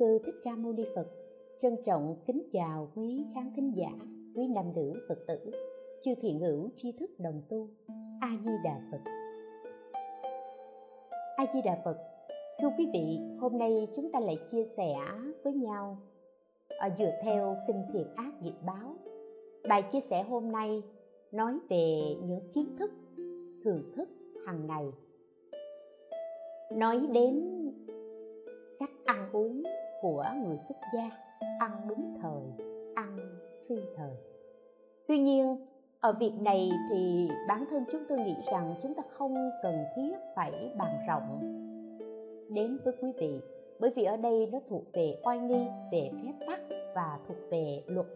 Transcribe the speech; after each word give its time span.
Sư 0.00 0.18
Thích 0.24 0.34
Ca 0.44 0.56
Mâu 0.56 0.72
Ni 0.72 0.84
Phật. 0.94 1.06
Trân 1.62 1.76
trọng 1.86 2.16
kính 2.26 2.42
chào 2.52 2.88
quý 2.94 3.24
khán 3.34 3.52
thính 3.56 3.72
giả, 3.76 3.90
quý 4.34 4.48
nam 4.48 4.64
nữ 4.74 4.92
Phật 5.08 5.18
tử, 5.26 5.50
chư 6.02 6.14
thiện 6.22 6.38
hữu 6.38 6.68
tri 6.76 6.92
thức 6.92 7.10
đồng 7.18 7.42
tu. 7.48 7.68
A 8.20 8.28
Di 8.44 8.52
Đà 8.64 8.80
Phật. 8.90 8.98
A 11.36 11.46
Di 11.54 11.60
Đà 11.64 11.80
Phật. 11.84 11.96
Thưa 12.60 12.68
quý 12.78 12.88
vị, 12.92 13.18
hôm 13.40 13.58
nay 13.58 13.88
chúng 13.96 14.12
ta 14.12 14.20
lại 14.20 14.38
chia 14.52 14.64
sẻ 14.76 14.96
với 15.42 15.52
nhau 15.52 15.98
ở 16.78 16.88
dựa 16.98 17.12
theo 17.22 17.56
kinh 17.66 17.82
thiện 17.92 18.06
ác 18.16 18.42
nghiệp 18.42 18.54
báo. 18.66 18.96
Bài 19.68 19.82
chia 19.92 20.00
sẻ 20.00 20.22
hôm 20.22 20.52
nay 20.52 20.82
nói 21.32 21.58
về 21.68 22.16
những 22.24 22.40
kiến 22.54 22.76
thức, 22.78 22.90
thường 23.64 23.92
thức 23.96 24.08
hàng 24.46 24.66
ngày. 24.66 24.84
Nói 26.72 27.00
đến 27.12 27.44
cách 28.78 28.90
ăn 29.04 29.28
uống 29.32 29.62
của 30.00 30.24
người 30.44 30.58
xuất 30.58 30.76
gia, 30.94 31.10
ăn 31.58 31.70
đúng 31.88 32.18
thời, 32.22 32.66
ăn 32.94 33.18
phi 33.68 33.76
thời. 33.96 34.14
Tuy 35.08 35.18
nhiên, 35.18 35.56
ở 36.00 36.12
việc 36.12 36.32
này 36.40 36.70
thì 36.90 37.28
bản 37.48 37.64
thân 37.70 37.84
chúng 37.92 38.02
tôi 38.08 38.18
nghĩ 38.18 38.36
rằng 38.52 38.74
chúng 38.82 38.94
ta 38.94 39.02
không 39.12 39.34
cần 39.62 39.74
thiết 39.96 40.12
phải 40.36 40.74
bàn 40.78 40.98
rộng. 41.08 41.40
Đến 42.54 42.78
với 42.84 42.94
quý 43.02 43.12
vị, 43.18 43.40
bởi 43.80 43.90
vì 43.96 44.04
ở 44.04 44.16
đây 44.16 44.48
nó 44.52 44.60
thuộc 44.68 44.82
về 44.92 45.20
oai 45.24 45.38
nghi, 45.38 45.66
về 45.92 46.10
phép 46.22 46.46
tắc 46.46 46.60
và 46.94 47.18
thuộc 47.28 47.36
về 47.50 47.82
luật 47.86 48.06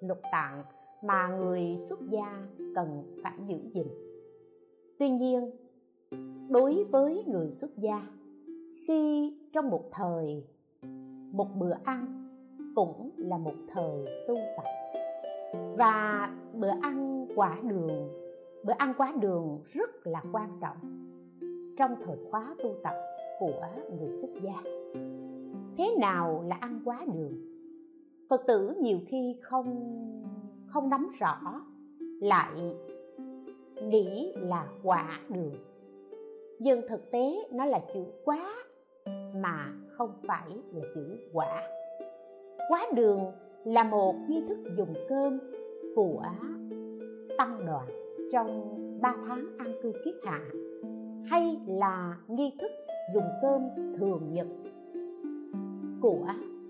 luật 0.00 0.18
tạng 0.32 0.62
mà 1.02 1.28
người 1.28 1.76
xuất 1.88 1.98
gia 2.10 2.46
cần 2.74 3.16
phải 3.22 3.32
giữ 3.46 3.56
gìn. 3.74 3.86
Tuy 4.98 5.10
nhiên, 5.10 5.50
đối 6.48 6.84
với 6.84 7.24
người 7.26 7.50
xuất 7.50 7.76
gia, 7.76 8.06
khi 8.86 9.32
trong 9.52 9.70
một 9.70 9.84
thời 9.92 10.44
một 11.32 11.48
bữa 11.58 11.74
ăn 11.84 12.28
cũng 12.74 13.10
là 13.16 13.38
một 13.38 13.54
thời 13.68 14.24
tu 14.28 14.34
tập. 14.56 14.64
Và 15.76 16.30
bữa 16.54 16.70
ăn 16.82 17.26
quả 17.36 17.58
đường, 17.62 18.08
bữa 18.64 18.72
ăn 18.78 18.94
quá 18.98 19.12
đường 19.20 19.60
rất 19.72 19.90
là 20.06 20.22
quan 20.32 20.58
trọng 20.60 20.76
trong 21.76 21.94
thời 22.04 22.16
khóa 22.30 22.54
tu 22.62 22.74
tập 22.82 22.94
của 23.38 23.66
người 23.98 24.18
xuất 24.20 24.30
gia. 24.42 24.62
Thế 25.76 25.96
nào 26.00 26.44
là 26.46 26.56
ăn 26.60 26.80
quá 26.84 27.06
đường? 27.14 27.32
Phật 28.28 28.42
tử 28.46 28.74
nhiều 28.80 28.98
khi 29.06 29.36
không 29.42 29.94
không 30.66 30.88
nắm 30.88 31.10
rõ, 31.18 31.62
lại 32.20 32.76
nghĩ 33.82 34.32
là 34.36 34.66
quả 34.82 35.20
đường. 35.28 35.54
Nhưng 36.58 36.88
thực 36.88 37.10
tế 37.10 37.36
nó 37.52 37.64
là 37.64 37.80
chữ 37.94 38.04
quá 38.24 38.54
mà 39.34 39.72
không 39.98 40.12
phải 40.26 40.48
là 40.72 40.82
chữ 40.94 41.18
quả. 41.32 41.62
Quá 42.68 42.86
đường 42.94 43.20
là 43.64 43.82
một 43.82 44.14
nghi 44.28 44.42
thức 44.48 44.58
dùng 44.76 44.92
cơm 45.08 45.38
của 45.94 46.22
tăng 47.38 47.58
đoàn 47.66 47.86
trong 48.32 48.78
ba 49.00 49.14
tháng 49.28 49.46
an 49.58 49.72
cư 49.82 49.92
kiết 50.04 50.14
hạ, 50.24 50.40
hay 51.24 51.60
là 51.66 52.16
nghi 52.28 52.52
thức 52.60 52.70
dùng 53.14 53.24
cơm 53.42 53.62
thường 53.98 54.32
nhật 54.32 54.46
của 56.00 56.26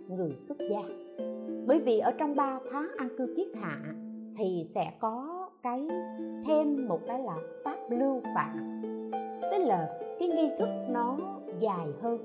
người 0.09 0.33
xuất 0.37 0.59
gia. 0.71 0.83
Bởi 1.67 1.81
vì 1.81 1.99
ở 1.99 2.13
trong 2.19 2.37
3 2.37 2.61
tháng 2.73 2.89
an 2.97 3.09
cư 3.19 3.35
kiết 3.37 3.49
hạ 3.55 3.81
thì 4.39 4.65
sẽ 4.75 4.93
có 5.01 5.49
cái 5.63 5.89
thêm 6.47 6.89
một 6.89 7.01
cái 7.07 7.23
là 7.23 7.37
pháp 7.65 7.77
lưu 7.91 8.21
phạm, 8.35 8.83
tức 9.43 9.59
là 9.59 9.99
cái 10.19 10.29
nghi 10.29 10.51
thức 10.59 10.69
nó 10.91 11.17
dài 11.61 11.87
hơn 12.03 12.19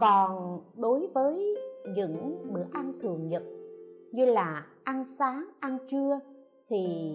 còn 0.00 0.60
đối 0.76 1.06
với 1.06 1.56
những 1.96 2.46
bữa 2.52 2.64
ăn 2.72 2.92
thường 3.02 3.28
nhật 3.28 3.42
như 4.12 4.24
là 4.24 4.66
ăn 4.84 5.04
sáng 5.04 5.48
ăn 5.60 5.78
trưa 5.90 6.20
thì 6.68 7.12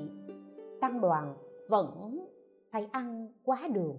tăng 0.82 1.02
đoàn 1.02 1.36
vẫn 1.68 2.28
phải 2.72 2.88
ăn 2.92 3.28
quá 3.44 3.68
đường. 3.74 3.98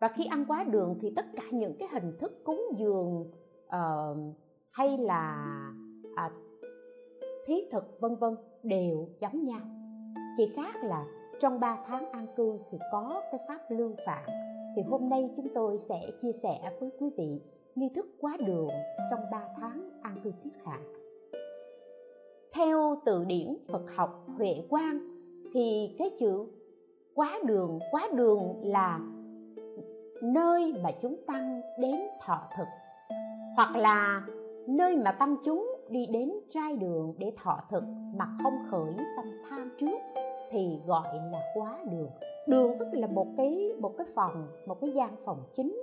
Và 0.00 0.08
khi 0.08 0.24
ăn 0.24 0.44
quá 0.48 0.64
đường 0.64 0.98
thì 1.00 1.12
tất 1.16 1.24
cả 1.36 1.42
những 1.52 1.76
cái 1.78 1.88
hình 1.92 2.12
thức 2.20 2.44
cúng 2.44 2.62
dường 2.78 3.30
uh, 3.66 4.34
hay 4.70 4.98
là 4.98 5.52
uh, 6.26 6.32
thí 7.46 7.54
thực 7.72 8.00
vân 8.00 8.16
vân 8.16 8.36
đều 8.62 9.08
giống 9.20 9.44
nhau. 9.44 9.60
Chỉ 10.36 10.52
khác 10.56 10.74
là 10.84 11.06
trong 11.40 11.60
3 11.60 11.84
tháng 11.86 12.10
an 12.10 12.26
cư 12.36 12.58
thì 12.70 12.78
có 12.92 13.22
cái 13.32 13.40
pháp 13.48 13.60
lưu 13.68 13.94
phạm. 14.06 14.24
Thì 14.76 14.82
hôm 14.82 15.08
nay 15.08 15.30
chúng 15.36 15.48
tôi 15.54 15.78
sẽ 15.78 16.00
chia 16.22 16.32
sẻ 16.42 16.72
với 16.80 16.90
quý 17.00 17.10
vị 17.16 17.40
nghi 17.78 17.88
thức 17.94 18.06
quá 18.20 18.36
đường 18.46 18.68
trong 19.10 19.20
3 19.30 19.42
tháng 19.60 19.90
an 20.02 20.16
cư 20.24 20.32
thiết 20.42 20.50
hạ. 20.64 20.78
Theo 22.52 23.00
từ 23.04 23.24
điển 23.24 23.56
Phật 23.68 23.82
học 23.96 24.24
Huệ 24.36 24.64
Quang 24.68 24.98
thì 25.54 25.94
cái 25.98 26.10
chữ 26.18 26.46
quá 27.14 27.38
đường, 27.46 27.78
quá 27.90 28.08
đường 28.14 28.54
là 28.64 29.00
nơi 30.22 30.74
mà 30.82 30.90
chúng 31.02 31.16
tăng 31.26 31.60
đến 31.78 31.94
thọ 32.26 32.42
thực 32.56 32.66
hoặc 33.56 33.76
là 33.76 34.26
nơi 34.66 34.96
mà 34.96 35.12
tăng 35.12 35.36
chúng 35.44 35.76
đi 35.88 36.06
đến 36.06 36.32
trai 36.50 36.76
đường 36.76 37.14
để 37.18 37.32
thọ 37.42 37.60
thực 37.70 37.84
mà 38.14 38.26
không 38.42 38.54
khởi 38.70 38.94
tâm 39.16 39.26
tham 39.50 39.70
trước 39.80 39.98
thì 40.50 40.80
gọi 40.86 41.14
là 41.32 41.40
quá 41.54 41.78
đường 41.90 42.10
đường 42.48 42.78
tức 42.78 42.88
là 42.92 43.06
một 43.06 43.26
cái 43.36 43.72
một 43.80 43.94
cái 43.98 44.06
phòng 44.14 44.46
một 44.66 44.80
cái 44.80 44.90
gian 44.90 45.16
phòng 45.24 45.42
chính 45.54 45.82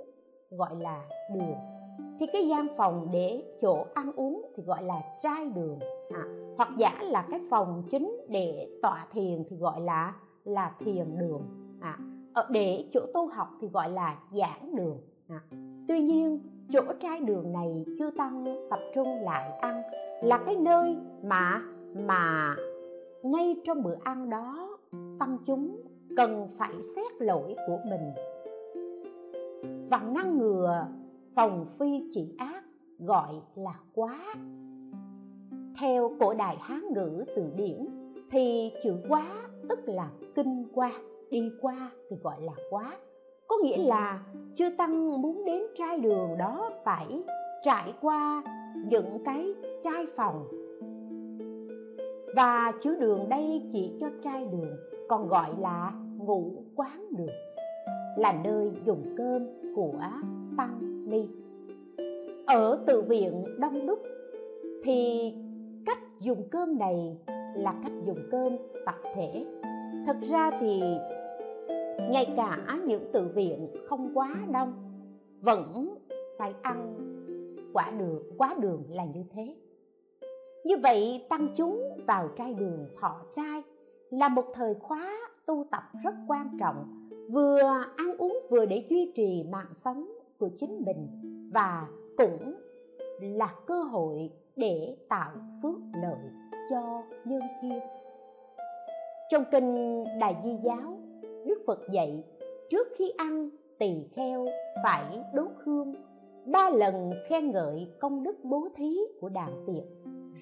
gọi 0.50 0.76
là 0.80 1.02
đường 1.34 1.75
thì 2.20 2.26
cái 2.32 2.48
gian 2.48 2.66
phòng 2.76 3.08
để 3.12 3.42
chỗ 3.62 3.86
ăn 3.94 4.12
uống 4.16 4.52
thì 4.56 4.62
gọi 4.62 4.82
là 4.82 4.94
trai 5.22 5.46
đường 5.54 5.78
à, 6.10 6.24
hoặc 6.56 6.68
giả 6.78 7.02
là 7.02 7.26
cái 7.30 7.40
phòng 7.50 7.82
chính 7.90 8.20
để 8.28 8.68
tọa 8.82 9.06
thiền 9.12 9.44
thì 9.50 9.56
gọi 9.56 9.80
là 9.80 10.14
là 10.44 10.74
thiền 10.78 11.18
đường 11.18 11.42
à, 11.80 11.98
ờ, 12.34 12.46
để 12.50 12.84
chỗ 12.92 13.00
tu 13.14 13.26
học 13.26 13.48
thì 13.60 13.68
gọi 13.68 13.90
là 13.90 14.18
giảng 14.30 14.76
đường 14.76 14.98
à. 15.28 15.40
tuy 15.88 16.00
nhiên 16.00 16.40
chỗ 16.72 16.82
trai 17.00 17.20
đường 17.20 17.52
này 17.52 17.84
chưa 17.98 18.10
tăng 18.10 18.44
tập 18.70 18.80
trung 18.94 19.08
lại 19.20 19.58
ăn 19.60 19.82
là 20.22 20.38
cái 20.46 20.56
nơi 20.56 20.96
mà 21.22 21.62
mà 22.06 22.56
ngay 23.22 23.56
trong 23.64 23.82
bữa 23.82 23.96
ăn 24.04 24.30
đó 24.30 24.78
tăng 25.18 25.38
chúng 25.46 25.82
cần 26.16 26.48
phải 26.58 26.74
xét 26.96 27.12
lỗi 27.22 27.54
của 27.66 27.78
mình 27.90 28.12
và 29.90 29.98
ngăn 29.98 30.38
ngừa 30.38 30.86
phòng 31.36 31.66
phi 31.78 32.10
chỉ 32.12 32.34
ác 32.38 32.64
gọi 32.98 33.34
là 33.54 33.74
quá. 33.94 34.34
Theo 35.80 36.12
cổ 36.20 36.34
đại 36.34 36.56
hán 36.60 36.80
ngữ 36.94 37.24
từ 37.36 37.42
điển, 37.56 37.86
thì 38.30 38.72
chữ 38.84 38.96
quá 39.08 39.26
tức 39.68 39.78
là 39.88 40.10
kinh 40.34 40.64
qua, 40.74 40.92
đi 41.30 41.50
qua 41.60 41.90
thì 42.10 42.16
gọi 42.22 42.40
là 42.40 42.52
quá. 42.70 42.96
Có 43.48 43.56
nghĩa 43.62 43.76
là 43.76 44.24
chư 44.56 44.70
tăng 44.78 45.22
muốn 45.22 45.44
đến 45.44 45.62
trai 45.78 45.98
đường 45.98 46.38
đó 46.38 46.70
phải 46.84 47.22
trải 47.62 47.94
qua 48.00 48.42
những 48.86 49.24
cái 49.24 49.54
trai 49.84 50.06
phòng. 50.16 50.48
Và 52.36 52.72
chữ 52.82 52.96
đường 53.00 53.28
đây 53.28 53.62
chỉ 53.72 53.92
cho 54.00 54.06
trai 54.24 54.46
đường, 54.52 54.76
còn 55.08 55.28
gọi 55.28 55.50
là 55.58 55.92
ngũ 56.18 56.52
quán 56.76 57.06
đường, 57.16 57.36
là 58.16 58.32
nơi 58.44 58.72
dùng 58.84 59.14
cơm 59.16 59.46
của 59.76 60.00
tăng 60.56 60.85
ni 61.06 61.28
ở 62.46 62.84
tự 62.86 63.02
viện 63.02 63.44
đông 63.58 63.86
đúc 63.86 63.98
thì 64.84 65.32
cách 65.86 65.98
dùng 66.20 66.48
cơm 66.50 66.78
này 66.78 67.18
là 67.56 67.74
cách 67.82 67.92
dùng 68.06 68.18
cơm 68.30 68.56
tập 68.86 68.94
thể. 69.14 69.46
Thật 70.06 70.16
ra 70.30 70.50
thì 70.60 70.80
ngay 72.10 72.34
cả 72.36 72.78
những 72.86 73.02
tự 73.12 73.28
viện 73.34 73.68
không 73.88 74.10
quá 74.14 74.36
đông, 74.52 74.72
vẫn 75.40 75.94
phải 76.38 76.54
ăn 76.62 76.96
quả 77.72 77.90
đường, 77.98 78.22
quá 78.38 78.56
đường 78.60 78.84
là 78.90 79.04
như 79.04 79.24
thế. 79.34 79.56
Như 80.64 80.76
vậy 80.82 81.26
tăng 81.28 81.48
chúng 81.56 81.82
vào 82.06 82.28
trai 82.38 82.54
đường 82.54 82.86
thọ 83.00 83.20
trai 83.36 83.62
là 84.10 84.28
một 84.28 84.44
thời 84.54 84.74
khóa 84.74 85.16
tu 85.46 85.64
tập 85.70 85.82
rất 86.04 86.14
quan 86.28 86.56
trọng, 86.60 87.08
vừa 87.30 87.60
ăn 87.96 88.16
uống 88.18 88.38
vừa 88.50 88.66
để 88.66 88.86
duy 88.90 89.12
trì 89.14 89.44
mạng 89.50 89.72
sống 89.76 90.15
của 90.38 90.48
chính 90.58 90.84
mình 90.86 91.08
và 91.52 91.88
cũng 92.16 92.54
là 93.20 93.54
cơ 93.66 93.82
hội 93.82 94.30
để 94.56 94.96
tạo 95.08 95.32
phước 95.62 95.78
lợi 96.02 96.30
cho 96.70 97.02
nhân 97.24 97.40
thiên. 97.62 97.78
Trong 99.30 99.44
kinh 99.52 100.04
đại 100.20 100.36
di 100.44 100.56
giáo, 100.64 100.98
đức 101.22 101.62
phật 101.66 101.80
dạy, 101.92 102.24
trước 102.70 102.88
khi 102.98 103.12
ăn 103.16 103.50
tỳ 103.78 104.08
kheo 104.14 104.46
phải 104.82 105.20
đốt 105.34 105.50
hương, 105.64 105.94
ba 106.46 106.70
lần 106.70 107.10
khen 107.28 107.50
ngợi 107.50 107.88
công 108.00 108.22
đức 108.22 108.36
bố 108.42 108.68
thí 108.76 108.98
của 109.20 109.28
đàn 109.28 109.64
tiệc 109.66 109.84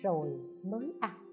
rồi 0.02 0.40
mới 0.62 0.92
ăn. 1.00 1.24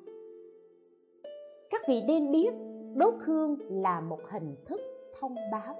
Các 1.69 1.81
vị 1.87 2.01
nên 2.07 2.31
biết, 2.31 2.49
đốt 2.95 3.13
hương 3.25 3.57
là 3.81 4.01
một 4.01 4.19
hình 4.29 4.55
thức 4.65 4.81
thông 5.19 5.35
báo. 5.51 5.75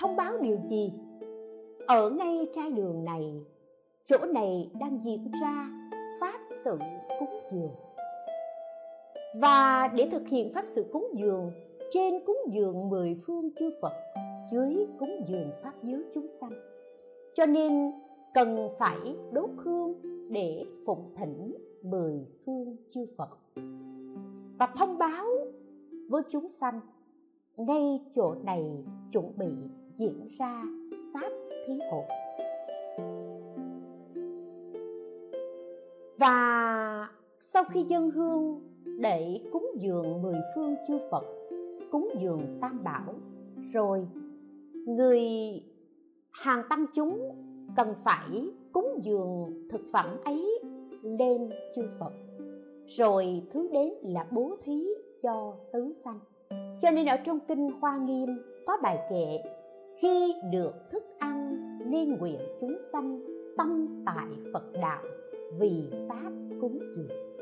Thông 0.00 0.16
báo 0.16 0.38
điều 0.38 0.58
gì? 0.70 0.92
Ở 1.86 2.10
ngay 2.10 2.48
trai 2.54 2.70
đường 2.70 3.04
này, 3.04 3.40
chỗ 4.08 4.18
này 4.26 4.70
đang 4.80 5.00
diễn 5.04 5.30
ra 5.42 5.68
pháp 6.20 6.40
sự 6.64 6.78
cúng 7.18 7.40
dường. 7.52 7.70
Và 9.40 9.88
để 9.94 10.08
thực 10.12 10.28
hiện 10.28 10.52
pháp 10.54 10.64
sự 10.74 10.84
cúng 10.92 11.06
dường, 11.14 11.52
trên 11.92 12.14
cúng 12.26 12.38
dường 12.52 12.88
mười 12.88 13.16
phương 13.26 13.50
chư 13.58 13.70
Phật, 13.82 13.92
dưới 14.52 14.86
cúng 14.98 15.20
dường 15.28 15.50
pháp 15.62 15.72
giới 15.82 16.04
chúng 16.14 16.26
sanh. 16.40 16.52
Cho 17.34 17.46
nên 17.46 17.92
cần 18.34 18.68
phải 18.78 19.16
đốt 19.32 19.50
hương 19.56 19.94
để 20.30 20.64
phụng 20.86 21.14
thỉnh 21.16 21.54
mười 21.82 22.26
phương 22.46 22.76
chư 22.90 23.06
Phật. 23.16 23.38
Và 24.58 24.66
thông 24.78 24.98
báo 24.98 25.26
với 26.08 26.22
chúng 26.30 26.48
sanh, 26.48 26.80
ngay 27.56 28.00
chỗ 28.14 28.34
này 28.44 28.64
chuẩn 29.12 29.32
bị 29.38 29.52
diễn 29.98 30.28
ra 30.38 30.62
pháp 31.14 31.30
thí 31.66 31.74
hộ. 31.90 32.04
Và 36.16 37.08
sau 37.40 37.64
khi 37.64 37.82
dân 37.82 38.10
hương 38.10 38.60
để 39.00 39.40
cúng 39.52 39.66
dường 39.76 40.22
mười 40.22 40.34
phương 40.54 40.74
chư 40.88 40.98
Phật, 41.10 41.24
cúng 41.90 42.08
dường 42.20 42.58
tam 42.60 42.84
bảo, 42.84 43.14
rồi 43.72 44.06
người 44.86 45.20
hàng 46.30 46.62
tăng 46.70 46.86
chúng 46.94 47.30
cần 47.76 47.94
phải 48.04 48.48
cúng 48.72 48.98
dường 49.02 49.68
thực 49.70 49.80
phẩm 49.92 50.06
ấy 50.24 50.60
lên 51.02 51.50
chư 51.76 51.82
Phật. 51.98 52.12
Rồi 52.86 53.42
thứ 53.52 53.68
đến 53.72 53.92
là 54.02 54.26
bố 54.30 54.56
thí 54.64 54.86
cho 55.22 55.54
tứ 55.72 55.92
sanh. 56.04 56.18
Cho 56.82 56.90
nên 56.90 57.06
ở 57.06 57.16
trong 57.16 57.38
kinh 57.48 57.68
hoa 57.80 57.98
nghiêm 57.98 58.28
có 58.66 58.76
bài 58.82 58.98
kệ, 59.10 59.38
khi 60.00 60.34
được 60.52 60.72
thức 60.90 61.02
ăn 61.18 61.31
nên 61.92 62.18
nguyện 62.18 62.40
chúng 62.60 62.76
sanh 62.92 63.20
tâm 63.56 64.02
tại 64.06 64.28
phật 64.52 64.64
đạo 64.82 65.02
vì 65.58 65.82
pháp 66.08 66.32
cúng 66.60 66.78
dường. 66.96 67.36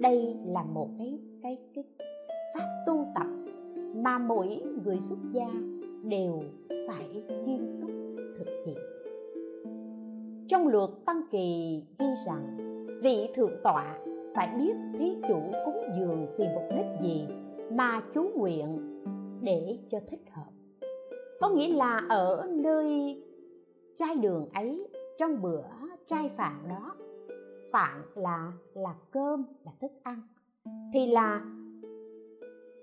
Đây 0.00 0.36
là 0.46 0.62
một 0.62 0.88
cái 0.98 1.18
cái 1.42 1.58
cái 1.74 1.84
pháp 2.54 2.66
tu 2.86 3.06
tập 3.14 3.26
mà 3.94 4.18
mỗi 4.18 4.62
người 4.84 4.98
xuất 5.08 5.18
gia 5.32 5.48
đều 6.02 6.42
phải 6.70 7.24
nghiêm 7.46 7.80
túc 7.80 7.90
thực 8.38 8.64
hiện. 8.66 8.76
Trong 10.48 10.68
luật 10.68 10.90
tăng 11.06 11.22
kỳ 11.30 11.82
ghi 11.98 12.06
rằng, 12.26 12.56
vị 13.02 13.28
thượng 13.34 13.52
tọa 13.64 13.98
phải 14.34 14.48
biết 14.58 14.74
thí 14.98 15.16
chủ 15.28 15.40
cúng 15.64 15.82
dường 15.98 16.26
vì 16.38 16.44
mục 16.54 16.64
đích 16.70 17.02
gì 17.02 17.26
mà 17.72 18.02
chú 18.14 18.30
nguyện 18.36 19.00
để 19.42 19.78
cho 19.90 19.98
thích 20.10 20.22
hợp. 20.30 20.50
Có 21.40 21.48
nghĩa 21.50 21.68
là 21.68 22.02
ở 22.08 22.46
nơi 22.50 23.22
trai 23.98 24.14
đường 24.14 24.48
ấy, 24.54 24.88
trong 25.18 25.42
bữa 25.42 25.62
trai 26.06 26.30
phạn 26.36 26.68
đó 26.68 26.94
phạn 27.72 28.02
là 28.14 28.52
là 28.74 28.94
cơm, 29.10 29.44
là 29.64 29.72
thức 29.80 29.90
ăn. 30.02 30.22
Thì 30.92 31.06
là 31.06 31.44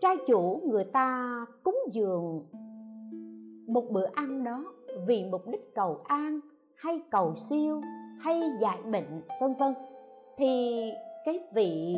trai 0.01 0.17
chủ 0.27 0.62
người 0.65 0.83
ta 0.83 1.39
cúng 1.63 1.79
dường 1.91 2.45
một 3.67 3.83
bữa 3.91 4.06
ăn 4.13 4.44
đó 4.44 4.73
vì 5.07 5.25
mục 5.31 5.47
đích 5.47 5.75
cầu 5.75 6.01
an 6.03 6.39
hay 6.75 7.01
cầu 7.12 7.35
siêu 7.50 7.81
hay 8.19 8.41
giải 8.62 8.81
bệnh, 8.91 9.21
vân 9.41 9.53
vân. 9.59 9.73
Thì 10.38 10.81
cái 11.25 11.39
vị 11.53 11.95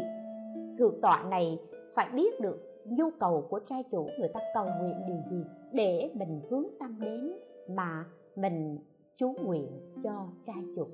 thượng 0.80 1.02
tọa 1.02 1.24
này 1.30 1.60
phải 1.96 2.10
biết 2.14 2.40
được 2.42 2.84
nhu 2.86 3.10
cầu 3.19 3.48
của 3.50 3.60
trai 3.60 3.84
chủ 3.92 4.08
người 4.19 4.30
ta 4.34 4.40
cầu 4.54 4.66
nguyện 4.81 4.96
điều 5.08 5.18
gì 5.31 5.46
để 5.72 6.12
mình 6.14 6.42
hướng 6.50 6.66
tâm 6.80 7.00
đến 7.00 7.34
mà 7.69 8.06
mình 8.36 8.78
chú 9.18 9.34
nguyện 9.44 9.68
cho 10.04 10.28
gia 10.48 10.54
chủ. 10.75 10.88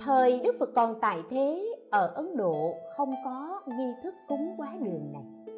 Thời 0.00 0.40
đức 0.44 0.56
phật 0.58 0.70
còn 0.74 1.00
tại 1.00 1.22
thế, 1.30 1.74
ở 1.90 2.06
ấn 2.14 2.36
độ 2.36 2.74
không 2.96 3.10
có 3.24 3.60
nghi 3.66 3.92
thức 4.02 4.14
cúng 4.28 4.54
quá 4.56 4.76
đường 4.80 5.12
này. 5.12 5.54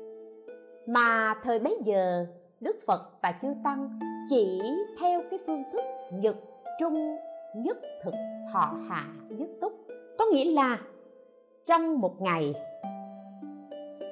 Mà 0.87 1.35
thời 1.43 1.59
bấy 1.59 1.79
giờ, 1.85 2.27
đức 2.61 2.77
phật 2.87 3.11
và 3.23 3.39
chư 3.43 3.49
tăng 3.65 3.99
chỉ 4.31 4.61
theo 5.01 5.21
cái 5.31 5.39
phương 5.47 5.63
thức 5.73 5.81
nhật 6.13 6.37
trung, 6.81 7.17
nhất 7.55 7.79
thực 8.05 8.15
họ 8.53 8.77
hạ, 8.89 9.15
nhất 9.29 9.49
túc. 9.61 9.73
Có 10.19 10.25
nghĩa 10.33 10.53
là 10.53 10.81
trong 11.67 12.01
một 12.01 12.21
ngày 12.21 12.55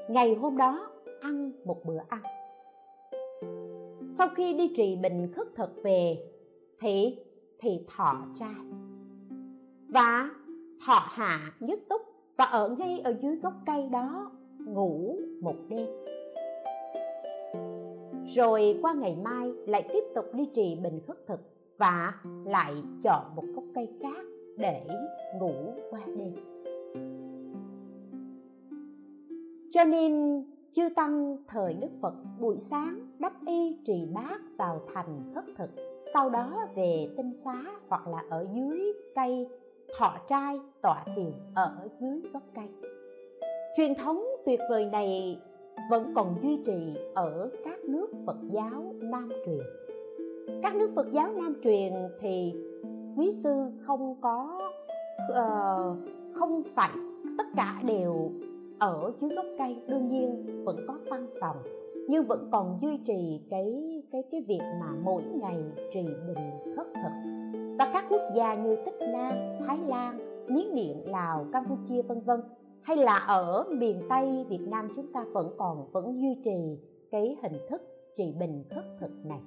ngày 0.09 0.35
hôm 0.35 0.57
đó 0.57 0.91
ăn 1.21 1.53
một 1.65 1.85
bữa 1.85 1.99
ăn 2.09 2.21
sau 4.19 4.29
khi 4.29 4.55
đi 4.55 4.73
trì 4.77 4.97
bình 4.97 5.33
khất 5.37 5.47
thực 5.55 5.83
về, 5.83 6.19
thì 6.81 7.19
thì 7.61 7.81
thọ 7.97 8.27
trai. 8.39 8.65
Và 9.89 10.31
thọ 10.87 11.07
hạ 11.09 11.53
nhất 11.61 11.79
túc, 11.89 12.03
và 12.37 12.45
ở 12.45 12.77
ngay 12.79 13.01
ở 13.01 13.15
dưới 13.23 13.37
gốc 13.37 13.53
cây 13.67 13.89
đó 13.93 14.31
ngủ 14.59 15.17
một 15.41 15.57
đêm. 15.69 15.87
Rồi 18.35 18.79
qua 18.83 18.95
ngày 18.95 19.17
mai 19.23 19.53
lại 19.67 19.89
tiếp 19.93 20.05
tục 20.15 20.25
đi 20.35 20.49
trì 20.55 20.77
bình 20.83 21.01
khất 21.07 21.27
thực 21.27 21.41
và 21.77 22.15
lại 22.45 22.75
chọn 23.05 23.37
một 23.37 23.45
gốc 23.55 23.65
cây 23.75 23.89
khác 24.03 24.25
để 24.57 24.87
ngủ 25.41 25.55
qua 25.91 26.01
đêm. 26.07 26.33
Cho 29.71 29.85
nên 29.85 30.43
chư 30.73 30.89
tăng 30.97 31.37
thời 31.49 31.75
đức 31.75 31.91
phật 32.03 32.15
buổi 32.41 32.59
sáng 32.59 33.01
đắp 33.19 33.33
y 33.47 33.79
trì 33.87 34.07
bát 34.15 34.41
vào 34.59 34.81
thành 34.95 35.33
khất 35.35 35.45
thực 35.57 35.71
sau 36.15 36.31
đó 36.31 36.67
về 36.75 37.09
tinh 37.17 37.33
xá 37.45 37.65
hoặc 37.89 38.09
là 38.09 38.25
ở 38.31 38.47
dưới 38.55 38.93
cây 39.15 39.49
thọ 39.99 40.17
trai 40.29 40.61
tọa 40.83 41.05
thiền 41.17 41.33
ở 41.55 41.89
dưới 42.01 42.21
gốc 42.33 42.43
cây. 42.55 42.69
Truyền 43.77 43.95
thống 43.95 44.25
tuyệt 44.47 44.61
vời 44.71 44.87
này 44.87 45.39
vẫn 45.91 46.13
còn 46.15 46.39
duy 46.43 46.59
trì 46.67 47.01
ở 47.15 47.51
các 47.65 47.85
nước 47.85 48.07
phật 48.27 48.37
giáo 48.53 48.95
nam 49.01 49.29
truyền. 49.47 49.61
Các 50.63 50.75
nước 50.75 50.91
phật 50.95 51.07
giáo 51.13 51.33
nam 51.33 51.55
truyền 51.65 51.93
thì 52.21 52.55
quý 53.17 53.33
sư 53.33 53.65
không 53.87 54.17
có 54.21 54.71
uh, 55.31 55.99
không 56.35 56.63
phải 56.75 56.91
tất 57.39 57.47
cả 57.57 57.81
đều 57.85 58.31
ở 58.79 59.13
dưới 59.21 59.31
gốc 59.31 59.47
cây 59.59 59.77
đương 59.89 60.09
nhiên 60.09 60.45
vẫn 60.65 60.77
có 60.87 60.99
tăng 61.11 61.27
phòng, 61.41 61.57
nhưng 62.09 62.25
vẫn 62.27 62.49
còn 62.53 62.79
duy 62.83 62.99
trì 63.07 63.41
cái 63.51 64.03
cái 64.13 64.23
cái 64.31 64.41
việc 64.49 64.61
mà 64.81 64.87
mỗi 65.03 65.23
ngày 65.23 65.57
trì 65.95 66.03
bình 66.03 66.75
khất 66.77 66.87
thực. 66.95 67.13
Và 67.79 67.91
các 67.93 68.05
quốc 68.11 68.23
gia 68.37 68.55
như 68.55 68.77
tích 68.85 68.99
lan, 69.01 69.61
thái 69.67 69.79
lan, 69.87 70.19
miến 70.49 70.75
điện, 70.75 71.03
lào, 71.07 71.47
campuchia, 71.53 72.03
vân 72.03 72.21
vân, 72.21 72.41
hay 72.83 72.97
là 72.97 73.17
ở 73.17 73.65
miền 73.71 74.03
tây 74.09 74.47
việt 74.49 74.69
nam 74.69 74.89
chúng 74.97 75.13
ta 75.13 75.25
vẫn 75.33 75.55
còn, 75.59 75.87
vẫn 75.93 76.21
duy 76.21 76.37
trì 76.45 76.79
cái 77.11 77.37
hình 77.43 77.61
thức 77.71 77.83
trì 78.17 78.33
bình 78.41 78.65
khất 78.71 78.85
thực 79.01 79.11
này. 79.27 79.41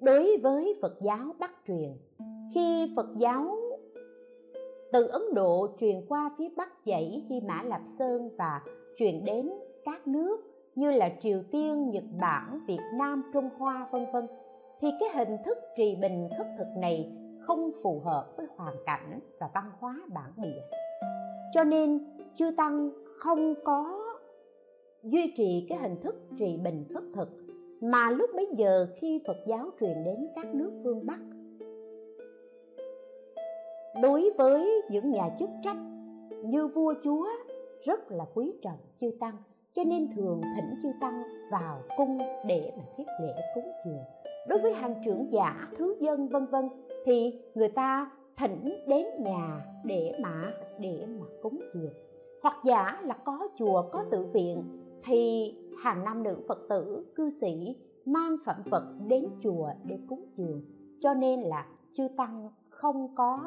Đối 0.00 0.36
với 0.42 0.78
phật 0.82 1.00
giáo 1.00 1.34
bắc 1.38 1.50
truyền, 1.68 1.90
khi 2.54 2.92
phật 2.96 3.08
giáo 3.18 3.56
từ 4.92 5.06
ấn 5.06 5.22
độ 5.34 5.68
truyền 5.80 6.06
qua 6.08 6.30
phía 6.38 6.48
bắc 6.56 6.68
dãy 6.86 7.24
hy 7.28 7.40
mã 7.40 7.62
lạp 7.62 7.80
sơn 7.98 8.30
và 8.38 8.60
truyền 8.96 9.24
đến 9.24 9.50
các 9.84 10.06
nước 10.06 10.36
như 10.74 10.90
là 10.90 11.10
triều 11.20 11.42
tiên, 11.50 11.90
nhật 11.90 12.04
bản, 12.20 12.60
việt 12.66 12.80
nam, 12.98 13.30
trung 13.32 13.48
hoa, 13.58 13.88
vân 13.92 14.06
vân. 14.12 14.26
Thì 14.80 14.88
cái 15.00 15.08
hình 15.14 15.36
thức 15.44 15.58
trì 15.76 15.94
bình 15.94 16.28
khất 16.38 16.46
thực 16.58 16.66
này 16.76 17.12
không 17.40 17.70
phù 17.82 18.00
hợp 18.04 18.26
với 18.36 18.46
hoàn 18.56 18.74
cảnh 18.86 19.20
và 19.40 19.50
văn 19.54 19.70
hóa 19.78 20.00
bản 20.14 20.30
địa. 20.36 20.62
Cho 21.54 21.64
nên 21.64 21.98
chư 22.36 22.50
tăng 22.56 22.90
không 23.18 23.54
có 23.64 23.98
duy 25.02 25.32
trì 25.36 25.66
cái 25.68 25.78
hình 25.78 26.00
thức 26.02 26.14
trì 26.38 26.56
bình 26.56 26.84
khất 26.94 27.02
thực, 27.14 27.28
mà 27.80 28.10
lúc 28.10 28.30
bấy 28.34 28.48
giờ 28.56 28.86
khi 28.96 29.20
phật 29.26 29.36
giáo 29.46 29.70
truyền 29.80 30.04
đến 30.04 30.28
các 30.36 30.54
nước 30.54 30.80
phương 30.84 31.06
bắc 31.06 31.18
đối 34.02 34.30
với 34.38 34.82
những 34.90 35.10
nhà 35.10 35.30
chức 35.38 35.50
trách, 35.64 35.76
như 36.44 36.66
vua 36.66 36.94
chúa 37.04 37.28
rất 37.84 38.12
là 38.12 38.24
quý 38.34 38.52
trọng 38.62 38.78
chư 39.00 39.10
tăng, 39.20 39.36
cho 39.74 39.84
nên 39.84 40.08
thường 40.16 40.40
thỉnh 40.56 40.74
chư 40.82 40.88
tăng 41.00 41.22
vào 41.50 41.82
cung 41.96 42.18
để 42.46 42.72
mà 42.76 42.82
thiết 42.96 43.04
lễ 43.22 43.34
cúng 43.54 43.70
dường. 43.84 44.02
Đối 44.48 44.58
với 44.58 44.74
hàng 44.74 44.94
trưởng 45.04 45.32
giả, 45.32 45.68
thứ 45.78 45.96
dân, 46.00 46.28
vân 46.28 46.46
vân, 46.46 46.68
thì 47.04 47.40
người 47.54 47.68
ta 47.68 48.10
thỉnh 48.36 48.84
đến 48.88 49.06
nhà 49.18 49.64
để 49.84 50.12
mà 50.22 50.52
để 50.78 51.06
mà 51.18 51.26
cúng 51.42 51.60
dường. 51.74 51.92
Hoặc 52.42 52.56
giả 52.64 53.00
là 53.04 53.14
có 53.24 53.48
chùa, 53.58 53.82
có 53.92 54.04
tự 54.10 54.24
viện, 54.24 54.62
thì 55.04 55.54
hàng 55.82 56.04
nam 56.04 56.22
nữ 56.22 56.36
phật 56.48 56.58
tử, 56.68 57.06
cư 57.14 57.30
sĩ 57.40 57.76
mang 58.04 58.36
phẩm 58.46 58.56
vật 58.70 58.94
đến 59.06 59.26
chùa 59.42 59.68
để 59.84 59.98
cúng 60.08 60.24
dường. 60.36 60.62
Cho 61.00 61.14
nên 61.14 61.40
là 61.40 61.66
chư 61.96 62.08
tăng 62.16 62.50
không 62.82 63.08
có 63.14 63.38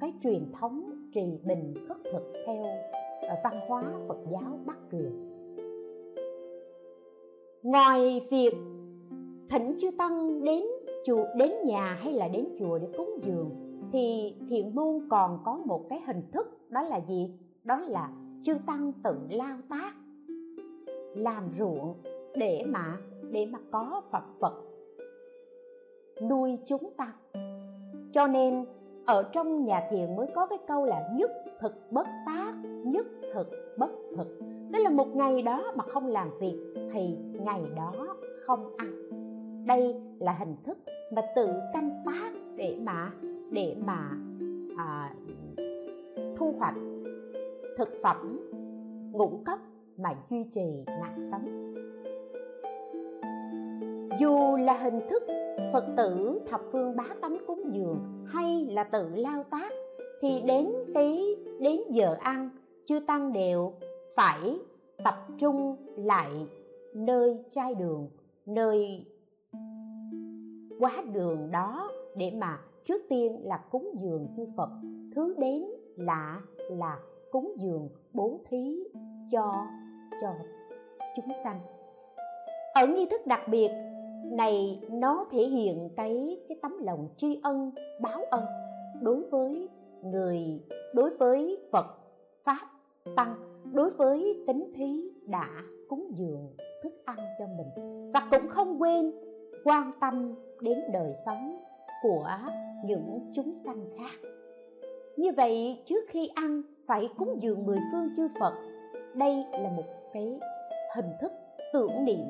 cái 0.00 0.12
truyền 0.22 0.52
thống 0.60 0.90
trì 1.14 1.38
bình 1.44 1.74
khất 1.88 1.96
thực 2.12 2.32
theo 2.46 2.62
ờ, 3.28 3.36
văn 3.44 3.60
hóa 3.68 3.82
phật 4.08 4.18
giáo 4.32 4.58
bắc 4.66 4.76
truyền. 4.92 5.12
Ngoài 7.62 8.26
việc 8.30 8.54
thỉnh 9.50 9.78
chư 9.80 9.90
tăng 9.98 10.44
đến 10.44 10.62
chùa, 11.06 11.24
đến 11.36 11.52
nhà 11.64 11.98
hay 12.00 12.12
là 12.12 12.28
đến 12.28 12.48
chùa 12.58 12.78
để 12.78 12.88
cúng 12.96 13.18
dường, 13.22 13.50
thì 13.92 14.34
thiện 14.48 14.74
môn 14.74 15.08
còn 15.10 15.38
có 15.44 15.56
một 15.56 15.86
cái 15.88 16.00
hình 16.06 16.22
thức, 16.32 16.46
đó 16.68 16.82
là 16.82 17.00
gì? 17.08 17.30
Đó 17.64 17.80
là 17.80 18.10
chư 18.44 18.52
tăng 18.66 18.92
tự 19.04 19.14
lao 19.30 19.58
tác, 19.68 19.92
làm 21.14 21.48
ruộng 21.58 21.94
để 22.36 22.64
mà 22.68 22.96
để 23.30 23.46
mà 23.46 23.58
có 23.70 24.02
phật 24.12 24.24
vật 24.40 24.62
nuôi 26.22 26.58
chúng 26.66 26.90
ta 26.96 27.14
cho 28.16 28.26
nên 28.26 28.64
ở 29.06 29.22
trong 29.32 29.64
nhà 29.64 29.86
thiền 29.90 30.16
mới 30.16 30.26
có 30.34 30.46
cái 30.46 30.58
câu 30.68 30.84
là 30.84 31.08
nhất 31.14 31.30
thực 31.60 31.92
bất 31.92 32.06
tác 32.26 32.52
nhất 32.84 33.06
thực 33.34 33.50
bất 33.78 33.90
thực 34.16 34.38
tức 34.72 34.78
là 34.78 34.90
một 34.90 35.16
ngày 35.16 35.42
đó 35.42 35.72
mà 35.74 35.84
không 35.84 36.06
làm 36.06 36.30
việc 36.40 36.74
thì 36.92 37.16
ngày 37.32 37.62
đó 37.76 38.16
không 38.46 38.76
ăn. 38.76 39.10
Đây 39.66 39.94
là 40.18 40.32
hình 40.32 40.56
thức 40.64 40.78
mà 41.12 41.22
tự 41.36 41.46
canh 41.72 42.02
tác 42.06 42.30
để 42.56 42.76
mà 42.82 43.12
để 43.50 43.76
mà 43.86 44.10
à, 44.76 45.14
thu 46.36 46.54
hoạch 46.58 46.76
thực 47.78 47.88
phẩm 48.02 48.50
ngũ 49.12 49.30
cốc 49.46 49.60
mà 49.96 50.14
duy 50.30 50.44
trì 50.54 50.84
mạng 51.00 51.18
sống. 51.30 51.74
Dù 54.20 54.56
là 54.56 54.78
hình 54.78 55.00
thức 55.10 55.22
phật 55.72 55.84
tử 55.96 56.40
thập 56.50 56.60
phương 56.72 56.96
bá 56.96 57.04
tánh 57.22 57.36
cúng 57.66 57.74
dường 57.74 58.26
hay 58.26 58.64
là 58.64 58.84
tự 58.84 59.08
lao 59.14 59.44
tác 59.50 59.72
thì 60.20 60.40
đến 60.40 60.72
cái, 60.94 61.36
đến 61.60 61.80
giờ 61.90 62.16
ăn 62.20 62.50
chưa 62.86 63.00
tăng 63.00 63.32
đều, 63.32 63.72
phải 64.16 64.58
tập 65.04 65.14
trung 65.38 65.76
lại 65.96 66.46
nơi 66.94 67.44
trai 67.52 67.74
đường, 67.74 68.08
nơi 68.46 69.04
quá 70.78 71.04
đường 71.12 71.50
đó 71.50 71.90
để 72.16 72.32
mà 72.36 72.58
trước 72.84 73.02
tiên 73.08 73.38
là 73.42 73.56
cúng 73.70 73.94
dường 74.00 74.28
chư 74.36 74.46
Phật, 74.56 74.70
thứ 75.14 75.34
đến 75.38 75.64
là 75.96 76.40
là 76.70 76.98
cúng 77.30 77.52
dường 77.56 77.88
bố 78.12 78.40
thí 78.48 78.84
cho 79.32 79.52
cho 80.22 80.34
chúng 81.16 81.28
sanh. 81.44 81.60
Ở 82.74 82.86
nghi 82.86 83.06
thức 83.10 83.26
đặc 83.26 83.40
biệt 83.48 83.70
này, 84.24 84.80
nó 84.90 85.26
thể 85.30 85.42
hiện 85.42 85.88
cái 85.96 86.38
cái 86.48 86.58
tấm 86.62 86.78
lòng 86.78 87.08
tri 87.16 87.40
ân, 87.42 87.70
báo 88.00 88.24
ân 88.30 88.44
đối 89.00 89.20
với 89.30 89.68
người, 90.02 90.60
đối 90.94 91.16
với 91.16 91.58
Phật, 91.72 91.86
pháp, 92.44 92.70
tăng, 93.16 93.34
đối 93.72 93.90
với 93.90 94.44
tính 94.46 94.72
thí 94.76 95.10
đã 95.26 95.48
cúng 95.88 96.10
dường 96.14 96.48
thức 96.82 96.92
ăn 97.04 97.16
cho 97.38 97.46
mình. 97.46 98.12
Và 98.12 98.28
cũng 98.30 98.48
không 98.48 98.82
quên 98.82 99.12
quan 99.64 99.92
tâm 100.00 100.34
đến 100.60 100.78
đời 100.92 101.14
sống 101.26 101.58
của 102.02 102.28
những 102.84 103.32
chúng 103.34 103.52
sanh 103.64 103.84
khác. 103.98 104.28
Như 105.16 105.32
vậy, 105.36 105.82
trước 105.86 106.04
khi 106.08 106.30
ăn, 106.34 106.62
phải 106.86 107.08
cúng 107.18 107.38
dường 107.42 107.66
mười 107.66 107.78
phương 107.92 108.08
chư 108.16 108.28
phật. 108.40 108.52
Đây 109.14 109.44
là 109.52 109.70
một 109.76 109.84
cái 110.12 110.40
hình 110.96 111.10
thức 111.20 111.32
tưởng 111.72 112.04
niệm. 112.04 112.24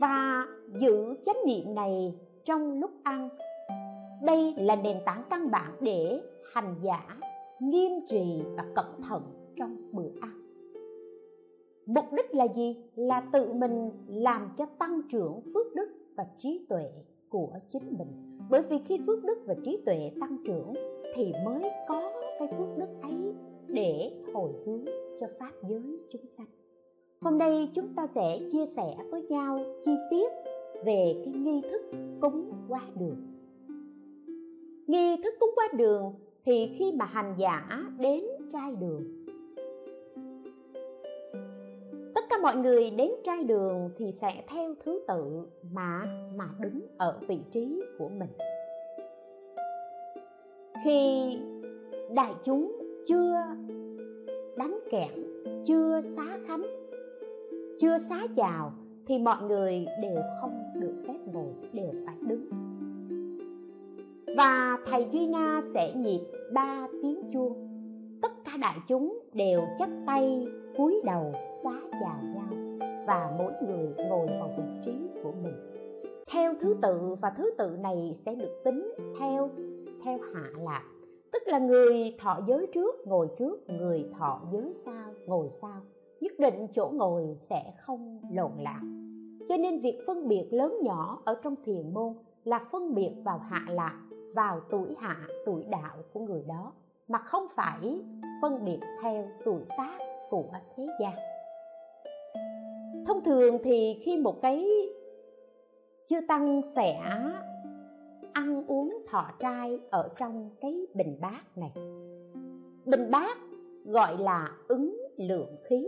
Và 0.00 0.46
giữ 0.72 1.16
chánh 1.26 1.36
niệm 1.46 1.74
này 1.74 2.14
trong 2.44 2.80
lúc 2.80 2.90
ăn. 3.02 3.28
Đây 4.22 4.54
là 4.56 4.76
nền 4.76 4.96
tảng 5.06 5.22
căn 5.30 5.50
bản 5.50 5.72
để 5.80 6.20
hành 6.52 6.74
giả 6.82 7.16
nghiêm 7.60 7.92
trì 8.08 8.42
và 8.56 8.64
cẩn 8.74 9.02
thận 9.08 9.22
trong 9.56 9.90
bữa 9.92 10.10
ăn. 10.20 10.42
Mục 11.86 12.04
đích 12.12 12.34
là 12.34 12.46
gì? 12.56 12.76
Là 12.94 13.22
tự 13.32 13.52
mình 13.52 13.90
làm 14.06 14.48
cho 14.58 14.66
tăng 14.78 15.00
trưởng 15.12 15.40
phước 15.54 15.74
đức 15.74 15.88
và 16.16 16.26
trí 16.38 16.66
tuệ 16.68 16.90
của 17.28 17.50
chính 17.72 17.94
mình. 17.98 18.38
Bởi 18.50 18.62
vì 18.62 18.78
khi 18.88 18.98
phước 19.06 19.24
đức 19.24 19.38
và 19.46 19.54
trí 19.64 19.78
tuệ 19.86 20.10
tăng 20.20 20.36
trưởng, 20.46 20.72
thì 21.14 21.32
mới 21.44 21.62
có 21.88 22.12
cái 22.38 22.48
phước 22.48 22.78
đức 22.78 22.88
ấy 23.02 23.34
để 23.68 24.10
hồi 24.34 24.52
hướng 24.66 24.84
cho 25.20 25.26
pháp 25.38 25.52
giới 25.68 25.98
chúng 26.12 26.26
sanh. 26.36 26.46
Hôm 27.20 27.38
nay 27.38 27.70
chúng 27.74 27.88
ta 27.96 28.06
sẽ 28.06 28.38
chia 28.52 28.66
sẻ 28.66 28.96
với 29.10 29.22
nhau 29.22 29.58
chi 29.84 29.92
tiết 30.10 30.32
về 30.84 31.22
cái 31.24 31.34
nghi 31.34 31.60
thức 31.70 31.82
cúng 32.20 32.52
quá 32.68 32.80
đường. 32.94 33.16
Nghi 34.86 35.16
thức 35.24 35.34
cúng 35.40 35.50
quá 35.54 35.68
đường 35.76 36.14
thì 36.44 36.76
khi 36.78 36.92
mà 36.92 37.04
hành 37.04 37.34
giả 37.38 37.84
đến 37.98 38.24
trai 38.52 38.74
đường, 38.80 39.26
tất 42.14 42.24
cả 42.30 42.38
mọi 42.42 42.56
người 42.56 42.90
đến 42.90 43.10
trai 43.24 43.44
đường 43.44 43.90
thì 43.98 44.12
sẽ 44.12 44.44
theo 44.48 44.74
thứ 44.84 45.04
tự 45.08 45.46
mà 45.72 46.02
mà 46.36 46.44
đứng 46.60 46.80
ở 46.98 47.18
vị 47.28 47.38
trí 47.52 47.82
của 47.98 48.08
mình. 48.08 48.30
Khi 50.84 51.38
đại 52.14 52.34
chúng 52.44 52.78
chưa 53.06 53.34
đánh 54.56 54.78
kẹn 54.90 55.10
chưa 55.66 56.00
xá 56.16 56.38
khánh, 56.46 56.62
chưa 57.80 57.98
xá 57.98 58.26
chào 58.36 58.72
thì 59.06 59.18
mọi 59.18 59.42
người 59.42 59.86
đều 60.02 60.16
không 60.40 60.64
được 60.74 61.02
phép 61.06 61.18
ngồi, 61.32 61.52
đều 61.72 61.92
phải 62.06 62.16
đứng. 62.20 62.48
Và 64.36 64.78
thầy 64.86 65.06
duy 65.12 65.26
na 65.26 65.60
sẽ 65.74 65.92
nhịp 65.94 66.20
ba 66.52 66.88
tiếng 67.02 67.30
chuông. 67.32 67.68
Tất 68.22 68.32
cả 68.44 68.52
đại 68.60 68.76
chúng 68.88 69.18
đều 69.32 69.60
chắp 69.78 69.88
tay, 70.06 70.46
cúi 70.76 71.00
đầu 71.04 71.32
xá 71.64 71.80
chào 71.92 72.20
nhau 72.34 72.78
và 73.06 73.34
mỗi 73.38 73.52
người 73.66 73.94
ngồi 74.08 74.26
vào 74.26 74.50
vị 74.56 74.64
trí 74.84 74.92
của 75.22 75.32
mình. 75.42 75.54
Theo 76.26 76.54
thứ 76.60 76.76
tự 76.82 77.14
và 77.20 77.30
thứ 77.30 77.50
tự 77.58 77.76
này 77.80 78.16
sẽ 78.26 78.34
được 78.34 78.60
tính 78.64 78.94
theo 79.20 79.50
theo 80.04 80.18
hạ 80.34 80.50
lạc. 80.58 80.82
Tức 81.32 81.42
là 81.46 81.58
người 81.58 82.14
thọ 82.18 82.40
giới 82.48 82.66
trước, 82.74 83.06
ngồi 83.06 83.28
trước, 83.38 83.70
người 83.70 84.04
thọ 84.18 84.40
giới 84.52 84.72
sau, 84.74 85.14
ngồi 85.26 85.48
sau 85.60 85.80
nhất 86.20 86.32
định 86.38 86.66
chỗ 86.74 86.90
ngồi 86.94 87.38
sẽ 87.50 87.72
không 87.80 88.20
lộn 88.30 88.52
lạc. 88.58 88.80
Cho 89.48 89.56
nên 89.56 89.80
việc 89.80 89.98
phân 90.06 90.28
biệt 90.28 90.48
lớn 90.50 90.78
nhỏ 90.82 91.22
ở 91.24 91.40
trong 91.42 91.54
thiền 91.64 91.94
môn 91.94 92.14
là 92.44 92.66
phân 92.72 92.94
biệt 92.94 93.14
vào 93.24 93.38
hạ 93.38 93.66
lạc, 93.68 94.00
vào 94.34 94.60
tuổi 94.70 94.94
hạ, 94.98 95.16
tuổi 95.46 95.64
đạo 95.70 95.96
của 96.12 96.20
người 96.20 96.42
đó, 96.48 96.72
mà 97.08 97.18
không 97.18 97.46
phải 97.54 98.00
phân 98.42 98.64
biệt 98.64 98.80
theo 99.02 99.28
tuổi 99.44 99.60
tác 99.76 99.98
của 100.30 100.50
thế 100.76 100.86
gian. 101.00 101.14
Thông 103.06 103.24
thường 103.24 103.58
thì 103.64 104.02
khi 104.04 104.16
một 104.16 104.42
cái 104.42 104.66
chư 106.08 106.16
tăng 106.28 106.62
sẽ 106.74 107.02
ăn 108.32 108.64
uống 108.66 108.98
thọ 109.10 109.30
trai 109.38 109.80
ở 109.90 110.08
trong 110.18 110.50
cái 110.60 110.86
bình 110.94 111.18
bát 111.20 111.56
này. 111.56 111.72
Bình 112.84 113.10
bát 113.10 113.38
gọi 113.84 114.18
là 114.18 114.50
ứng 114.68 114.96
lượng 115.16 115.56
khí 115.64 115.86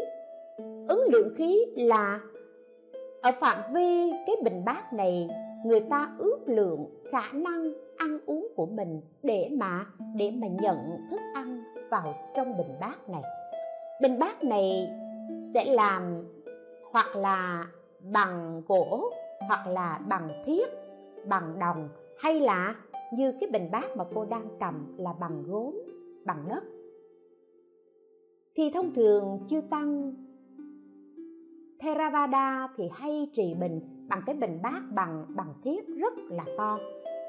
lượng 1.08 1.34
khí 1.36 1.66
là 1.76 2.20
ở 3.22 3.32
phạm 3.40 3.72
vi 3.74 4.10
cái 4.26 4.36
bình 4.44 4.64
bát 4.64 4.92
này, 4.92 5.28
người 5.64 5.80
ta 5.80 6.14
ước 6.18 6.38
lượng 6.46 6.86
khả 7.12 7.32
năng 7.32 7.72
ăn 7.96 8.18
uống 8.26 8.48
của 8.56 8.66
mình 8.66 9.00
để 9.22 9.50
mà 9.52 9.86
để 10.16 10.30
mà 10.30 10.46
nhận 10.46 10.76
thức 11.10 11.20
ăn 11.34 11.62
vào 11.90 12.14
trong 12.36 12.56
bình 12.56 12.76
bát 12.80 13.08
này. 13.08 13.22
Bình 14.02 14.18
bát 14.18 14.44
này 14.44 14.90
sẽ 15.54 15.64
làm 15.64 16.24
hoặc 16.92 17.16
là 17.16 17.66
bằng 18.12 18.62
gỗ, 18.68 19.12
hoặc 19.48 19.66
là 19.66 20.00
bằng 20.08 20.28
thiết 20.46 20.68
bằng 21.24 21.58
đồng, 21.58 21.88
hay 22.18 22.40
là 22.40 22.74
như 23.12 23.32
cái 23.40 23.50
bình 23.50 23.68
bát 23.72 23.96
mà 23.96 24.04
cô 24.14 24.24
đang 24.24 24.48
cầm 24.60 24.94
là 24.98 25.12
bằng 25.20 25.42
gốm, 25.46 25.74
bằng 26.24 26.44
đất 26.48 26.64
thì 28.56 28.70
thông 28.70 28.94
thường 28.94 29.38
chư 29.50 29.60
tăng 29.70 30.14
Theravada 31.80 32.68
thì 32.76 32.84
hay 32.92 33.28
trì 33.36 33.54
bình 33.54 33.80
bằng 34.08 34.22
cái 34.26 34.34
bình 34.34 34.58
bát 34.62 34.80
bằng 34.94 35.26
bằng 35.36 35.54
thiếp 35.64 35.84
rất 35.96 36.12
là 36.30 36.44
to. 36.56 36.78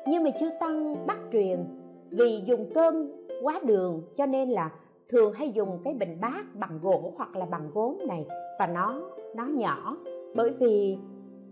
Nhưng 0.08 0.24
mà 0.24 0.30
chư 0.40 0.50
tăng 0.60 1.08
bắt 1.08 1.18
truyền 1.32 1.66
vì 2.10 2.42
dùng 2.46 2.72
cơm 2.76 3.12
quá 3.42 3.60
đường 3.66 4.04
cho 4.18 4.26
nên 4.26 4.50
là 4.50 4.72
thường 5.10 5.34
hay 5.34 5.52
dùng 5.52 5.80
cái 5.84 5.94
bình 5.94 6.18
bát 6.22 6.56
bằng 6.56 6.80
gỗ 6.82 7.14
hoặc 7.18 7.36
là 7.36 7.46
bằng 7.46 7.70
gốm 7.74 7.98
này 8.08 8.26
và 8.60 8.68
nó 8.68 9.02
nó 9.36 9.46
nhỏ. 9.46 9.98
Bởi 10.36 10.50
vì 10.50 10.98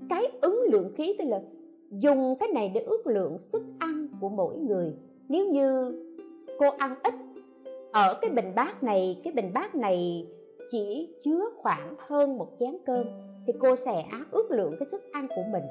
cái 0.10 0.32
ứng 0.42 0.62
lượng 0.72 0.92
khí 0.96 1.16
tức 1.18 1.25
là 1.25 1.42
dùng 1.92 2.36
cái 2.39 2.50
này 2.54 2.72
để 2.74 2.82
ước 2.82 3.08
lượng 3.08 3.38
sức 3.39 3.63
ăn 3.80 4.08
của 4.22 4.30
mỗi 4.30 4.58
người. 4.58 4.94
Nếu 5.30 5.48
như 5.48 5.96
cô 6.60 6.70
ăn 6.77 6.96
ít, 7.04 7.13
ở 7.92 8.18
cái 8.22 8.30
bình 8.30 8.51
bát 8.56 8.84
này, 8.84 9.22
cái 9.24 9.34
bình 9.34 9.51
bát 9.54 9.75
này 9.75 10.27
chỉ 10.72 11.10
chứa 11.24 11.50
khoảng 11.58 11.96
hơn 11.98 12.38
một 12.38 12.48
chén 12.60 12.78
cơm 12.86 13.06
thì 13.48 13.54
cô 13.60 13.76
sẽ 13.76 14.04
ước 14.32 14.52
lượng 14.52 14.76
cái 14.80 14.86
sức 14.86 15.12
ăn 15.12 15.28
của 15.36 15.44
mình. 15.52 15.64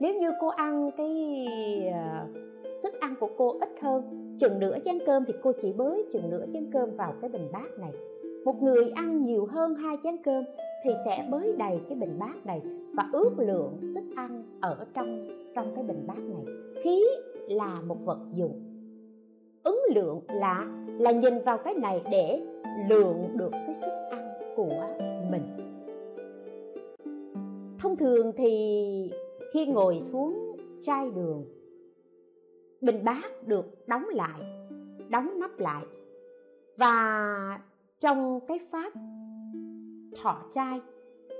Nếu 0.00 0.14
như 0.20 0.28
cô 0.40 0.48
ăn 0.48 0.90
cái 0.96 1.36
uh, 1.88 2.36
sức 2.82 3.00
ăn 3.00 3.14
của 3.20 3.28
cô 3.38 3.58
ít 3.60 3.68
hơn 3.80 4.02
chừng 4.40 4.58
nửa 4.58 4.76
chén 4.84 4.98
cơm 5.06 5.24
thì 5.24 5.34
cô 5.42 5.52
chỉ 5.62 5.72
bới 5.72 6.04
chừng 6.12 6.30
nửa 6.30 6.46
chén 6.52 6.70
cơm 6.72 6.96
vào 6.96 7.14
cái 7.20 7.30
bình 7.30 7.48
bát 7.52 7.78
này. 7.78 7.92
Một 8.44 8.62
người 8.62 8.90
ăn 8.94 9.24
nhiều 9.24 9.46
hơn 9.46 9.74
hai 9.74 9.96
chén 10.04 10.16
cơm 10.16 10.44
thì 10.84 10.90
sẽ 11.04 11.28
bới 11.30 11.52
đầy 11.58 11.80
cái 11.88 11.98
bình 11.98 12.18
bát 12.18 12.46
này 12.46 12.62
và 12.94 13.08
ước 13.12 13.30
lượng 13.38 13.78
sức 13.94 14.04
ăn 14.16 14.44
ở 14.60 14.76
trong 14.94 15.28
trong 15.54 15.74
cái 15.74 15.84
bình 15.84 16.04
bát 16.06 16.18
này. 16.18 16.44
Khí 16.82 17.04
là 17.48 17.80
một 17.80 17.96
vật 18.04 18.18
dụng. 18.34 18.60
Ứng 19.62 19.80
lượng 19.94 20.20
là 20.28 20.66
là 20.98 21.10
nhìn 21.10 21.38
vào 21.44 21.58
cái 21.58 21.74
này 21.74 22.02
để 22.10 22.46
lượng 22.88 23.28
được 23.36 23.50
cái 23.52 23.74
sức 23.74 23.92
ăn 24.10 24.17
của 24.58 24.86
mình. 25.30 25.42
Thông 27.78 27.96
thường 27.96 28.32
thì 28.36 29.12
khi 29.52 29.66
ngồi 29.66 30.00
xuống 30.12 30.56
chai 30.82 31.10
đường 31.10 31.44
bình 32.80 33.04
bát 33.04 33.46
được, 33.46 33.88
đóng 33.88 34.04
lại, 34.08 34.40
đóng 35.08 35.40
nắp 35.40 35.58
lại. 35.58 35.84
Và 36.76 37.60
trong 38.00 38.40
cái 38.48 38.58
pháp 38.70 38.92
thọ 40.22 40.42
trai, 40.54 40.80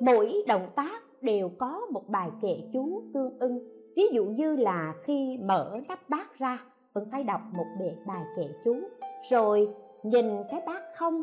mỗi 0.00 0.42
động 0.48 0.68
tác 0.76 1.02
đều 1.22 1.48
có 1.58 1.86
một 1.90 2.08
bài 2.08 2.30
kệ 2.42 2.60
chú 2.72 3.02
tương 3.14 3.38
ưng. 3.38 3.58
Ví 3.96 4.02
dụ 4.12 4.24
như 4.24 4.56
là 4.56 4.94
khi 5.04 5.38
mở 5.42 5.78
nắp 5.88 6.08
bát 6.08 6.38
ra 6.38 6.58
vẫn 6.92 7.08
phải 7.12 7.24
đọc 7.24 7.40
một 7.56 7.66
bệ 7.80 7.92
bài 8.06 8.24
kệ 8.36 8.48
chú, 8.64 8.76
rồi 9.30 9.68
nhìn 10.02 10.26
cái 10.50 10.62
bát 10.66 10.82
không 10.96 11.22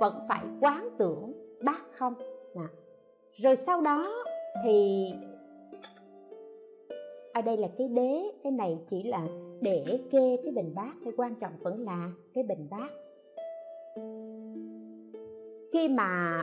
vẫn 0.00 0.14
phải 0.28 0.44
quán 0.60 0.88
tưởng 0.98 1.32
bát 1.64 1.82
không? 1.98 2.14
Nè 2.54 2.62
rồi 3.42 3.56
sau 3.56 3.80
đó 3.80 4.24
thì 4.62 5.08
ở 7.32 7.42
đây 7.42 7.56
là 7.56 7.68
cái 7.78 7.88
đế, 7.88 8.22
cái 8.42 8.52
này 8.52 8.78
chỉ 8.90 9.02
là 9.02 9.26
để 9.60 9.84
kê 10.10 10.36
cái 10.42 10.52
bình 10.52 10.72
bát, 10.74 10.92
cái 11.04 11.12
quan 11.16 11.34
trọng 11.34 11.52
vẫn 11.60 11.84
là 11.84 12.10
cái 12.34 12.44
bình 12.44 12.68
bát. 12.70 12.90
Khi 15.72 15.88
mà 15.88 16.42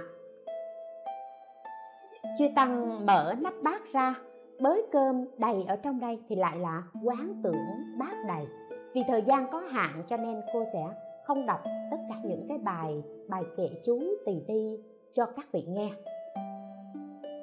chư 2.38 2.48
tăng 2.56 3.06
mở 3.06 3.34
nắp 3.42 3.54
bát 3.64 3.82
ra, 3.94 4.16
bới 4.60 4.86
cơm 4.92 5.26
đầy 5.38 5.66
ở 5.68 5.76
trong 5.76 6.00
đây 6.00 6.20
thì 6.28 6.36
lại 6.36 6.58
là 6.60 6.84
quán 7.04 7.42
tưởng 7.44 7.66
bát 8.00 8.14
đầy. 8.28 8.46
Vì 8.94 9.02
thời 9.08 9.22
gian 9.22 9.48
có 9.52 9.60
hạn 9.60 10.04
cho 10.10 10.18
nên 10.18 10.42
cô 10.54 10.64
sẽ 10.74 10.88
không 11.24 11.46
đọc 11.46 11.60
tất 11.92 11.98
cả 12.10 12.16
những 12.24 12.46
cái 12.50 12.58
bài 12.58 13.04
bài 13.28 13.44
kệ 13.58 13.70
chú 13.86 14.00
tỳ 14.26 14.34
ti 14.48 14.78
cho 15.14 15.26
các 15.26 15.52
vị 15.52 15.64
nghe. 15.68 15.90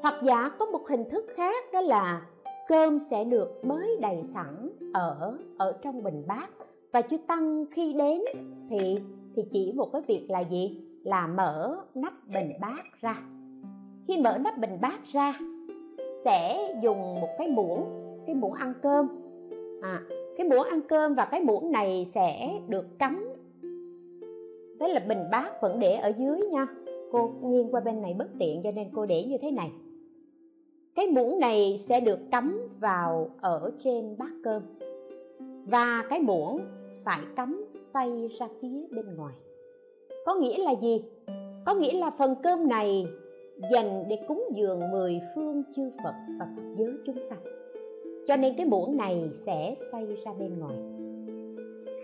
Hoặc 0.02 0.14
giả 0.22 0.50
có 0.58 0.66
một 0.66 0.88
hình 0.88 1.04
thức 1.10 1.26
khác 1.36 1.64
đó 1.72 1.80
là 1.80 2.22
cơm 2.68 2.98
sẽ 3.10 3.24
được 3.24 3.64
mới 3.64 3.96
đầy 4.00 4.22
sẵn 4.34 4.70
ở 4.94 5.38
ở 5.58 5.78
trong 5.82 6.02
bình 6.02 6.24
bát. 6.26 6.50
Và 6.92 7.02
chư 7.02 7.16
tăng 7.26 7.64
khi 7.70 7.92
đến 7.92 8.20
thì 8.70 8.98
thì 9.36 9.42
chỉ 9.52 9.72
một 9.72 9.92
cái 9.92 10.02
việc 10.06 10.26
là 10.28 10.40
gì? 10.40 10.80
Là 11.04 11.26
mở 11.26 11.76
nắp 11.94 12.12
bình 12.34 12.52
bát 12.60 12.84
ra. 13.00 13.22
Khi 14.08 14.16
mở 14.16 14.38
nắp 14.38 14.58
bình 14.58 14.78
bát 14.80 15.00
ra 15.12 15.34
sẽ 16.24 16.74
dùng 16.82 17.14
một 17.20 17.28
cái 17.38 17.48
muỗng 17.48 17.84
cái 18.26 18.36
muỗng 18.36 18.52
ăn 18.52 18.74
cơm. 18.82 19.08
À, 19.82 20.02
cái 20.36 20.48
muỗng 20.48 20.68
ăn 20.68 20.80
cơm 20.88 21.14
và 21.14 21.24
cái 21.24 21.40
muỗng 21.40 21.72
này 21.72 22.06
sẽ 22.14 22.60
được 22.68 22.98
cắm 22.98 23.29
thế 24.80 24.88
là 24.88 25.00
bình 25.08 25.24
bát 25.32 25.60
vẫn 25.60 25.78
để 25.80 25.94
ở 25.94 26.12
dưới 26.18 26.40
nha. 26.52 26.66
Cô 27.12 27.32
nghiêng 27.42 27.68
qua 27.70 27.80
bên 27.80 28.02
này 28.02 28.14
bất 28.18 28.28
tiện 28.38 28.62
cho 28.62 28.70
nên 28.70 28.88
cô 28.94 29.06
để 29.06 29.24
như 29.24 29.38
thế 29.38 29.50
này. 29.50 29.70
Cái 30.94 31.06
muỗng 31.06 31.40
này 31.40 31.78
sẽ 31.78 32.00
được 32.00 32.18
cắm 32.30 32.68
vào 32.80 33.30
ở 33.40 33.72
trên 33.84 34.16
bát 34.18 34.30
cơm. 34.44 34.62
Và 35.66 36.04
cái 36.10 36.20
muỗng 36.20 36.60
phải 37.04 37.20
cắm 37.36 37.64
xoay 37.92 38.28
ra 38.38 38.48
phía 38.60 38.86
bên 38.90 39.16
ngoài. 39.16 39.34
Có 40.26 40.34
nghĩa 40.34 40.58
là 40.58 40.74
gì? 40.82 41.04
Có 41.66 41.74
nghĩa 41.74 41.92
là 41.92 42.10
phần 42.18 42.34
cơm 42.42 42.68
này 42.68 43.06
dành 43.72 44.04
để 44.08 44.18
cúng 44.28 44.44
dường 44.54 44.80
mười 44.92 45.20
phương 45.34 45.62
chư 45.76 45.90
Phật 46.04 46.14
và 46.38 46.48
Phật 46.56 46.62
giới 46.78 46.92
chúng 47.06 47.16
sanh. 47.28 47.38
Cho 48.26 48.36
nên 48.36 48.54
cái 48.56 48.66
muỗng 48.66 48.96
này 48.96 49.30
sẽ 49.46 49.74
xoay 49.92 50.06
ra 50.06 50.32
bên 50.32 50.58
ngoài 50.58 50.76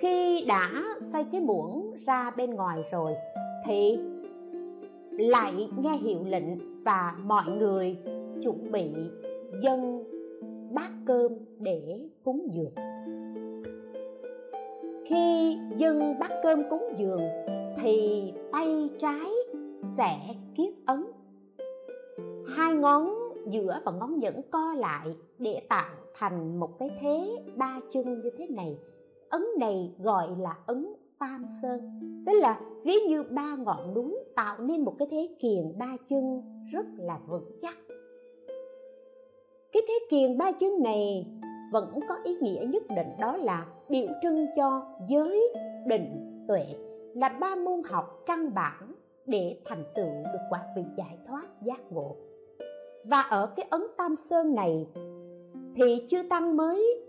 khi 0.01 0.45
đã 0.49 0.85
xây 1.13 1.25
cái 1.33 1.41
muỗng 1.41 1.93
ra 2.07 2.31
bên 2.37 2.51
ngoài 2.51 2.85
rồi, 2.93 3.13
thì 3.65 3.99
lại 5.11 5.69
nghe 5.83 5.97
hiệu 5.97 6.19
lệnh 6.27 6.83
và 6.85 7.17
mọi 7.25 7.45
người 7.59 7.97
chuẩn 8.43 8.73
bị 8.73 8.91
dân 9.63 10.05
bát 10.73 10.91
cơm 11.07 11.33
để 11.59 12.01
cúng 12.25 12.49
dường. 12.53 12.73
Khi 15.05 15.59
dân 15.77 16.19
bát 16.19 16.31
cơm 16.43 16.63
cúng 16.71 16.85
dường, 16.99 17.23
thì 17.77 18.33
tay 18.53 18.91
trái 19.01 19.31
sẽ 19.97 20.17
kiết 20.57 20.75
ấn. 20.87 21.05
Hai 22.47 22.75
ngón 22.75 23.15
giữa 23.47 23.81
và 23.85 23.93
ngón 23.93 24.19
nhẫn 24.19 24.41
co 24.51 24.73
lại 24.73 25.17
để 25.39 25.61
tạo 25.69 25.95
thành 26.15 26.61
một 26.61 26.79
cái 26.79 26.91
thế 27.01 27.37
ba 27.57 27.81
chân 27.93 28.21
như 28.21 28.31
thế 28.39 28.47
này 28.47 28.77
ấn 29.31 29.43
này 29.59 29.95
gọi 29.99 30.29
là 30.39 30.57
ấn 30.67 30.87
tam 31.19 31.47
sơn. 31.63 32.01
Tức 32.27 32.33
là 32.33 32.61
ví 32.85 32.95
như 33.09 33.23
ba 33.23 33.57
ngọn 33.57 33.95
núi 33.95 34.17
tạo 34.35 34.59
nên 34.59 34.85
một 34.85 34.95
cái 34.99 35.09
thế 35.11 35.29
kiền 35.39 35.79
ba 35.79 35.97
chân 36.11 36.43
rất 36.73 36.87
là 36.99 37.19
vững 37.29 37.51
chắc. 37.63 37.77
Cái 39.73 39.83
thế 39.89 39.99
kiền 40.11 40.39
ba 40.39 40.53
chân 40.53 40.83
này 40.83 41.27
vẫn 41.73 41.91
có 42.09 42.15
ý 42.25 42.37
nghĩa 42.41 42.67
nhất 42.69 42.83
định 42.97 43.09
đó 43.21 43.37
là 43.37 43.67
biểu 43.89 44.07
trưng 44.23 44.47
cho 44.57 44.87
giới, 45.09 45.53
định, 45.87 46.45
tuệ 46.49 46.65
là 47.15 47.29
ba 47.29 47.55
môn 47.55 47.83
học 47.85 48.23
căn 48.27 48.55
bản 48.55 48.93
để 49.27 49.59
thành 49.65 49.85
tựu 49.95 50.11
được 50.33 50.41
quả 50.51 50.63
vị 50.77 50.83
giải 50.97 51.19
thoát 51.27 51.47
giác 51.63 51.93
ngộ. 51.93 52.17
Và 53.05 53.21
ở 53.21 53.47
cái 53.57 53.67
ấn 53.71 53.83
tam 53.97 54.15
sơn 54.31 54.55
này 54.55 54.87
thì 55.75 56.07
chư 56.11 56.23
tăng 56.31 56.57
mới 56.57 57.05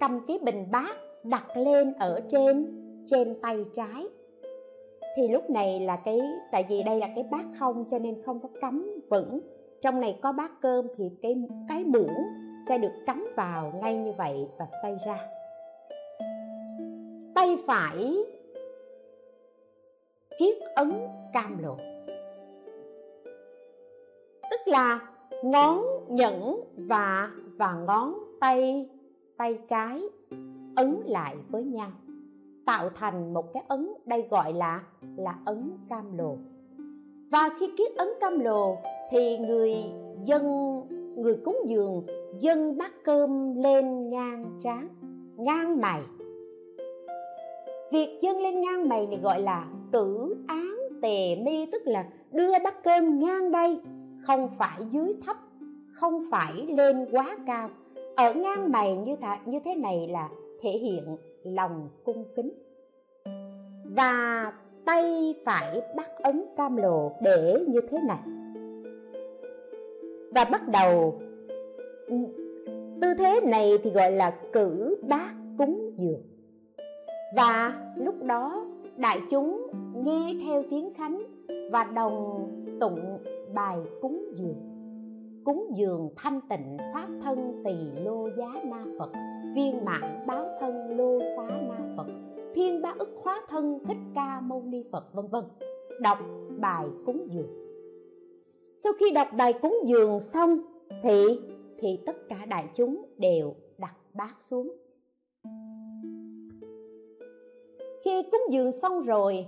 cầm 0.00 0.20
cái 0.26 0.38
bình 0.38 0.66
bát 0.72 0.96
đặt 1.24 1.56
lên 1.56 1.92
ở 1.92 2.20
trên 2.30 2.66
trên 3.06 3.40
tay 3.42 3.64
trái. 3.74 4.08
Thì 5.16 5.28
lúc 5.28 5.50
này 5.50 5.80
là 5.80 5.96
cái, 5.96 6.20
tại 6.52 6.64
vì 6.68 6.82
đây 6.82 6.98
là 6.98 7.08
cái 7.14 7.24
bát 7.30 7.44
không 7.58 7.84
cho 7.90 7.98
nên 7.98 8.22
không 8.22 8.40
có 8.40 8.48
cắm 8.60 9.00
vững. 9.08 9.40
Trong 9.82 10.00
này 10.00 10.18
có 10.22 10.32
bát 10.32 10.50
cơm 10.60 10.86
thì 10.96 11.04
cái 11.22 11.34
cái 11.68 11.84
muỗng 11.84 12.14
sẽ 12.68 12.78
được 12.78 12.92
cắm 13.06 13.26
vào 13.36 13.72
ngay 13.82 13.96
như 13.96 14.12
vậy 14.12 14.46
và 14.58 14.66
xoay 14.82 14.96
ra. 15.06 15.28
Tay 17.34 17.56
phải, 17.66 18.16
kiết 20.38 20.56
ấn 20.74 20.90
cam 21.32 21.62
lộ 21.62 21.76
tức 24.50 24.60
là 24.66 25.00
ngón 25.42 25.84
nhẫn 26.08 26.60
và 26.76 27.30
và 27.56 27.74
ngón 27.74 28.14
tay 28.40 28.88
tay 29.36 29.58
cái 29.68 30.02
ấn 30.78 31.00
lại 31.06 31.36
với 31.48 31.64
nhau 31.64 31.90
tạo 32.66 32.90
thành 32.94 33.34
một 33.34 33.52
cái 33.52 33.62
ấn 33.68 33.88
đây 34.06 34.26
gọi 34.30 34.52
là 34.52 34.82
là 35.16 35.38
ấn 35.44 35.70
cam 35.88 36.18
lồ. 36.18 36.36
Và 37.30 37.48
khi 37.60 37.66
kiết 37.78 37.96
ấn 37.96 38.08
cam 38.20 38.38
lồ 38.38 38.76
thì 39.10 39.38
người 39.38 39.74
dân 40.24 40.42
người 41.16 41.36
cúng 41.44 41.58
dường 41.66 42.02
dân 42.40 42.78
bát 42.78 42.92
cơm 43.04 43.54
lên 43.62 44.10
ngang 44.10 44.60
trán 44.62 44.88
ngang 45.36 45.80
mày. 45.80 46.02
Việc 47.92 48.18
dân 48.22 48.40
lên 48.40 48.60
ngang 48.60 48.88
mày 48.88 49.06
này 49.06 49.18
gọi 49.22 49.40
là 49.40 49.68
tử 49.92 50.36
án 50.46 50.76
tề 51.02 51.36
mi 51.36 51.66
tức 51.72 51.82
là 51.84 52.06
đưa 52.32 52.52
bát 52.64 52.84
cơm 52.84 53.18
ngang 53.18 53.50
đây 53.50 53.80
không 54.26 54.48
phải 54.58 54.80
dưới 54.92 55.14
thấp 55.26 55.36
không 55.92 56.24
phải 56.30 56.52
lên 56.52 57.06
quá 57.10 57.36
cao. 57.46 57.70
Ở 58.16 58.34
ngang 58.34 58.72
mày 58.72 58.96
như 58.96 59.16
thế, 59.16 59.36
như 59.46 59.58
thế 59.64 59.74
này 59.74 60.08
là 60.08 60.28
thể 60.60 60.70
hiện 60.70 61.16
lòng 61.42 61.88
cung 62.04 62.24
kính. 62.36 62.52
Và 63.84 64.52
tay 64.84 65.34
phải 65.44 65.82
bắt 65.96 66.10
ấn 66.22 66.44
cam 66.56 66.76
lồ 66.76 67.12
để 67.22 67.64
như 67.68 67.80
thế 67.90 67.98
này. 68.06 68.18
Và 70.34 70.44
bắt 70.44 70.68
đầu, 70.68 71.20
tư 73.00 73.14
thế 73.18 73.40
này 73.44 73.78
thì 73.82 73.90
gọi 73.90 74.12
là 74.12 74.38
cử 74.52 74.96
bát 75.08 75.34
cúng 75.58 75.90
dường. 75.96 76.22
Và 77.36 77.74
lúc 77.96 78.24
đó, 78.24 78.66
đại 78.96 79.20
chúng 79.30 79.66
nghe 80.04 80.34
theo 80.44 80.62
tiếng 80.70 80.94
khánh 80.94 81.22
và 81.70 81.84
đồng 81.84 82.48
tụng 82.80 83.18
bài 83.54 83.78
cúng 84.00 84.24
dường 84.36 84.67
cúng 85.48 85.70
dường 85.74 86.08
thanh 86.16 86.40
tịnh 86.48 86.76
pháp 86.94 87.08
thân 87.22 87.62
tỳ 87.64 88.02
lô 88.04 88.28
giá 88.36 88.46
na 88.64 88.84
phật, 88.98 89.10
viên 89.54 89.84
mãn 89.84 90.26
báo 90.26 90.46
thân 90.60 90.96
lô 90.96 91.18
xá 91.18 91.60
na 91.68 91.94
phật, 91.96 92.06
thiên 92.54 92.82
ba 92.82 92.94
ức 92.98 93.08
hóa 93.22 93.42
thân 93.48 93.78
thích 93.84 93.96
ca 94.14 94.40
mâu 94.40 94.62
ni 94.62 94.84
phật, 94.92 95.04
vân 95.12 95.26
vân. 95.26 95.44
Đọc 96.00 96.18
bài 96.58 96.86
cúng 97.06 97.28
dường. 97.30 97.50
Sau 98.76 98.92
khi 99.00 99.10
đọc 99.10 99.28
bài 99.36 99.52
cúng 99.52 99.78
dường 99.84 100.20
xong 100.20 100.60
thì 101.02 101.40
thì 101.78 101.98
tất 102.06 102.16
cả 102.28 102.46
đại 102.48 102.68
chúng 102.74 103.04
đều 103.18 103.54
đặt 103.78 103.94
bát 104.14 104.34
xuống. 104.40 104.72
Khi 108.04 108.22
cúng 108.32 108.42
dường 108.50 108.72
xong 108.72 109.02
rồi, 109.02 109.46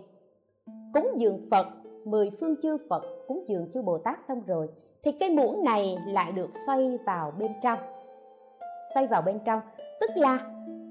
cúng 0.94 1.12
dường 1.16 1.40
phật, 1.50 1.66
mười 2.04 2.30
phương 2.40 2.54
chư 2.62 2.76
phật, 2.88 3.02
cúng 3.28 3.44
dường 3.48 3.70
chư 3.74 3.82
bồ 3.82 3.98
tát 3.98 4.22
xong 4.22 4.42
rồi 4.46 4.68
thì 5.02 5.12
cái 5.12 5.30
muỗng 5.30 5.64
này 5.64 5.98
lại 6.06 6.32
được 6.32 6.50
xoay 6.66 6.98
vào 7.06 7.32
bên 7.38 7.52
trong. 7.62 7.78
Xoay 8.94 9.06
vào 9.06 9.22
bên 9.22 9.38
trong 9.44 9.60
tức 10.00 10.10
là 10.14 10.38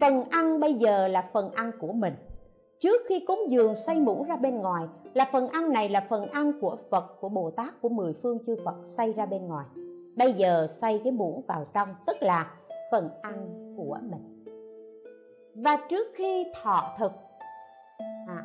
phần 0.02 0.24
ăn 0.30 0.60
bây 0.60 0.74
giờ 0.74 1.08
là 1.08 1.30
phần 1.34 1.52
ăn 1.52 1.72
của 1.80 1.92
mình. 1.94 2.14
Trước 2.80 3.02
khi 3.08 3.20
cúng 3.20 3.46
dường 3.50 3.76
xoay 3.76 4.00
muỗng 4.00 4.24
ra 4.24 4.36
bên 4.36 4.56
ngoài 4.56 4.86
là 5.14 5.30
phần 5.32 5.48
ăn 5.48 5.74
này 5.74 5.90
là 5.90 6.06
phần 6.10 6.26
ăn 6.26 6.52
của 6.62 6.78
phật 6.90 7.22
của 7.22 7.30
bồ 7.30 7.52
tát 7.52 7.82
của 7.82 7.90
mười 7.90 8.14
phương 8.24 8.38
chư 8.48 8.56
phật 8.66 8.76
xoay 8.86 9.14
ra 9.14 9.26
bên 9.26 9.48
ngoài. 9.48 9.66
Bây 10.16 10.34
giờ 10.34 10.68
xoay 10.82 11.02
cái 11.04 11.12
muỗng 11.12 11.42
vào 11.48 11.64
trong 11.74 11.96
tức 12.08 12.18
là 12.22 12.52
phần 12.92 13.10
ăn 13.22 13.74
của 13.78 13.98
mình. 14.02 14.46
Và 15.56 15.78
trước 15.90 16.08
khi 16.16 16.46
thọ 16.62 16.96
thực 16.98 17.12
à, 18.28 18.44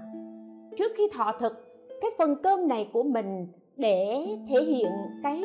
trước 0.79 0.93
khi 0.97 1.09
thọ 1.15 1.33
thực 1.41 1.53
cái 2.01 2.11
phần 2.19 2.37
cơm 2.43 2.69
này 2.69 2.91
của 2.93 3.03
mình 3.03 3.47
để 3.77 4.27
thể 4.49 4.65
hiện 4.65 4.93
cái 5.23 5.43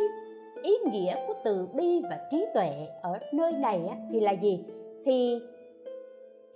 ý 0.63 0.77
nghĩa 0.91 1.15
của 1.27 1.33
từ 1.43 1.67
bi 1.73 2.01
và 2.09 2.27
trí 2.31 2.45
tuệ 2.53 2.87
ở 3.01 3.19
nơi 3.33 3.51
này 3.51 3.81
thì 4.11 4.19
là 4.19 4.31
gì 4.31 4.59
thì 5.05 5.39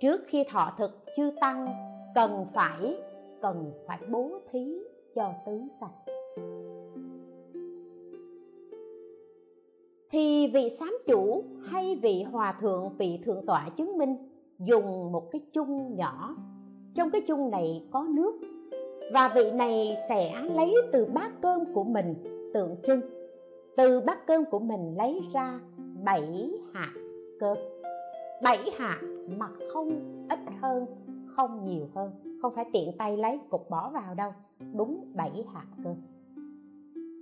trước 0.00 0.20
khi 0.26 0.44
thọ 0.44 0.72
thực 0.78 1.04
chư 1.16 1.30
tăng, 1.40 1.66
cần 2.14 2.46
phải 2.54 2.96
cần 3.42 3.72
phải 3.86 3.98
bố 4.10 4.30
thí 4.52 4.78
cho 5.14 5.32
tứ 5.46 5.60
sạch. 5.80 6.14
thì 10.14 10.46
vị 10.46 10.70
sám 10.70 10.98
chủ 11.06 11.44
hay 11.64 11.96
vị 12.02 12.22
hòa 12.22 12.58
thượng, 12.60 12.88
vị 12.98 13.18
thượng 13.24 13.46
tọa 13.46 13.68
chứng 13.76 13.98
minh 13.98 14.16
dùng 14.58 15.12
một 15.12 15.30
cái 15.30 15.40
chung 15.52 15.96
nhỏ 15.96 16.36
trong 16.94 17.10
cái 17.10 17.20
chung 17.26 17.50
này 17.50 17.82
có 17.90 18.06
nước 18.10 18.40
và 19.12 19.32
vị 19.34 19.50
này 19.50 19.96
sẽ 20.08 20.42
lấy 20.54 20.74
từ 20.92 21.04
bát 21.04 21.32
cơm 21.42 21.72
của 21.74 21.84
mình, 21.84 22.14
tượng 22.54 22.76
trưng. 22.82 23.00
Từ 23.76 24.00
bát 24.00 24.26
cơm 24.26 24.44
của 24.44 24.58
mình 24.58 24.94
lấy 24.96 25.20
ra 25.32 25.60
bảy 26.04 26.50
hạt 26.72 26.92
cơm. 27.40 27.56
Bảy 28.42 28.58
hạt 28.76 29.00
mà 29.38 29.46
không 29.72 29.90
ít 30.28 30.38
hơn, 30.60 30.86
không 31.36 31.64
nhiều 31.64 31.88
hơn. 31.94 32.10
Không 32.42 32.54
phải 32.54 32.64
tiện 32.72 32.92
tay 32.98 33.16
lấy, 33.16 33.40
cục 33.50 33.70
bỏ 33.70 33.90
vào 33.90 34.14
đâu. 34.14 34.32
Đúng 34.74 35.12
bảy 35.14 35.44
hạt 35.52 35.66
cơm. 35.84 35.94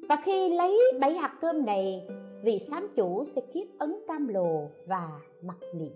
Và 0.09 0.17
khi 0.25 0.57
lấy 0.57 0.79
bảy 1.01 1.13
hạt 1.13 1.39
cơm 1.41 1.67
này, 1.67 2.09
vị 2.43 2.59
sám 2.59 2.89
chủ 2.97 3.25
sẽ 3.25 3.43
kiết 3.53 3.69
ấn 3.79 3.97
cam 4.09 4.29
lồ 4.29 4.69
và 4.87 5.09
mặc 5.43 5.57
niệm. 5.75 5.93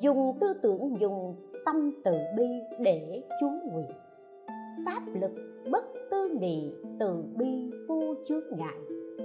Dùng 0.00 0.38
tư 0.40 0.52
tưởng, 0.62 1.00
dùng 1.00 1.36
tâm 1.64 1.92
từ 2.04 2.12
bi 2.36 2.46
để 2.78 3.22
chú 3.40 3.48
nguyện 3.72 3.90
pháp 4.84 5.02
lực 5.14 5.30
bất 5.70 5.84
tư 6.10 6.38
nghị 6.40 6.72
từ 6.98 7.22
bi 7.38 7.70
vô 7.88 8.14
chướng 8.28 8.44
ngại, 8.58 8.78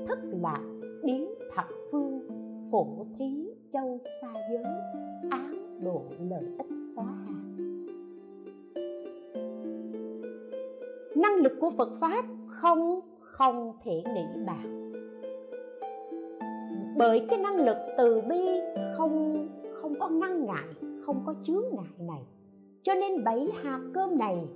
thất 0.07 0.19
lạc 0.41 0.61
biến 1.03 1.33
thập 1.55 1.65
phương, 1.91 2.27
phổ 2.71 3.05
thí 3.19 3.49
châu 3.73 3.99
xa 4.21 4.33
giới 4.51 4.63
án 5.31 5.79
độ 5.83 6.01
lợi 6.29 6.43
ích 6.57 6.67
hóa 6.95 7.05
hà. 7.05 7.33
Năng 11.15 11.35
lực 11.35 11.53
của 11.59 11.71
phật 11.77 11.89
pháp 12.01 12.25
không 12.47 12.99
không 13.19 13.73
thể 13.83 14.03
nghĩ 14.15 14.25
bàn. 14.45 14.91
Bởi 16.97 17.25
cái 17.29 17.39
năng 17.39 17.65
lực 17.65 17.77
từ 17.97 18.21
bi 18.21 18.59
không 18.97 19.47
không 19.73 19.93
có 19.99 20.09
ngăn 20.09 20.45
ngại, 20.45 20.67
không 21.05 21.23
có 21.25 21.35
chướng 21.43 21.63
ngại 21.71 22.07
này. 22.07 22.25
Cho 22.83 22.93
nên 22.93 23.23
bảy 23.23 23.47
hạt 23.63 23.79
cơm 23.93 24.17
này 24.17 24.47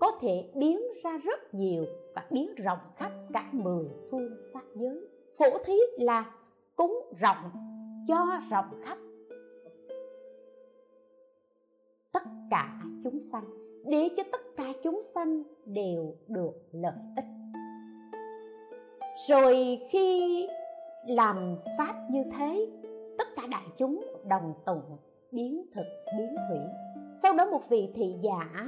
có 0.00 0.18
thể 0.20 0.50
biến 0.54 0.80
ra 1.04 1.18
rất 1.24 1.54
nhiều 1.54 1.84
và 2.14 2.26
biến 2.30 2.54
rộng 2.54 2.78
khắp 2.96 3.12
cả 3.32 3.48
mười 3.52 3.86
phương 4.10 4.36
pháp 4.52 4.62
giới. 4.74 5.08
Phổ 5.38 5.58
thí 5.64 5.76
là 5.98 6.34
cúng 6.76 7.12
rộng, 7.20 7.50
cho 8.08 8.26
rộng 8.50 8.80
khắp 8.84 8.98
tất 12.12 12.22
cả 12.50 12.80
chúng 13.04 13.20
sanh, 13.20 13.44
để 13.86 14.08
cho 14.16 14.22
tất 14.32 14.40
cả 14.56 14.72
chúng 14.82 15.02
sanh 15.14 15.42
đều 15.64 16.14
được 16.28 16.52
lợi 16.72 16.94
ích. 17.16 17.24
Rồi 19.28 19.78
khi 19.90 20.48
làm 21.06 21.56
pháp 21.78 21.94
như 22.10 22.24
thế, 22.38 22.68
tất 23.18 23.28
cả 23.36 23.42
đại 23.50 23.66
chúng 23.78 24.04
đồng 24.24 24.54
tụng, 24.66 24.96
biến 25.32 25.66
thực, 25.74 25.86
biến 26.18 26.34
thủy 26.48 26.58
sau 27.22 27.34
đó 27.34 27.46
một 27.50 27.62
vị 27.68 27.88
thị 27.94 28.14
giả 28.22 28.66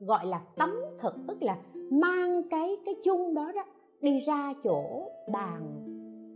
gọi 0.00 0.26
là 0.26 0.40
tấm 0.56 0.74
thực 0.98 1.14
tức 1.28 1.42
là 1.42 1.58
mang 1.90 2.42
cái 2.50 2.76
cái 2.86 2.94
chung 3.04 3.34
đó 3.34 3.52
đó 3.54 3.64
đi 4.00 4.20
ra 4.20 4.54
chỗ 4.64 5.10
bàn 5.32 5.84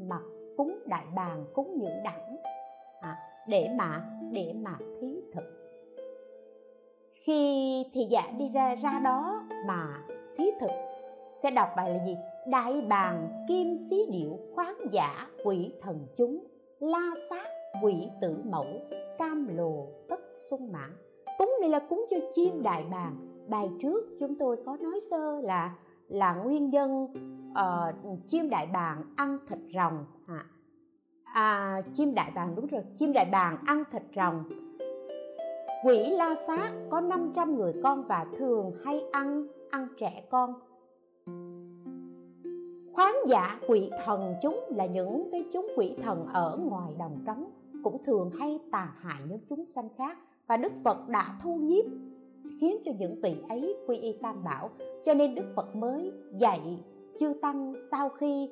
mặt 0.09 0.22
cúng 0.57 0.79
đại 0.87 1.05
bàn 1.14 1.44
cúng 1.55 1.79
những 1.79 2.03
đẳng 2.05 2.37
à, 3.01 3.16
để 3.48 3.68
mà 3.79 4.05
để 4.33 4.53
mà 4.62 4.77
thí 5.01 5.20
thực. 5.33 5.44
Khi 7.14 7.85
thì 7.92 8.05
giả 8.11 8.33
đi 8.38 8.48
ra 8.48 8.75
ra 8.75 9.01
đó 9.05 9.42
mà 9.66 10.07
thí 10.38 10.44
thực 10.61 10.70
sẽ 11.42 11.51
đọc 11.51 11.68
bài 11.77 11.90
là 11.90 12.05
gì? 12.07 12.16
Đại 12.46 12.81
bàn 12.88 13.44
kim 13.48 13.77
xí 13.90 14.07
điệu 14.11 14.38
khoáng 14.55 14.79
giả 14.92 15.27
quỷ 15.44 15.72
thần 15.81 16.07
chúng 16.16 16.44
la 16.79 17.11
sát 17.31 17.46
quỷ 17.83 18.09
tử 18.20 18.37
mẫu 18.44 18.66
cam 19.18 19.57
lồ 19.57 19.87
tất 20.09 20.20
sung 20.51 20.72
mãn. 20.72 20.90
Cúng 21.38 21.55
này 21.61 21.70
là 21.70 21.79
cúng 21.79 22.07
cho 22.11 22.16
chim 22.35 22.62
đại 22.62 22.85
bàng 22.90 23.32
bài 23.48 23.70
trước 23.83 24.16
chúng 24.20 24.35
tôi 24.35 24.57
có 24.66 24.76
nói 24.76 25.00
sơ 25.11 25.40
là 25.40 25.74
là 26.09 26.35
nguyên 26.35 26.70
nhân 26.70 27.05
uh, 27.05 27.55
ờ, 27.55 27.92
chim 28.28 28.50
đại 28.50 28.66
bàng 28.72 29.02
ăn 29.16 29.38
thịt 29.48 29.59
rồng 29.74 30.05
à, 30.26 30.44
à, 31.24 31.83
chim 31.94 32.14
đại 32.14 32.33
bàng 32.35 32.55
đúng 32.57 32.66
rồi 32.66 32.83
chim 32.98 33.12
đại 33.12 33.28
bàng 33.33 33.57
ăn 33.66 33.85
thịt 33.92 34.02
rồng. 34.16 34.44
Quỷ 35.85 36.11
la 36.11 36.35
sát 36.46 36.72
có 36.90 37.00
500 37.00 37.57
người 37.57 37.72
con 37.83 38.05
và 38.09 38.26
thường 38.38 38.72
hay 38.85 39.02
ăn 39.12 39.46
ăn 39.70 39.88
trẻ 39.98 40.24
con. 40.31 40.55
Khoáng 42.92 43.16
giả 43.26 43.61
quỷ 43.68 43.90
thần 44.05 44.35
chúng 44.42 44.61
là 44.68 44.87
những 44.87 45.28
cái 45.33 45.44
chúng 45.52 45.66
quỷ 45.76 45.96
thần 46.02 46.26
ở 46.33 46.59
ngoài 46.70 46.92
đồng 46.98 47.18
trống 47.26 47.50
cũng 47.85 48.05
thường 48.05 48.31
hay 48.38 48.61
tàn 48.72 48.88
hại 49.00 49.20
những 49.28 49.40
chúng 49.48 49.66
sanh 49.66 49.88
khác. 49.98 50.18
Và 50.46 50.57
đức 50.57 50.72
phật 50.85 51.09
đã 51.09 51.38
thu 51.42 51.57
nhiếp 51.57 51.85
khiến 52.62 52.77
cho 52.85 52.92
những 52.98 53.20
vị 53.20 53.37
ấy 53.48 53.77
quy 53.87 53.96
y 53.96 54.12
tam 54.22 54.44
bảo. 54.44 54.70
Cho 55.05 55.14
nên 55.14 55.35
đức 55.35 55.44
phật 55.57 55.77
mới 55.77 56.12
dạy 56.38 56.61
chư 57.18 57.33
tăng 57.42 57.75
sau 57.90 58.09
khi 58.09 58.51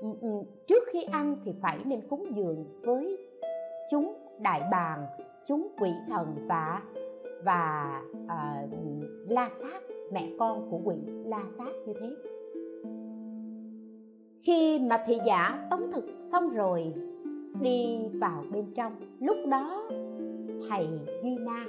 ừ, 0.00 0.08
ừ, 0.20 0.28
trước 0.66 0.84
khi 0.92 1.02
ăn 1.02 1.36
thì 1.44 1.52
phải 1.62 1.78
nên 1.84 2.00
cúng 2.08 2.26
dường 2.34 2.64
với 2.82 3.18
chúng 3.90 4.14
đại 4.38 4.60
bàng 4.70 5.06
chúng 5.46 5.68
quỷ 5.80 5.90
thần 6.08 6.46
và 6.48 6.82
và 7.44 8.02
à, 8.28 8.66
la 9.28 9.50
sát 9.62 9.82
mẹ 10.12 10.28
con 10.38 10.70
của 10.70 10.80
quỷ 10.84 10.96
la 11.24 11.42
sát 11.58 11.72
như 11.86 11.92
thế. 12.00 12.16
Khi 14.42 14.78
mà 14.78 15.04
thị 15.06 15.18
giả 15.26 15.66
tống 15.70 15.92
thực 15.92 16.04
xong 16.32 16.48
rồi 16.48 16.94
đi 17.60 17.98
vào 18.20 18.44
bên 18.52 18.64
trong 18.74 18.92
lúc 19.20 19.36
đó 19.50 19.88
thầy 20.68 20.88
duy 21.22 21.36
na 21.40 21.66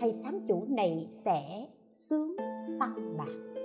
thầy 0.00 0.12
sám 0.12 0.40
chủ 0.48 0.64
này 0.68 1.08
sẽ 1.24 1.66
sướng 1.94 2.36
tăng 2.80 3.16
bạc. 3.18 3.62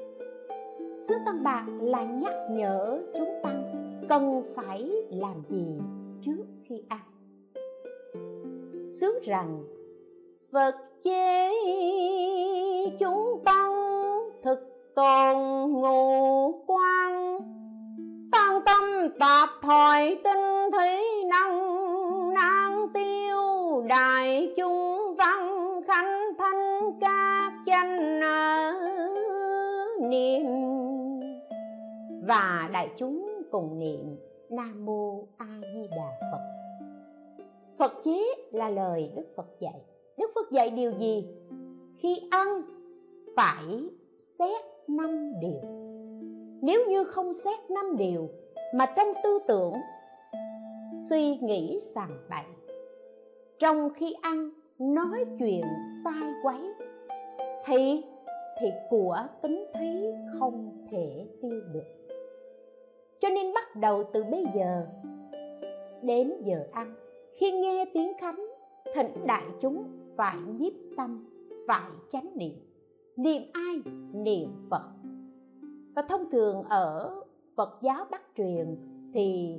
Sướng 0.98 1.20
tăng 1.26 1.44
bạc 1.44 1.66
là 1.82 2.04
nhắc 2.04 2.34
nhở 2.52 3.02
chúng 3.14 3.30
tăng 3.44 3.74
cần 4.10 4.44
phải 4.56 4.92
làm 5.10 5.44
gì 5.50 5.80
trước 6.26 6.46
khi 6.64 6.84
ăn. 6.88 7.00
Sướng 9.00 9.16
rằng, 9.24 9.64
phật 10.52 10.76
chế 11.04 11.52
chúng 13.00 13.42
tăng 13.46 13.74
thực 14.44 14.60
tồn 14.96 15.38
ngụ 15.72 16.52
quan. 16.68 17.40
Tăng 18.32 18.62
tâm 18.66 19.10
tạp 19.20 19.50
thoại 19.62 20.18
tinh 20.24 20.72
thí 20.72 21.24
năng 21.30 22.34
năng 22.34 22.88
tiêu 22.94 23.84
đại 23.88 24.54
chúng 24.58 25.03
sanh 27.84 28.20
niệm 30.10 30.46
và 32.28 32.70
đại 32.74 32.90
chúng 32.98 33.42
cùng 33.52 33.80
niệm 33.80 34.18
nam 34.50 34.86
mô 34.86 35.28
a 35.38 35.62
di 35.74 35.88
đà 35.92 36.30
phật. 36.32 36.42
Phật 37.78 37.94
chế 38.04 38.24
là 38.52 38.70
lời 38.70 39.12
đức 39.16 39.26
phật 39.36 39.60
dạy. 39.60 39.82
Đức 40.18 40.32
phật 40.36 40.52
dạy 40.52 40.70
điều 40.70 40.92
gì? 40.92 41.28
Khi 41.98 42.22
ăn, 42.32 42.62
phải 43.36 43.90
xét 44.40 44.62
năm 44.88 45.34
điều. 45.42 45.62
Nếu 46.62 46.86
như 46.90 47.04
không 47.04 47.34
xét 47.34 47.60
năm 47.70 47.98
điều 47.98 48.30
mà 48.74 48.86
trong 48.98 49.08
tư 49.24 49.40
tưởng, 49.48 49.74
suy 51.10 51.38
nghĩ 51.38 51.80
sàng 51.96 52.18
bậy. 52.30 52.46
Trong 53.60 53.90
khi 53.94 54.14
ăn, 54.22 54.50
nói 54.80 55.26
chuyện 55.40 55.62
sai 56.04 56.32
quấy 56.44 56.73
thì 57.66 58.04
thì 58.60 58.68
của 58.90 59.18
tính 59.42 59.66
thí 59.74 60.12
không 60.40 60.88
thể 60.92 61.28
tiêu 61.42 61.62
được. 61.74 61.84
Cho 63.20 63.30
nên 63.30 63.54
bắt 63.54 63.76
đầu 63.76 64.04
từ 64.14 64.24
bây 64.24 64.46
giờ 64.56 64.88
đến 66.02 66.34
giờ 66.46 66.68
ăn. 66.72 66.96
Khi 67.34 67.52
nghe 67.52 67.86
tiếng 67.94 68.12
khánh, 68.20 68.46
thỉnh 68.96 69.28
đại 69.28 69.44
chúng 69.62 69.84
phải 70.18 70.38
nhiếp 70.60 70.74
tâm, 70.98 71.26
phải 71.68 71.92
chánh 72.12 72.30
niệm. 72.36 72.54
Niệm 73.16 73.42
ai? 73.54 73.94
Niệm 74.14 74.50
phật. 74.70 74.84
Và 75.96 76.02
thông 76.02 76.30
thường 76.32 76.64
ở 76.64 77.16
phật 77.56 77.80
giáo 77.82 78.06
bắc 78.12 78.22
truyền 78.38 78.78
thì 79.14 79.56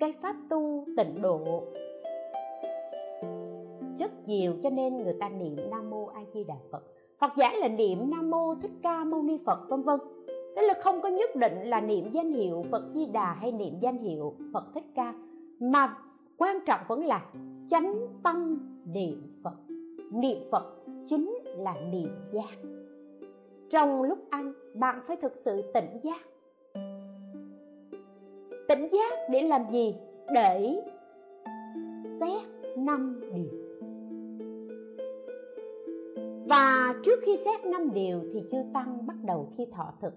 cái 0.00 0.12
pháp 0.22 0.36
tu 0.50 0.84
tịnh 0.96 1.22
độ 1.22 1.64
rất 3.98 4.28
nhiều, 4.28 4.52
cho 4.62 4.70
nên 4.70 4.96
người 4.96 5.14
ta 5.20 5.28
niệm 5.28 5.56
nam 5.70 5.90
mô 5.90 6.06
a 6.06 6.20
di 6.34 6.44
đà 6.44 6.56
phật 6.70 6.82
hoặc 7.20 7.32
giả 7.36 7.52
là 7.60 7.68
niệm 7.68 8.10
nam 8.10 8.30
mô 8.30 8.54
thích 8.54 8.70
ca 8.82 9.04
mâu 9.04 9.22
ni 9.22 9.38
phật, 9.46 9.68
vân 9.68 9.82
vân. 9.82 10.00
Tức 10.56 10.62
là 10.62 10.74
không 10.82 11.00
có 11.00 11.08
nhất 11.08 11.36
định 11.36 11.62
là 11.64 11.80
niệm 11.80 12.10
danh 12.12 12.32
hiệu 12.32 12.64
phật 12.70 12.84
di 12.94 13.06
đà 13.06 13.32
hay 13.32 13.52
niệm 13.52 13.74
danh 13.80 13.98
hiệu 13.98 14.34
phật 14.52 14.64
thích 14.74 14.84
ca. 14.94 15.14
Mà 15.60 15.96
quan 16.36 16.58
trọng 16.66 16.80
vẫn 16.88 17.06
là 17.06 17.26
chánh 17.68 17.94
tâm 18.22 18.58
niệm 18.86 19.22
phật. 19.44 19.54
Niệm 20.12 20.38
phật 20.50 20.76
chính 21.06 21.38
là 21.44 21.74
niệm 21.92 22.10
giác. 22.32 22.68
Trong 23.70 24.02
lúc 24.02 24.18
ăn, 24.30 24.52
bạn 24.74 25.00
phải 25.06 25.16
thực 25.16 25.32
sự 25.36 25.62
tỉnh 25.74 26.00
giác. 26.02 26.20
Tỉnh 28.68 28.88
giác 28.92 29.12
để 29.30 29.42
làm 29.42 29.62
gì? 29.72 29.94
Để 30.34 30.82
xét 32.20 32.42
năm 32.78 33.20
điều 33.34 33.67
và 36.48 36.94
trước 37.04 37.20
khi 37.26 37.36
xét 37.36 37.64
năm 37.64 37.94
điều 37.94 38.20
thì 38.32 38.42
chư 38.52 38.58
tăng 38.74 39.06
bắt 39.06 39.16
đầu 39.24 39.52
khi 39.56 39.66
thọ 39.72 39.92
thực. 40.00 40.14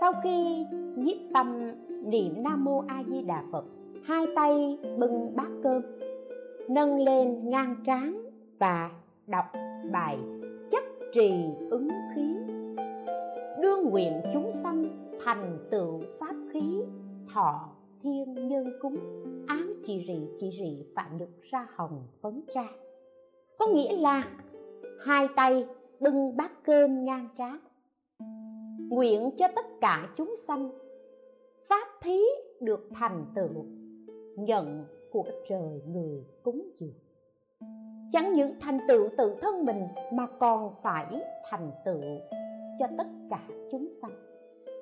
Sau 0.00 0.12
khi 0.22 0.66
nhiếp 0.96 1.16
tâm 1.34 1.70
niệm 2.04 2.42
nam 2.42 2.64
mô 2.64 2.84
a 2.88 3.04
di 3.08 3.22
đà 3.22 3.44
phật, 3.52 3.64
hai 4.04 4.26
tay 4.36 4.78
bưng 4.98 5.36
bát 5.36 5.48
cơm, 5.62 5.82
nâng 6.68 7.00
lên 7.00 7.50
ngang 7.50 7.76
trán 7.86 8.30
và 8.58 8.90
đọc 9.26 9.44
bài 9.92 10.18
chấp 10.70 10.82
trì 11.14 11.30
ứng 11.70 11.88
khí. 12.14 12.34
Đương 13.62 13.90
nguyện 13.90 14.12
chúng 14.32 14.52
sanh 14.52 14.84
thành 15.24 15.58
tựu 15.70 16.00
pháp 16.20 16.34
khí, 16.52 16.82
thọ 17.34 17.68
thiên 18.02 18.34
nhân 18.48 18.64
cúng, 18.80 18.96
ám 19.46 19.82
chỉ 19.86 20.04
rị 20.08 20.20
chỉ 20.40 20.50
rị 20.50 20.84
phạm 20.96 21.18
được 21.18 21.42
ra 21.42 21.66
hồng 21.74 22.02
phấn 22.22 22.42
tra. 22.54 22.64
Có 23.58 23.66
nghĩa 23.66 23.96
là 23.96 24.22
hai 25.04 25.28
tay 25.36 25.66
bưng 26.00 26.36
bát 26.36 26.52
cơm 26.64 27.04
ngang 27.04 27.28
trán. 27.38 27.58
Nguyện 28.88 29.30
cho 29.38 29.48
tất 29.56 29.66
cả 29.80 30.08
chúng 30.16 30.34
sanh 30.46 30.70
pháp 31.68 31.88
thí 32.02 32.20
được 32.60 32.88
thành 32.94 33.24
tựu, 33.34 33.64
nhận 34.36 34.84
của 35.10 35.24
trời 35.48 35.82
người 35.86 36.24
cúng 36.42 36.68
dường. 36.78 36.94
Chẳng 38.12 38.34
những 38.34 38.54
thành 38.60 38.78
tựu 38.88 39.08
tự 39.16 39.36
thân 39.40 39.64
mình 39.64 39.82
mà 40.12 40.26
còn 40.38 40.74
phải 40.82 41.22
thành 41.50 41.70
tựu 41.84 42.02
cho 42.78 42.86
tất 42.98 43.06
cả 43.30 43.48
chúng 43.70 43.88
sanh. 44.02 44.12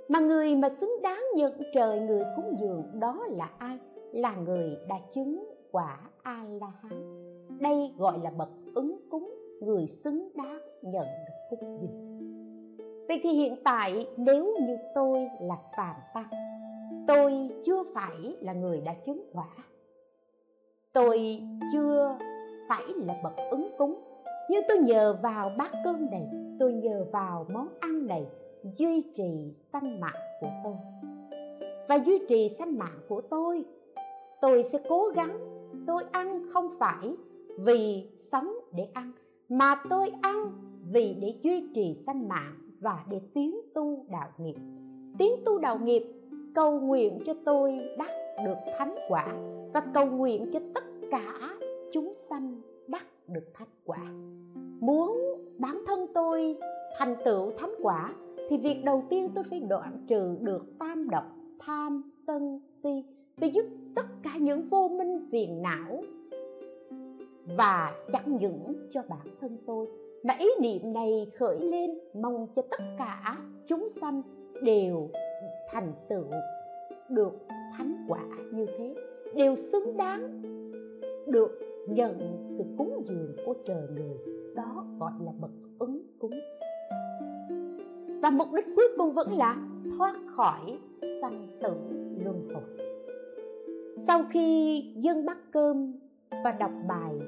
Mà 0.08 0.20
người 0.20 0.56
mà 0.56 0.68
xứng 0.68 0.96
đáng 1.02 1.24
nhận 1.36 1.52
trời 1.74 2.00
người 2.00 2.22
cúng 2.36 2.56
dường 2.60 3.00
đó 3.00 3.26
là 3.30 3.50
ai? 3.58 3.78
Là 4.12 4.36
người 4.36 4.76
đã 4.88 4.96
chứng 5.14 5.44
quả 5.70 6.10
a 6.22 6.44
la 6.60 6.72
hán 6.82 7.22
đây 7.60 7.92
gọi 7.98 8.18
là 8.22 8.30
bậc 8.30 8.48
ứng 8.74 8.98
cúng 9.10 9.41
người 9.60 9.86
xứng 9.86 10.28
đáng 10.34 10.60
nhận 10.82 11.06
được 11.06 11.34
phúc 11.50 11.60
dường 11.80 12.12
vậy 13.12 13.20
thì 13.22 13.30
hiện 13.30 13.56
tại 13.64 14.06
nếu 14.16 14.54
như 14.60 14.76
tôi 14.94 15.28
là 15.40 15.56
phàm 15.76 15.96
tăng, 16.14 16.30
tôi 17.06 17.50
chưa 17.64 17.82
phải 17.94 18.36
là 18.40 18.52
người 18.52 18.80
đã 18.80 18.94
chứng 19.06 19.24
quả. 19.32 19.48
Tôi 20.92 21.40
chưa 21.72 22.16
phải 22.68 22.82
là 22.96 23.14
bậc 23.22 23.32
ứng 23.50 23.70
cúng. 23.78 24.02
Nhưng 24.50 24.62
tôi 24.68 24.78
nhờ 24.78 25.18
vào 25.22 25.50
bát 25.58 25.70
cơm 25.84 26.10
này, 26.10 26.28
tôi 26.58 26.72
nhờ 26.72 27.06
vào 27.12 27.46
món 27.52 27.68
ăn 27.80 28.06
này 28.06 28.26
duy 28.78 29.02
trì 29.16 29.54
sanh 29.72 30.00
mạng 30.00 30.22
của 30.40 30.50
tôi. 30.64 30.74
Và 31.88 31.98
duy 31.98 32.18
trì 32.28 32.48
sanh 32.48 32.78
mạng 32.78 32.98
của 33.08 33.20
tôi 33.20 33.64
tôi 34.40 34.64
sẽ 34.64 34.78
cố 34.88 35.08
gắng 35.14 35.38
tôi 35.86 36.04
ăn 36.12 36.46
không 36.52 36.68
phải 36.78 37.16
vì 37.58 38.08
sống 38.32 38.52
để 38.72 38.88
ăn 38.92 39.12
mà 39.52 39.74
tôi 39.88 40.12
ăn 40.22 40.52
vì 40.92 41.16
để 41.20 41.34
duy 41.42 41.68
trì 41.74 41.96
sanh 42.06 42.28
mạng 42.28 42.54
và 42.80 43.04
để 43.10 43.20
tiến 43.34 43.60
tu 43.74 44.04
đạo 44.10 44.28
nghiệp. 44.38 44.54
Tiến 45.18 45.32
tu 45.44 45.58
đạo 45.58 45.78
nghiệp, 45.78 46.02
cầu 46.54 46.80
nguyện 46.80 47.18
cho 47.26 47.34
tôi 47.44 47.78
đắc 47.98 48.10
được 48.44 48.54
thánh 48.78 48.94
quả 49.08 49.34
và 49.74 49.82
cầu 49.94 50.06
nguyện 50.06 50.50
cho 50.52 50.60
tất 50.74 50.84
cả 51.10 51.56
chúng 51.92 52.12
sanh 52.14 52.60
đắc 52.88 53.06
được 53.28 53.54
thánh 53.54 53.68
quả. 53.84 54.12
Muốn 54.80 55.18
bản 55.58 55.82
thân 55.86 56.06
tôi 56.14 56.56
thành 56.98 57.16
tựu 57.24 57.50
thánh 57.58 57.74
quả, 57.82 58.14
thì 58.48 58.58
việc 58.58 58.84
đầu 58.84 59.04
tiên 59.08 59.30
tôi 59.34 59.44
phải 59.50 59.60
đoạn 59.60 60.04
trừ 60.06 60.36
được 60.40 60.78
tam 60.78 61.10
độc, 61.10 61.24
tham, 61.58 62.10
sân, 62.26 62.60
si, 62.82 63.04
phải 63.36 63.50
giúp 63.50 63.64
tất 63.94 64.06
cả 64.22 64.36
những 64.40 64.68
vô 64.68 64.88
minh 64.88 65.28
phiền 65.30 65.62
não 65.62 66.02
và 67.46 67.92
chẳng 68.12 68.36
những 68.36 68.88
cho 68.90 69.02
bản 69.08 69.26
thân 69.40 69.58
tôi. 69.66 69.86
Mà 70.22 70.34
ý 70.38 70.48
niệm 70.60 70.92
này 70.92 71.30
khởi 71.38 71.60
lên, 71.60 71.90
mong 72.14 72.46
cho 72.56 72.62
tất 72.70 72.84
cả 72.98 73.38
chúng 73.66 73.88
sanh 73.88 74.22
đều 74.62 75.08
thành 75.70 75.92
tựu 76.08 76.24
được 77.08 77.32
thánh 77.76 78.04
quả 78.08 78.24
như 78.52 78.66
thế, 78.78 78.94
đều 79.34 79.56
xứng 79.56 79.96
đáng 79.96 80.42
được 81.26 81.58
nhận 81.88 82.18
sự 82.58 82.64
cúng 82.78 83.02
dường 83.08 83.36
của 83.46 83.54
trời 83.66 83.88
người. 83.94 84.16
Đó 84.54 84.86
gọi 84.98 85.12
là 85.24 85.32
bậc 85.40 85.50
ứng 85.78 86.02
cúng. 86.18 86.40
Và 88.22 88.30
mục 88.30 88.48
đích 88.52 88.66
cuối 88.76 88.88
cùng 88.96 89.12
vẫn 89.12 89.38
là 89.38 89.56
thoát 89.98 90.16
khỏi 90.36 90.78
sanh 91.22 91.58
tử 91.60 91.74
luân 92.24 92.48
hồi. 92.54 92.62
Sau 93.96 94.24
khi 94.32 94.80
dân 94.96 95.26
bắt 95.26 95.38
cơm 95.52 95.92
và 96.44 96.52
đọc 96.52 96.70
bài. 96.88 97.18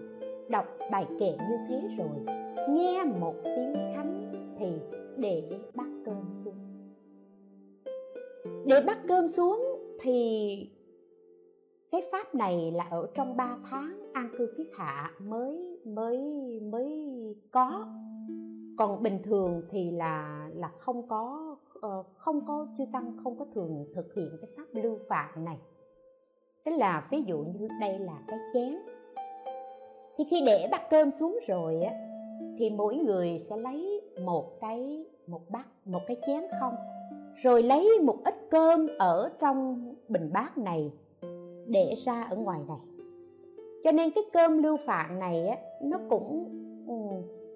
Đọc 0.48 0.66
bài 0.90 1.06
kệ 1.20 1.30
như 1.30 1.56
thế 1.68 1.80
rồi, 1.98 2.36
nghe 2.68 3.04
một 3.04 3.34
tiếng 3.44 3.74
khánh 3.74 4.32
thì 4.58 4.66
để 5.16 5.42
bắt 5.74 5.88
cơm 6.04 6.24
xuống. 6.44 6.54
Để 8.66 8.80
bắt 8.86 8.98
cơm 9.08 9.28
xuống 9.28 9.60
thì 10.00 10.70
cái 11.90 12.02
pháp 12.12 12.34
này 12.34 12.72
là 12.72 12.84
ở 12.90 13.06
trong 13.14 13.36
3 13.36 13.58
tháng 13.70 14.12
an 14.12 14.28
cư 14.38 14.54
kiết 14.56 14.66
hạ 14.74 15.12
mới 15.18 15.80
mới 15.84 16.18
mới 16.60 17.14
có. 17.50 17.86
Còn 18.78 19.02
bình 19.02 19.18
thường 19.24 19.62
thì 19.70 19.90
là 19.90 20.48
là 20.54 20.68
không 20.78 21.08
có 21.08 21.56
ờ, 21.80 22.02
không 22.16 22.46
có 22.46 22.66
chư 22.78 22.84
tăng, 22.92 23.16
không 23.24 23.38
có 23.38 23.46
thường 23.54 23.86
thực 23.94 24.14
hiện 24.14 24.28
cái 24.40 24.50
pháp 24.56 24.64
lưu 24.72 24.98
phạm 25.08 25.44
này 25.44 25.58
tức 26.64 26.72
là 26.78 27.08
ví 27.10 27.22
dụ 27.22 27.38
như 27.38 27.68
đây 27.80 27.98
là 27.98 28.18
cái 28.28 28.38
chén. 28.54 28.78
Thì 30.16 30.24
khi 30.30 30.42
để 30.46 30.68
bát 30.70 30.90
cơm 30.90 31.10
xuống 31.10 31.38
rồi 31.46 31.82
á, 31.82 31.92
thì 32.58 32.70
mỗi 32.70 32.96
người 32.96 33.38
sẽ 33.38 33.56
lấy 33.56 34.00
một 34.24 34.60
cái, 34.60 35.04
một 35.26 35.40
bát, 35.50 35.66
một 35.84 36.00
cái 36.06 36.16
chén 36.26 36.42
không? 36.60 36.74
Rồi 37.42 37.62
lấy 37.62 37.98
một 38.02 38.16
ít 38.24 38.34
cơm 38.50 38.86
ở 38.98 39.30
trong 39.40 39.90
bình 40.08 40.30
bát 40.32 40.58
này 40.58 40.92
để 41.66 41.94
ra 42.04 42.26
ở 42.30 42.36
ngoài 42.36 42.60
này. 42.68 42.78
Cho 43.84 43.92
nên 43.92 44.10
cái 44.10 44.24
cơm 44.32 44.62
lưu 44.62 44.76
phạm 44.86 45.18
này 45.18 45.46
á, 45.46 45.56
nó 45.82 45.98
cũng 46.08 46.44
ừ, 46.88 46.94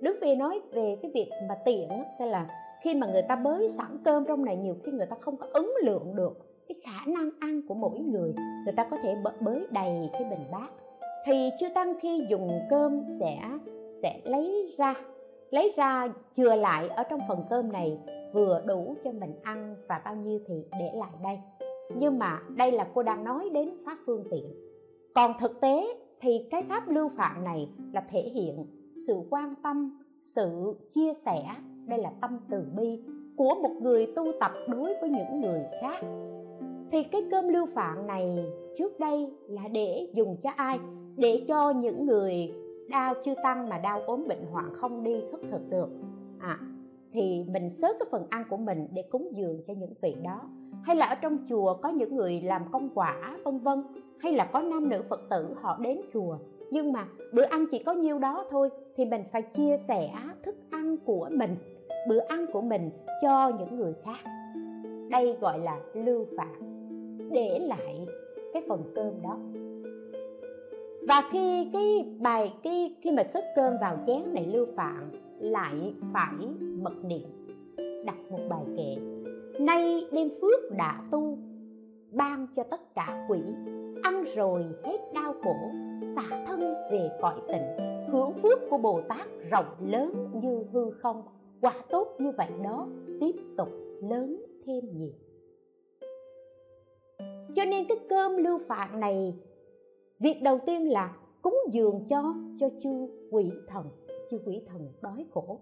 đức 0.01 0.19
về 0.21 0.35
nói 0.35 0.61
về 0.73 0.97
cái 1.03 1.11
việc 1.15 1.31
mà 1.49 1.55
tiện 1.65 1.89
tức 2.19 2.27
là 2.27 2.47
khi 2.81 2.95
mà 2.95 3.07
người 3.07 3.23
ta 3.23 3.37
bới 3.37 3.69
sẵn 3.69 3.99
cơm 4.05 4.25
trong 4.25 4.45
này, 4.45 4.57
nhiều 4.57 4.75
khi 4.85 4.93
người 4.93 5.07
ta 5.07 5.17
không 5.21 5.37
có 5.37 5.47
ứng 5.53 5.75
lượng 5.83 6.17
được 6.17 6.48
cái 6.69 6.81
khả 6.85 7.13
năng 7.13 7.31
ăn 7.41 7.61
của 7.69 7.75
mỗi 7.75 7.99
người 7.99 8.35
người 8.65 8.75
ta 8.77 8.89
có 8.91 8.97
thể 9.03 9.17
bới 9.41 9.67
đầy 9.71 10.11
cái 10.13 10.25
bình 10.31 10.45
bát. 10.53 10.69
Thì 11.27 11.51
chưa 11.61 11.69
tăng 11.75 11.95
khi 12.01 12.27
dùng 12.31 12.49
cơm 12.71 13.03
sẽ 13.21 13.39
sẽ 14.03 14.21
lấy 14.25 14.75
ra 14.79 14.95
lấy 15.51 15.73
ra 15.77 16.09
chừa 16.37 16.55
lại 16.55 16.89
ở 16.89 17.03
trong 17.03 17.21
phần 17.29 17.45
cơm 17.51 17.73
này, 17.73 17.99
vừa 18.33 18.63
đủ 18.67 18.95
cho 19.05 19.13
mình 19.13 19.35
ăn 19.43 19.77
và 19.89 20.01
bao 20.05 20.17
nhiêu 20.17 20.41
thì 20.47 20.55
để 20.79 20.91
lại 20.95 21.11
đây. 21.23 21.39
Nhưng 21.99 22.19
mà 22.19 22.41
đây 22.57 22.73
là 22.73 22.89
cô 22.95 23.03
đang 23.03 23.25
nói 23.25 23.51
đến 23.53 23.71
pháp 23.87 23.99
phương 24.07 24.25
tiện. 24.31 24.45
Còn 25.15 25.33
thực 25.41 25.61
tế 25.61 25.87
thì 26.21 26.47
cái 26.51 26.63
pháp 26.69 26.89
lưu 26.89 27.11
phạm 27.17 27.45
này 27.45 27.69
là 27.93 28.05
thể 28.11 28.23
hiện 28.35 28.67
sự 29.07 29.15
quan 29.31 29.55
tâm, 29.63 29.99
sự 30.37 30.75
chia 30.95 31.15
sẻ, 31.15 31.45
đây 31.87 31.99
là 31.99 32.11
tâm 32.21 32.41
từ 32.51 32.65
bi 32.77 33.03
của 33.37 33.55
một 33.63 33.73
người 33.81 34.07
tu 34.17 34.25
tập 34.41 34.53
đối 34.69 34.95
với 35.01 35.11
những 35.11 35.41
người 35.41 35.61
khác 35.81 36.03
thì 36.91 37.03
cái 37.03 37.23
cơm 37.31 37.49
lưu 37.49 37.67
phạm 37.75 38.07
này 38.07 38.47
trước 38.79 39.01
đây 39.01 39.33
là 39.49 39.69
để 39.69 40.09
dùng 40.15 40.37
cho 40.43 40.51
ai? 40.57 40.79
Để 41.17 41.45
cho 41.49 41.71
những 41.71 42.07
người 42.07 42.53
đau 42.89 43.15
chưa 43.25 43.35
tăng 43.43 43.69
mà 43.69 43.79
đau 43.79 44.01
ốm 44.01 44.25
bệnh 44.29 44.47
hoạn 44.53 44.73
không 44.75 45.05
đi 45.05 45.21
thức 45.33 45.41
thực 45.51 45.71
được. 45.71 45.89
À, 46.39 46.59
thì 47.13 47.45
mình 47.49 47.71
sớt 47.71 47.97
cái 47.99 48.09
phần 48.11 48.27
ăn 48.31 48.45
của 48.51 48.57
mình 48.57 48.87
để 48.95 49.03
cúng 49.03 49.29
dường 49.35 49.63
cho 49.67 49.75
những 49.75 49.93
vị 50.03 50.17
đó. 50.25 50.41
Hay 50.83 50.97
là 50.97 51.07
ở 51.07 51.15
trong 51.15 51.39
chùa 51.49 51.75
có 51.75 51.89
những 51.89 52.17
người 52.17 52.41
làm 52.41 52.63
công 52.73 52.89
quả 52.95 53.37
vân 53.45 53.59
vân. 53.59 53.83
Hay 54.19 54.33
là 54.33 54.45
có 54.45 54.61
nam 54.61 54.89
nữ 54.89 55.03
phật 55.09 55.21
tử 55.31 55.47
họ 55.61 55.79
đến 55.81 56.01
chùa. 56.15 56.39
Nhưng 56.71 56.93
mà 56.93 57.09
bữa 57.33 57.45
ăn 57.45 57.65
chỉ 57.71 57.83
có 57.83 57.93
nhiêu 57.93 58.19
đó 58.19 58.45
thôi 58.51 58.71
thì 58.97 59.05
mình 59.05 59.23
phải 59.33 59.43
chia 59.43 59.77
sẻ 59.89 60.11
thức 60.43 60.57
ăn 60.71 60.97
của 61.05 61.29
mình 61.33 61.57
bữa 62.09 62.19
ăn 62.19 62.47
của 62.53 62.61
mình 62.61 62.91
cho 63.23 63.53
những 63.59 63.77
người 63.77 63.95
khác. 64.05 64.31
Đây 65.11 65.37
gọi 65.41 65.59
là 65.59 65.81
lưu 65.95 66.27
phạm 66.37 66.68
để 67.33 67.59
lại 67.59 68.07
cái 68.53 68.63
phần 68.69 68.83
cơm 68.95 69.23
đó. 69.23 69.39
Và 71.09 71.23
khi 71.33 71.71
cái 71.73 72.07
bài, 72.21 72.53
cái, 72.63 72.95
khi 73.03 73.11
mà 73.11 73.25
xếp 73.25 73.53
cơm 73.57 73.73
vào 73.81 73.99
chén 74.07 74.35
này 74.35 74.47
lưu 74.47 74.67
phạm, 74.77 75.11
lại 75.39 75.95
phải 76.13 76.49
mật 76.59 77.05
niệm 77.05 77.55
đặt 78.07 78.17
một 78.31 78.39
bài 78.49 78.63
kệ. 78.77 78.97
Nay 79.65 80.07
đêm 80.13 80.29
phước 80.41 80.77
đã 80.77 81.03
tu, 81.11 81.39
ban 82.13 82.47
cho 82.57 82.63
tất 82.63 82.95
cả 82.95 83.27
quỷ, 83.29 83.39
ăn 84.03 84.25
rồi 84.37 84.65
hết 84.85 84.99
đau 85.15 85.35
khổ, 85.43 85.55
xả 86.17 86.45
thân 86.47 86.61
về 86.93 87.11
cõi 87.21 87.35
tịnh. 87.49 87.87
Hưởng 88.13 88.33
phước 88.43 88.59
của 88.71 88.79
bồ 88.79 89.01
tát 89.09 89.27
rộng 89.51 89.67
lớn 89.87 90.29
như 90.35 90.65
hư 90.73 90.91
không, 90.91 91.23
quả 91.61 91.75
tốt 91.91 92.17
như 92.19 92.31
vậy 92.37 92.49
đó, 92.65 92.89
tiếp 93.21 93.35
tục 93.57 93.69
lớn 94.11 94.45
thêm 94.67 94.85
nhiều 94.93 95.13
cho 97.55 97.65
nên 97.65 97.85
cái 97.89 97.99
cơm 98.09 98.37
lưu 98.37 98.59
phạn 98.69 99.01
này 99.01 99.35
việc 100.19 100.43
đầu 100.43 100.59
tiên 100.67 100.93
là 100.93 101.17
cúng 101.43 101.59
dường 101.71 102.07
cho 102.11 102.35
cho 102.61 102.69
chư 102.83 103.09
quỷ 103.31 103.51
thần 103.69 103.85
chư 104.31 104.39
quỷ 104.47 104.63
thần 104.67 104.93
đói 105.03 105.27
khổ. 105.35 105.61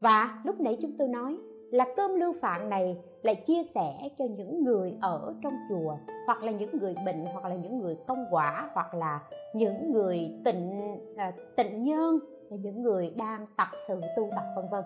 Và 0.00 0.42
lúc 0.44 0.60
nãy 0.60 0.78
chúng 0.80 0.92
tôi 0.98 1.08
nói 1.08 1.38
là 1.70 1.86
cơm 1.96 2.14
lưu 2.14 2.34
phạn 2.42 2.68
này 2.68 2.96
lại 3.22 3.34
chia 3.34 3.62
sẻ 3.62 4.08
cho 4.18 4.24
những 4.24 4.64
người 4.64 4.94
ở 5.00 5.34
trong 5.42 5.52
chùa 5.68 5.96
hoặc 6.26 6.42
là 6.42 6.52
những 6.52 6.70
người 6.80 6.94
bệnh 7.06 7.24
hoặc 7.32 7.44
là 7.44 7.54
những 7.54 7.78
người 7.78 7.96
công 8.06 8.24
quả 8.30 8.70
hoặc 8.74 8.94
là 8.94 9.20
những 9.54 9.92
người 9.92 10.30
tịnh 10.44 10.80
à, 11.16 11.32
tịnh 11.56 11.84
nhân 11.84 12.18
những 12.50 12.82
người 12.82 13.10
đang 13.16 13.46
tập 13.56 13.68
sự 13.88 14.00
tu 14.16 14.28
tập 14.30 14.44
vân 14.56 14.64
vân. 14.70 14.84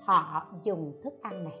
Họ 0.00 0.46
dùng 0.64 0.92
thức 1.04 1.14
ăn 1.22 1.44
này. 1.44 1.58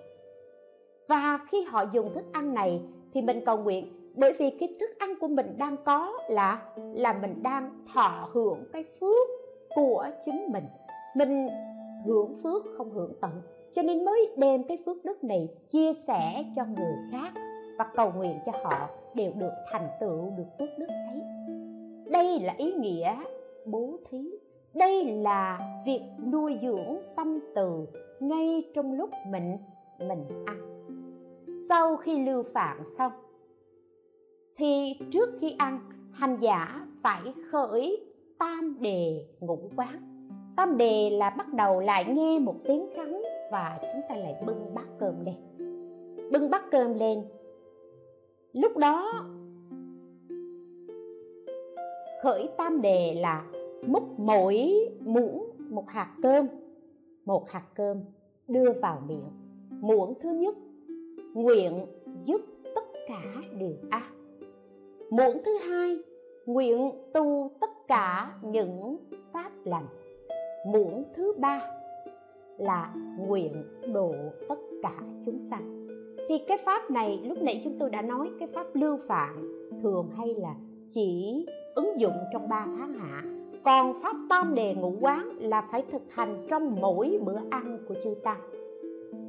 Và 1.08 1.38
khi 1.50 1.62
họ 1.62 1.84
dùng 1.92 2.14
thức 2.14 2.24
ăn 2.32 2.54
này 2.54 2.80
thì 3.12 3.22
mình 3.22 3.44
cầu 3.44 3.58
nguyện 3.58 3.97
bởi 4.14 4.32
vì 4.32 4.50
cái 4.50 4.76
thức 4.80 4.90
ăn 4.98 5.14
của 5.20 5.28
mình 5.28 5.58
đang 5.58 5.76
có 5.84 6.12
là 6.28 6.62
là 6.76 7.12
mình 7.12 7.42
đang 7.42 7.70
thọ 7.94 8.28
hưởng 8.32 8.64
cái 8.72 8.84
phước 9.00 9.28
của 9.74 10.06
chính 10.24 10.52
mình. 10.52 10.64
Mình 11.16 11.48
hưởng 12.04 12.40
phước, 12.42 12.62
không 12.76 12.90
hưởng 12.90 13.12
tận. 13.20 13.30
Cho 13.74 13.82
nên 13.82 14.04
mới 14.04 14.34
đem 14.36 14.64
cái 14.64 14.78
phước 14.86 15.04
đức 15.04 15.24
này 15.24 15.48
chia 15.70 15.92
sẻ 15.92 16.44
cho 16.56 16.64
người 16.64 16.94
khác 17.12 17.32
và 17.78 17.86
cầu 17.94 18.12
nguyện 18.16 18.38
cho 18.46 18.52
họ 18.64 18.88
đều 19.14 19.32
được 19.32 19.52
thành 19.72 19.88
tựu, 20.00 20.30
được 20.36 20.44
phước 20.58 20.68
đức 20.78 20.88
ấy. 20.88 21.22
Đây 22.10 22.40
là 22.40 22.54
ý 22.58 22.72
nghĩa 22.72 23.14
bố 23.66 23.96
thí. 24.10 24.30
Đây 24.74 25.04
là 25.04 25.58
việc 25.86 26.02
nuôi 26.32 26.58
dưỡng 26.62 26.96
tâm 27.16 27.38
từ 27.54 27.86
ngay 28.20 28.62
trong 28.74 28.92
lúc 28.92 29.10
mình 29.26 29.56
mình 30.08 30.44
ăn. 30.46 30.84
Sau 31.68 31.96
khi 31.96 32.18
lưu 32.26 32.42
phạm 32.54 32.82
xong 32.98 33.12
thì 34.58 34.96
trước 35.10 35.30
khi 35.40 35.54
ăn, 35.58 35.80
hành 36.12 36.36
giả 36.40 36.86
phải 37.02 37.34
khởi 37.50 38.04
tam 38.38 38.76
đề 38.80 39.26
ngũ 39.40 39.58
quán. 39.76 40.28
Tam 40.56 40.76
đề 40.76 41.10
là 41.10 41.30
bắt 41.30 41.54
đầu 41.54 41.80
lại 41.80 42.04
nghe 42.04 42.38
một 42.38 42.54
tiếng 42.64 42.88
khánh 42.94 43.22
và 43.52 43.78
chúng 43.82 44.00
ta 44.08 44.16
lại 44.16 44.34
bưng 44.46 44.74
bát 44.74 44.86
cơm 44.98 45.14
lên. 45.24 45.34
Bưng 46.32 46.50
bát 46.50 46.64
cơm 46.70 46.94
lên. 46.94 47.24
Lúc 48.52 48.76
đó, 48.76 49.24
khởi 52.22 52.48
tam 52.56 52.82
đề 52.82 53.14
là 53.14 53.46
múc 53.86 54.18
mỗi 54.18 54.74
muỗng 55.00 55.50
một 55.58 55.84
hạt 55.88 56.14
cơm. 56.22 56.46
Một 57.24 57.50
hạt 57.50 57.64
cơm 57.74 58.00
đưa 58.48 58.72
vào 58.72 59.02
miệng. 59.08 59.30
Muỗng 59.70 60.14
thứ 60.20 60.30
nhất, 60.30 60.54
nguyện 61.34 61.86
giúp 62.24 62.40
tất 62.74 62.84
cả 63.08 63.22
đều 63.58 63.74
ăn 63.90 64.17
muỗng 65.10 65.42
thứ 65.44 65.58
hai, 65.58 65.98
nguyện 66.46 66.92
tu 67.14 67.50
tất 67.60 67.70
cả 67.88 68.32
những 68.42 68.96
pháp 69.32 69.50
lành. 69.64 69.86
Muỗng 70.66 71.04
thứ 71.16 71.32
ba 71.38 71.60
là 72.58 72.94
nguyện 73.18 73.64
độ 73.94 74.14
tất 74.48 74.58
cả 74.82 74.94
chúng 75.26 75.42
sanh. 75.42 75.86
Thì 76.28 76.38
cái 76.38 76.58
pháp 76.64 76.90
này, 76.90 77.20
lúc 77.24 77.42
nãy 77.42 77.60
chúng 77.64 77.78
tôi 77.78 77.90
đã 77.90 78.02
nói, 78.02 78.30
cái 78.38 78.48
pháp 78.48 78.66
lưu 78.74 78.98
phạm 79.06 79.68
thường 79.82 80.10
hay 80.16 80.34
là 80.34 80.54
chỉ 80.94 81.46
ứng 81.74 82.00
dụng 82.00 82.14
trong 82.32 82.48
3 82.48 82.66
tháng 82.78 82.92
hạ. 82.94 83.22
Còn 83.64 84.02
pháp 84.02 84.16
tam 84.30 84.54
đề 84.54 84.74
ngũ 84.74 84.92
quán 85.00 85.28
là 85.38 85.68
phải 85.72 85.84
thực 85.92 86.02
hành 86.10 86.46
trong 86.50 86.76
mỗi 86.80 87.18
bữa 87.24 87.38
ăn 87.50 87.78
của 87.88 87.94
chư 88.04 88.14
tăng. 88.24 88.40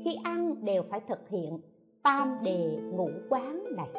Khi 0.03 0.17
ăn 0.23 0.55
đều 0.65 0.83
phải 0.89 0.99
thực 1.07 1.29
hiện 1.29 1.59
tam 2.03 2.37
đề 2.43 2.79
ngũ 2.91 3.09
quán 3.29 3.63
này 3.77 3.89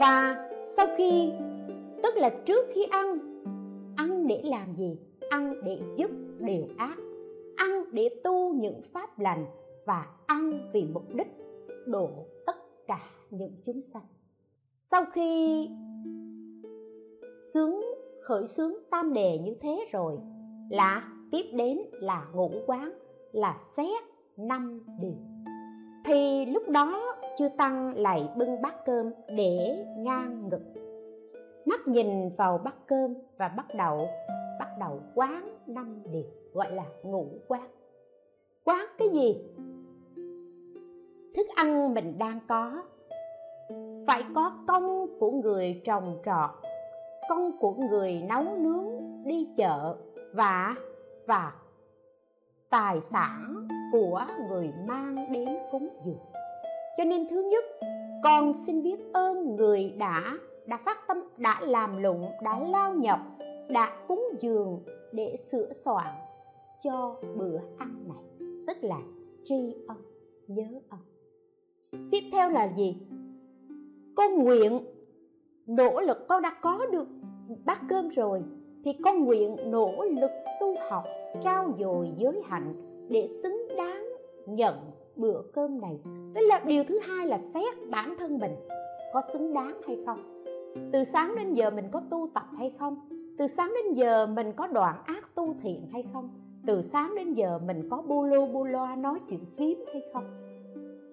và 0.00 0.48
sau 0.66 0.86
khi, 0.96 1.32
tức 2.02 2.16
là 2.16 2.30
trước 2.46 2.66
khi 2.74 2.84
ăn 2.90 3.18
ăn 3.96 4.26
để 4.26 4.42
làm 4.44 4.74
gì? 4.76 4.98
Ăn 5.30 5.52
để 5.64 5.80
giúp 5.96 6.10
điều 6.38 6.66
ác, 6.76 6.96
ăn 7.56 7.84
để 7.92 8.08
tu 8.24 8.54
những 8.54 8.80
pháp 8.92 9.18
lành 9.18 9.46
và 9.86 10.06
ăn 10.26 10.70
vì 10.72 10.84
mục 10.92 11.14
đích 11.14 11.26
độ 11.86 12.10
tất 12.46 12.56
cả 12.86 13.00
những 13.30 13.52
chúng 13.66 13.82
sanh. 13.82 14.06
Sau 14.90 15.04
khi 15.12 15.68
sướng, 17.54 17.80
khởi 18.22 18.46
sướng 18.46 18.78
tam 18.90 19.12
đề 19.12 19.38
như 19.38 19.54
thế 19.60 19.88
rồi, 19.92 20.18
là 20.70 21.08
tiếp 21.32 21.44
đến 21.52 21.78
là 21.92 22.26
ngũ 22.34 22.50
quán, 22.66 22.92
là 23.32 23.60
xét 23.76 24.02
năm 24.36 24.80
điều 25.00 25.16
thì 26.10 26.46
lúc 26.46 26.68
đó 26.68 27.16
chư 27.38 27.48
tăng 27.48 27.96
lại 27.96 28.28
bưng 28.36 28.62
bát 28.62 28.84
cơm 28.86 29.10
để 29.28 29.84
ngang 29.98 30.48
ngực. 30.48 30.62
Mắt 31.64 31.88
nhìn 31.88 32.36
vào 32.36 32.58
bát 32.58 32.74
cơm 32.86 33.14
và 33.36 33.48
bắt 33.48 33.66
đầu 33.74 34.08
bắt 34.58 34.68
đầu 34.80 35.00
quán 35.14 35.58
năm 35.66 36.02
điều, 36.12 36.24
gọi 36.52 36.72
là 36.72 36.84
ngũ 37.02 37.26
quán. 37.48 37.68
Quán 38.64 38.86
cái 38.98 39.08
gì? 39.08 39.36
Thức 41.36 41.46
ăn 41.56 41.94
mình 41.94 42.18
đang 42.18 42.40
có. 42.48 42.82
Phải 44.06 44.24
có 44.34 44.52
công 44.68 45.06
của 45.18 45.30
người 45.30 45.82
trồng 45.84 46.18
trọt, 46.24 46.50
công 47.28 47.58
của 47.58 47.72
người 47.72 48.22
nấu 48.28 48.44
nướng, 48.58 48.86
đi 49.24 49.48
chợ 49.56 49.96
và 50.32 50.74
và 51.26 51.52
tài 52.70 53.00
sản 53.00 53.68
của 53.92 54.24
người 54.48 54.70
mang 54.88 55.14
đến 55.32 55.48
cúng 55.70 55.88
dường. 56.04 56.18
Cho 56.96 57.04
nên 57.04 57.26
thứ 57.30 57.42
nhất 57.50 57.64
con 58.22 58.52
xin 58.66 58.82
biết 58.82 58.96
ơn 59.12 59.56
người 59.56 59.90
đã 59.98 60.38
đã 60.66 60.78
phát 60.84 60.98
tâm 61.08 61.16
đã 61.36 61.60
làm 61.60 62.02
lụng 62.02 62.30
đã 62.42 62.60
lao 62.68 62.94
nhập, 62.94 63.20
đã 63.68 63.96
cúng 64.08 64.24
dường 64.40 64.80
để 65.12 65.36
sửa 65.52 65.72
soạn 65.72 66.06
cho 66.82 67.16
bữa 67.36 67.58
ăn 67.78 68.04
này. 68.08 68.48
Tức 68.66 68.76
là 68.80 69.00
tri 69.44 69.76
ân 69.88 69.96
nhớ 70.46 70.66
ân. 70.88 71.00
Tiếp 72.10 72.22
theo 72.32 72.50
là 72.50 72.72
gì? 72.76 72.96
Con 74.16 74.44
nguyện 74.44 74.80
nỗ 75.66 76.00
lực 76.00 76.28
con 76.28 76.42
đã 76.42 76.56
có 76.62 76.86
được 76.92 77.08
bát 77.64 77.80
cơm 77.88 78.08
rồi 78.08 78.42
thì 78.84 78.92
con 79.04 79.24
nguyện 79.24 79.56
nỗ 79.66 80.04
lực 80.04 80.30
tu 80.60 80.74
học 80.90 81.04
trao 81.44 81.72
dồi 81.78 82.10
giới 82.18 82.42
hạnh 82.44 82.89
để 83.10 83.28
xứng 83.42 83.68
đáng 83.76 84.08
nhận 84.46 84.74
bữa 85.16 85.42
cơm 85.52 85.80
này. 85.80 85.98
Tức 86.34 86.40
là 86.40 86.62
điều 86.66 86.84
thứ 86.84 86.98
hai 86.98 87.26
là 87.26 87.38
xét 87.54 87.74
bản 87.90 88.14
thân 88.18 88.38
mình 88.38 88.52
có 89.12 89.22
xứng 89.32 89.54
đáng 89.54 89.80
hay 89.86 89.98
không. 90.06 90.44
Từ 90.92 91.04
sáng 91.04 91.34
đến 91.36 91.54
giờ 91.54 91.70
mình 91.70 91.84
có 91.92 92.02
tu 92.10 92.28
tập 92.34 92.46
hay 92.58 92.72
không? 92.78 92.96
Từ 93.38 93.46
sáng 93.46 93.72
đến 93.74 93.94
giờ 93.94 94.26
mình 94.26 94.52
có 94.56 94.66
đoạn 94.66 94.96
ác 95.04 95.34
tu 95.34 95.54
thiện 95.62 95.86
hay 95.92 96.04
không? 96.12 96.28
Từ 96.66 96.82
sáng 96.82 97.14
đến 97.16 97.34
giờ 97.34 97.58
mình 97.66 97.88
có 97.90 98.02
bu 98.02 98.24
lô 98.24 98.46
bu 98.46 98.64
loa 98.64 98.96
nói 98.96 99.18
chuyện 99.28 99.44
phím 99.56 99.84
hay 99.92 100.02
không? 100.12 100.24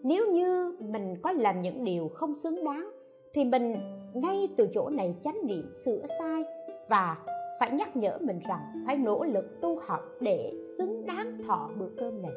Nếu 0.04 0.32
như 0.32 0.78
mình 0.80 1.16
có 1.24 1.32
làm 1.32 1.62
những 1.62 1.84
điều 1.84 2.08
không 2.08 2.36
xứng 2.36 2.64
đáng, 2.66 2.90
thì 3.34 3.44
mình 3.44 3.76
ngay 4.14 4.48
từ 4.58 4.68
chỗ 4.74 4.90
này 4.90 5.16
chánh 5.24 5.38
niệm 5.44 5.66
sửa 5.86 6.02
sai 6.20 6.44
và 6.90 7.18
phải 7.60 7.72
nhắc 7.72 7.96
nhở 7.96 8.18
mình 8.22 8.40
rằng 8.48 8.84
phải 8.86 8.98
nỗ 8.98 9.24
lực 9.24 9.62
tu 9.62 9.80
học 9.86 10.02
để 10.22 10.54
xứng 10.78 11.06
đáng 11.06 11.38
thọ 11.48 11.70
bữa 11.80 11.90
cơm 11.98 12.22
này. 12.22 12.32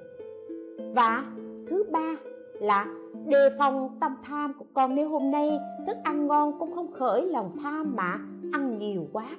Và 0.95 1.25
thứ 1.67 1.85
ba 1.91 2.17
là 2.61 2.87
đề 3.27 3.51
phòng 3.59 3.97
tâm 4.01 4.17
tham 4.25 4.53
của 4.59 4.65
con. 4.75 4.95
Nếu 4.95 5.09
hôm 5.09 5.31
nay 5.31 5.59
thức 5.87 5.97
ăn 6.05 6.27
ngon 6.27 6.59
cũng 6.59 6.75
không 6.75 6.93
khởi 6.93 7.27
lòng 7.27 7.57
tham 7.63 7.93
mà 7.97 8.19
ăn 8.53 8.79
nhiều 8.79 9.07
quá, 9.13 9.37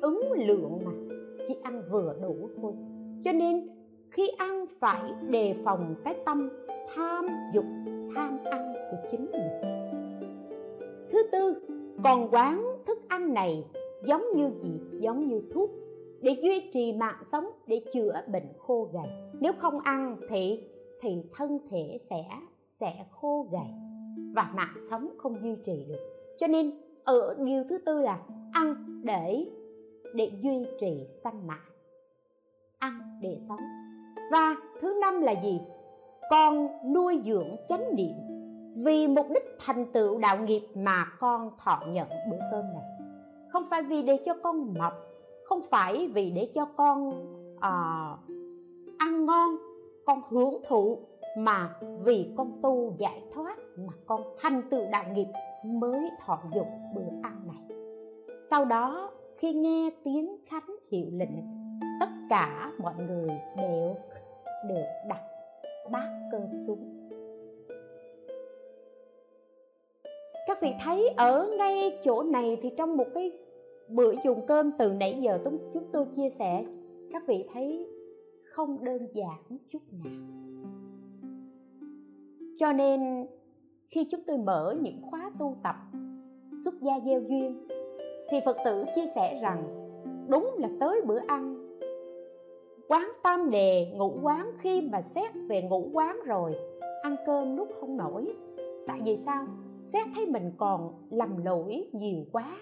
ứng 0.00 0.32
lượng 0.32 0.80
mà 0.84 1.16
chỉ 1.48 1.56
ăn 1.62 1.82
vừa 1.90 2.14
đủ 2.22 2.48
thôi. 2.62 2.72
Cho 3.24 3.32
nên 3.32 3.68
khi 4.10 4.28
ăn 4.28 4.64
phải 4.80 5.02
đề 5.28 5.54
phòng 5.64 5.94
cái 6.04 6.16
tâm 6.24 6.48
tham 6.94 7.26
dục, 7.54 7.64
tham 8.16 8.38
ăn 8.50 8.72
của 8.90 8.96
chính 9.10 9.26
mình. 9.32 9.48
Thứ 11.12 11.22
tư, 11.32 11.54
còn 12.04 12.28
quán 12.30 12.64
thức 12.86 12.98
ăn 13.08 13.34
này 13.34 13.64
giống 14.04 14.24
như 14.36 14.50
gì, 14.62 14.80
giống 15.00 15.28
như 15.28 15.42
thuốc, 15.54 15.70
để 16.20 16.36
duy 16.42 16.70
trì 16.72 16.92
mạng 16.92 17.22
sống, 17.32 17.46
để 17.66 17.80
chữa 17.92 18.22
bệnh 18.26 18.48
khô 18.58 18.88
gầy. 18.92 19.08
Nếu 19.40 19.52
không 19.58 19.80
ăn 19.80 20.16
thì 20.28 20.64
thì 21.00 21.22
thân 21.36 21.58
thể 21.70 21.98
sẽ 22.10 22.24
sẽ 22.80 23.04
khô 23.10 23.46
gầy 23.52 23.68
và 24.34 24.52
mạng 24.54 24.76
sống 24.90 25.08
không 25.18 25.42
duy 25.42 25.56
trì 25.66 25.84
được. 25.88 25.98
Cho 26.38 26.46
nên, 26.46 26.72
ở 27.04 27.36
điều 27.38 27.64
thứ 27.70 27.78
tư 27.78 28.00
là 28.00 28.20
ăn 28.52 29.00
để 29.04 29.46
để 30.14 30.30
duy 30.42 30.64
trì 30.80 31.06
sanh 31.24 31.46
mạng, 31.46 31.70
ăn 32.78 33.00
để 33.22 33.38
sống. 33.48 33.60
Và 34.32 34.56
thứ 34.80 34.98
năm 35.00 35.20
là 35.20 35.34
gì? 35.42 35.60
Con 36.30 36.68
nuôi 36.92 37.20
dưỡng 37.26 37.56
chánh 37.68 37.94
niệm. 37.96 38.14
Vì 38.76 39.08
mục 39.08 39.26
đích 39.34 39.56
thành 39.58 39.86
tựu 39.92 40.18
đạo 40.18 40.38
nghiệp 40.38 40.62
mà 40.74 41.04
con 41.18 41.50
thọ 41.58 41.82
nhận 41.88 42.08
bữa 42.30 42.38
cơm 42.50 42.64
này 42.74 42.91
không 43.52 43.66
phải 43.70 43.82
vì 43.82 44.02
để 44.02 44.18
cho 44.26 44.34
con 44.42 44.74
mập 44.78 44.92
không 45.44 45.60
phải 45.70 46.08
vì 46.14 46.30
để 46.30 46.50
cho 46.54 46.64
con 46.64 47.08
uh, 47.56 48.18
ăn 48.98 49.26
ngon 49.26 49.56
con 50.06 50.22
hưởng 50.30 50.62
thụ 50.68 50.98
mà 51.36 51.74
vì 52.04 52.34
con 52.36 52.52
tu 52.62 52.94
giải 52.98 53.22
thoát 53.34 53.56
mà 53.76 53.92
con 54.06 54.22
thành 54.38 54.62
tựu 54.70 54.84
đạo 54.92 55.04
nghiệp 55.14 55.26
mới 55.64 56.10
thọ 56.24 56.38
dụng 56.54 56.68
bữa 56.94 57.08
ăn 57.22 57.46
này. 57.46 57.78
Sau 58.50 58.64
đó 58.64 59.10
khi 59.38 59.52
nghe 59.52 59.90
tiếng 60.04 60.36
khánh 60.46 60.76
hiệu 60.90 61.06
lệnh 61.12 61.36
tất 62.00 62.10
cả 62.30 62.70
mọi 62.78 62.94
người 63.08 63.28
đều 63.56 63.96
được 64.68 64.84
đặt 65.08 65.20
bát 65.90 66.08
cơm 66.32 66.48
xuống. 66.66 67.01
Các 70.46 70.62
vị 70.62 70.72
thấy 70.84 71.08
ở 71.16 71.50
ngay 71.58 71.98
chỗ 72.04 72.22
này 72.22 72.58
thì 72.62 72.70
trong 72.76 72.96
một 72.96 73.06
cái 73.14 73.32
bữa 73.88 74.14
dùng 74.24 74.46
cơm 74.46 74.70
từ 74.78 74.92
nãy 74.92 75.18
giờ 75.20 75.38
chúng 75.44 75.84
tôi 75.92 76.06
chia 76.16 76.30
sẻ, 76.30 76.64
các 77.12 77.26
vị 77.26 77.44
thấy 77.52 77.86
không 78.44 78.84
đơn 78.84 79.06
giản 79.14 79.58
chút 79.68 79.82
nào. 79.92 80.12
Cho 82.58 82.72
nên, 82.72 83.26
khi 83.88 84.04
chúng 84.04 84.20
tôi 84.26 84.38
mở 84.38 84.76
những 84.80 85.02
khóa 85.10 85.30
tu 85.38 85.56
tập 85.62 85.76
xuất 86.64 86.74
gia 86.80 87.00
gieo 87.06 87.20
duyên, 87.20 87.66
thì 88.28 88.38
phật 88.44 88.56
tử 88.64 88.84
chia 88.94 89.06
sẻ 89.14 89.40
rằng, 89.42 89.64
đúng 90.28 90.50
là 90.58 90.68
tới 90.80 91.00
bữa 91.06 91.18
ăn, 91.26 91.76
quán 92.88 93.12
tam 93.22 93.50
đề 93.50 93.92
ngủ 93.94 94.12
quán, 94.22 94.52
khi 94.60 94.80
mà 94.80 95.02
xét 95.02 95.30
về 95.48 95.62
ngủ 95.62 95.90
quán 95.92 96.16
rồi, 96.24 96.52
ăn 97.02 97.16
cơm 97.26 97.56
lúc 97.56 97.68
không 97.80 97.96
nổi. 97.96 98.34
Tại 98.86 99.00
vì 99.04 99.16
sao? 99.16 99.46
Xét 99.84 100.06
thấy 100.14 100.26
mình 100.26 100.50
còn 100.56 100.92
lầm 101.10 101.44
lỗi 101.44 101.88
nhiều 101.92 102.24
quá. 102.32 102.56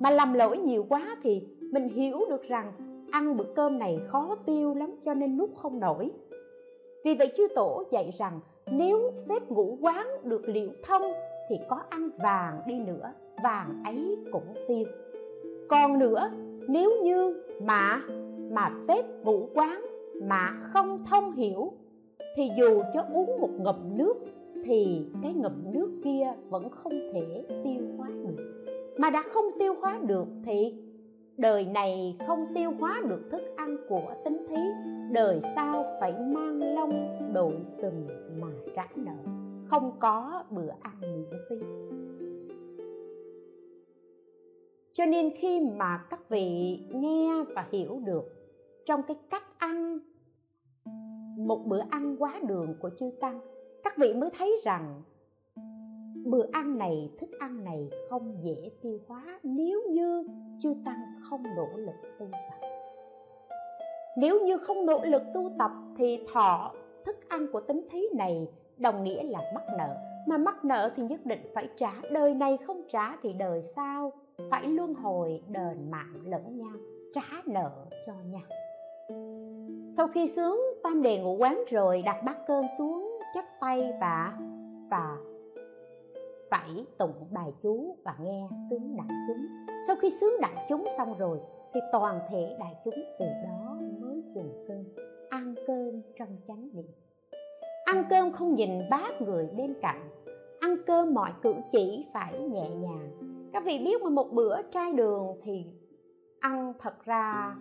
Mà 0.00 0.10
lầm 0.10 0.32
lỗi 0.32 0.58
nhiều 0.58 0.86
quá 0.88 1.16
thì 1.22 1.42
mình 1.60 1.88
hiểu 1.88 2.20
được 2.28 2.42
rằng 2.42 2.72
ăn 3.10 3.36
bữa 3.36 3.44
cơm 3.56 3.78
này 3.78 4.00
khó 4.08 4.36
tiêu 4.46 4.74
lắm 4.74 4.94
cho 5.04 5.14
nên 5.14 5.36
nuốt 5.36 5.50
không 5.56 5.80
nổi. 5.80 6.10
Vì 7.04 7.14
vậy 7.14 7.32
chư 7.36 7.48
tổ 7.54 7.84
dạy 7.90 8.14
rằng 8.18 8.40
nếu 8.72 9.12
phép 9.28 9.50
ngũ 9.50 9.78
quán 9.80 10.06
được 10.24 10.48
liệu 10.48 10.70
thông 10.82 11.02
thì 11.48 11.56
có 11.68 11.82
ăn 11.88 12.10
vàng 12.22 12.60
đi 12.66 12.78
nữa, 12.78 13.12
vàng 13.42 13.82
ấy 13.84 14.16
cũng 14.32 14.54
tiêu. 14.68 14.84
Còn 15.68 15.98
nữa, 15.98 16.30
nếu 16.68 16.90
như 17.02 17.42
mà 17.62 18.02
mà 18.50 18.70
phép 18.88 19.02
ngũ 19.24 19.48
quán 19.54 19.82
mà 20.22 20.70
không 20.72 21.04
thông 21.10 21.32
hiểu 21.32 21.72
thì 22.36 22.50
dù 22.58 22.80
cho 22.94 23.04
uống 23.12 23.40
một 23.40 23.50
ngụm 23.58 23.96
nước 23.96 24.14
thì 24.64 25.06
cái 25.22 25.32
ngụm 25.34 25.72
nước 25.72 26.00
kia 26.04 26.32
vẫn 26.48 26.70
không 26.70 26.92
thể 27.12 27.44
tiêu 27.48 27.82
hóa 27.96 28.08
được. 28.08 28.64
Mà 28.98 29.10
đã 29.10 29.22
không 29.32 29.44
tiêu 29.58 29.74
hóa 29.80 30.00
được 30.06 30.26
thì 30.44 30.74
đời 31.36 31.64
này 31.64 32.16
không 32.26 32.46
tiêu 32.54 32.70
hóa 32.78 33.02
được 33.08 33.20
thức 33.30 33.42
ăn 33.56 33.76
của 33.88 34.14
tính 34.24 34.46
thí, 34.48 34.60
đời 35.12 35.40
sau 35.54 35.84
phải 36.00 36.12
mang 36.12 36.74
lông 36.74 36.92
đội 37.32 37.54
sừng 37.64 38.06
mà 38.40 38.48
trả 38.76 38.88
nợ 38.96 39.40
không 39.70 39.92
có 39.98 40.44
bữa 40.50 40.70
ăn 40.80 41.00
miễn 41.00 41.40
phí. 41.50 41.56
Cho 44.92 45.06
nên 45.06 45.30
khi 45.36 45.60
mà 45.60 46.06
các 46.10 46.28
vị 46.28 46.78
nghe 46.90 47.44
và 47.54 47.66
hiểu 47.70 48.00
được 48.04 48.24
trong 48.86 49.02
cái 49.02 49.16
cách 49.30 49.58
ăn, 49.58 49.98
một 51.38 51.64
bữa 51.66 51.80
ăn 51.90 52.16
quá 52.18 52.40
đường 52.48 52.74
của 52.80 52.90
chư 52.98 53.10
tăng 53.20 53.40
các 53.84 53.98
vị 53.98 54.14
mới 54.14 54.30
thấy 54.38 54.60
rằng, 54.64 55.02
bữa 56.24 56.46
ăn 56.52 56.78
này, 56.78 57.10
thức 57.20 57.30
ăn 57.38 57.64
này 57.64 57.88
không 58.10 58.34
dễ 58.42 58.70
tiêu 58.82 58.98
hóa 59.08 59.40
nếu 59.42 59.82
như 59.90 60.28
chư 60.62 60.74
tăng 60.84 61.00
không 61.30 61.42
nỗ 61.56 61.66
lực 61.76 61.94
tu 62.18 62.26
tập. 62.32 62.68
Nếu 64.16 64.40
như 64.40 64.58
không 64.58 64.86
nỗ 64.86 65.04
lực 65.04 65.22
tu 65.34 65.50
tập 65.58 65.70
thì 65.98 66.18
thọ, 66.32 66.72
thức 67.04 67.16
ăn 67.28 67.46
của 67.52 67.60
tính 67.60 67.86
thí 67.90 68.00
này 68.14 68.48
đồng 68.76 69.04
nghĩa 69.04 69.22
là 69.22 69.38
mắc 69.54 69.64
nợ. 69.78 69.96
Mà 70.26 70.38
mắc 70.38 70.64
nợ 70.64 70.90
thì 70.96 71.02
nhất 71.02 71.20
định 71.26 71.40
phải 71.54 71.68
trả. 71.76 71.92
Đời 72.10 72.34
này 72.34 72.58
không 72.66 72.82
trả 72.88 73.16
thì 73.22 73.32
đời 73.32 73.62
sau 73.76 74.12
phải 74.50 74.66
luân 74.66 74.94
hồi 74.94 75.42
đền 75.48 75.90
mạng 75.90 76.14
lẫn 76.24 76.58
nhau, 76.58 76.72
trả 77.14 77.42
nợ 77.46 77.70
cho 78.06 78.12
nhau. 78.12 78.42
Sau 79.96 80.08
khi 80.08 80.28
sướng, 80.28 80.60
tam 80.82 81.02
đề 81.02 81.18
ngũ 81.18 81.36
quán 81.36 81.64
rồi 81.70 82.02
đặt 82.02 82.22
bát 82.24 82.36
cơm 82.46 82.64
xuống 82.78 83.09
tay 83.60 83.92
và 84.00 84.38
và 84.90 85.16
phải 86.50 86.86
tụng 86.98 87.26
bài 87.30 87.52
chú 87.62 87.96
và 88.04 88.14
nghe 88.20 88.48
sướng 88.70 88.96
đại 88.96 89.08
chúng. 89.28 89.46
Sau 89.86 89.96
khi 89.96 90.10
sướng 90.10 90.40
đại 90.40 90.66
chúng 90.68 90.84
xong 90.98 91.18
rồi 91.18 91.40
thì 91.74 91.80
toàn 91.92 92.20
thể 92.30 92.56
đại 92.60 92.74
chúng 92.84 92.94
từ 93.18 93.26
đó 93.44 93.78
mới 94.00 94.22
dùng 94.34 94.64
cơm, 94.68 94.84
ăn 95.30 95.54
cơm 95.66 96.02
trong 96.18 96.36
chánh 96.48 96.68
niệm 96.72 96.86
ăn 97.90 98.04
cơm 98.10 98.32
không 98.32 98.54
nhìn 98.54 98.70
bát 98.90 99.22
người 99.22 99.48
bên 99.56 99.74
cạnh, 99.82 100.00
ăn 100.60 100.76
cơm 100.86 101.14
mọi 101.14 101.32
cử 101.42 101.54
chỉ 101.72 102.06
phải 102.14 102.38
nhẹ 102.38 102.70
nhàng. 102.70 103.10
Các 103.52 103.64
vị 103.64 103.78
biết 103.84 104.02
mà 104.02 104.10
một 104.10 104.32
bữa 104.32 104.62
trai 104.62 104.92
đường 104.92 105.26
thì 105.42 105.64
ăn 106.40 106.72
thật 106.78 107.04
ra 107.04 107.56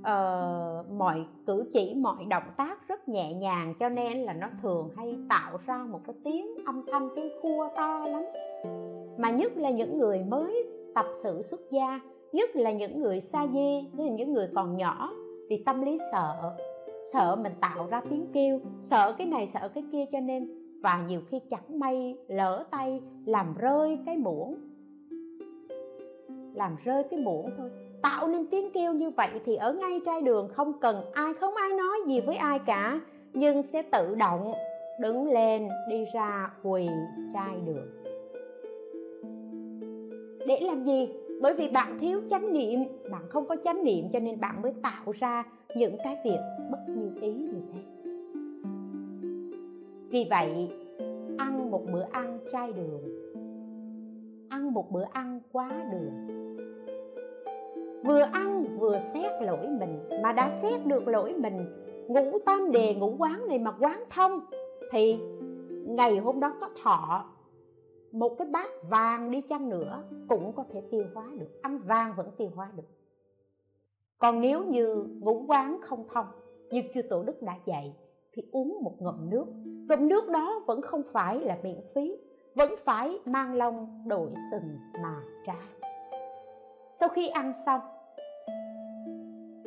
uh, 0.00 0.90
mọi 0.90 1.24
cử 1.46 1.70
chỉ 1.72 1.94
mọi 1.94 2.24
động 2.28 2.50
tác 2.56 2.88
rất 2.88 3.08
nhẹ 3.08 3.34
nhàng 3.34 3.74
cho 3.80 3.88
nên 3.88 4.18
là 4.18 4.32
nó 4.32 4.46
thường 4.62 4.90
hay 4.96 5.18
tạo 5.28 5.58
ra 5.66 5.86
một 5.90 6.00
cái 6.06 6.14
tiếng 6.24 6.46
âm 6.66 6.82
thanh 6.92 7.08
tiếng 7.16 7.32
khua 7.42 7.68
to 7.76 8.06
lắm. 8.06 8.22
Mà 9.18 9.30
nhất 9.30 9.52
là 9.56 9.70
những 9.70 9.98
người 9.98 10.18
mới 10.28 10.64
tập 10.94 11.06
sự 11.22 11.42
xuất 11.42 11.60
gia 11.70 12.00
nhất 12.32 12.56
là 12.56 12.72
những 12.72 13.00
người 13.00 13.20
sa 13.20 13.46
di 13.52 13.88
tức 13.96 14.04
là 14.04 14.10
những 14.10 14.32
người 14.32 14.48
còn 14.54 14.76
nhỏ 14.76 15.12
vì 15.48 15.62
tâm 15.66 15.82
lý 15.82 15.98
sợ 16.12 16.56
sợ 17.12 17.36
mình 17.36 17.52
tạo 17.60 17.86
ra 17.90 18.02
tiếng 18.10 18.26
kêu 18.32 18.60
sợ 18.82 19.14
cái 19.18 19.26
này 19.26 19.46
sợ 19.46 19.68
cái 19.68 19.84
kia 19.92 20.04
cho 20.12 20.20
nên 20.20 20.50
và 20.82 21.04
nhiều 21.08 21.20
khi 21.30 21.40
chẳng 21.50 21.78
may 21.78 22.16
lỡ 22.28 22.64
tay 22.70 23.00
làm 23.24 23.54
rơi 23.54 23.98
cái 24.06 24.16
muỗng 24.16 24.54
làm 26.54 26.76
rơi 26.84 27.04
cái 27.10 27.20
muỗng 27.20 27.50
thôi 27.56 27.70
tạo 28.02 28.28
nên 28.28 28.46
tiếng 28.46 28.70
kêu 28.74 28.92
như 28.92 29.10
vậy 29.10 29.28
thì 29.44 29.56
ở 29.56 29.72
ngay 29.72 30.00
trai 30.06 30.22
đường 30.22 30.48
không 30.48 30.72
cần 30.80 31.04
ai, 31.12 31.34
không 31.34 31.54
ai 31.54 31.70
nói 31.70 31.96
gì 32.06 32.20
với 32.20 32.36
ai 32.36 32.58
cả. 32.58 33.00
Nhưng 33.32 33.62
sẽ 33.62 33.82
tự 33.82 34.14
động 34.14 34.52
đứng 35.00 35.32
lên 35.32 35.68
đi 35.88 36.04
ra 36.14 36.50
quỳ 36.62 36.88
trai 37.34 37.56
đường. 37.66 37.88
Để 40.46 40.60
làm 40.60 40.84
gì? 40.84 41.08
Bởi 41.40 41.54
vì 41.54 41.68
bạn 41.68 41.98
thiếu 42.00 42.20
chánh 42.30 42.52
niệm. 42.52 42.80
Bạn 43.10 43.22
không 43.28 43.48
có 43.48 43.56
chánh 43.64 43.84
niệm 43.84 44.04
cho 44.12 44.18
nên 44.18 44.40
bạn 44.40 44.62
mới 44.62 44.72
tạo 44.82 45.12
ra 45.12 45.44
những 45.76 45.96
cái 46.04 46.16
việc 46.24 46.38
bất 46.70 46.78
như 46.88 47.10
ý 47.20 47.32
như 47.32 47.60
thế. 47.72 47.80
Vì 50.10 50.26
vậy, 50.30 50.70
ăn 51.38 51.70
một 51.70 51.82
bữa 51.92 52.04
ăn 52.10 52.38
trai 52.52 52.72
đường. 52.72 53.00
Ăn 54.48 54.72
một 54.72 54.90
bữa 54.92 55.04
ăn 55.12 55.40
quá 55.52 55.68
đường 55.92 56.12
vừa 58.04 58.20
ăn 58.20 58.78
vừa 58.78 59.00
xét 59.12 59.42
lỗi 59.42 59.66
mình. 59.80 59.98
Mà 60.22 60.32
đã 60.32 60.50
xét 60.62 60.86
được 60.86 61.08
lỗi 61.08 61.34
mình, 61.38 61.58
ngủ 62.08 62.38
tam 62.46 62.72
đề, 62.72 62.94
ngủ 62.94 63.14
quán 63.18 63.48
này 63.48 63.58
mà 63.58 63.72
quán 63.80 64.04
thông, 64.10 64.40
thì 64.92 65.18
ngày 65.86 66.18
hôm 66.18 66.40
đó 66.40 66.52
có 66.60 66.68
thọ. 66.82 67.24
Một 68.12 68.34
cái 68.38 68.48
bát 68.50 68.70
vàng 68.90 69.30
đi 69.30 69.40
chăng 69.40 69.68
nữa 69.68 70.02
cũng 70.28 70.52
có 70.52 70.64
thể 70.72 70.82
tiêu 70.90 71.04
hóa 71.14 71.26
được. 71.38 71.62
Ăn 71.62 71.78
vàng 71.78 72.14
vẫn 72.16 72.30
tiêu 72.38 72.50
hóa 72.54 72.72
được. 72.76 72.88
Còn 74.18 74.40
nếu 74.40 74.64
như 74.64 75.06
ngủ 75.20 75.44
quán 75.48 75.80
không 75.82 76.04
thông, 76.14 76.26
như 76.70 76.82
chư 76.94 77.02
tổ 77.02 77.22
đức 77.22 77.42
đã 77.42 77.54
dạy, 77.64 77.96
thì 78.32 78.42
uống 78.52 78.78
một 78.82 78.94
ngụm 78.98 79.30
nước. 79.30 79.46
Ngụm 79.88 80.08
nước 80.08 80.28
đó 80.28 80.62
vẫn 80.66 80.80
không 80.82 81.02
phải 81.12 81.40
là 81.40 81.58
miễn 81.62 81.80
phí, 81.94 82.16
vẫn 82.54 82.74
phải 82.84 83.18
mang 83.24 83.54
lòng 83.54 84.04
đội 84.06 84.30
sừng 84.50 84.78
mà 85.02 85.20
trả 85.46 85.56
sau 87.00 87.08
khi 87.08 87.28
ăn 87.28 87.52
xong. 87.66 87.80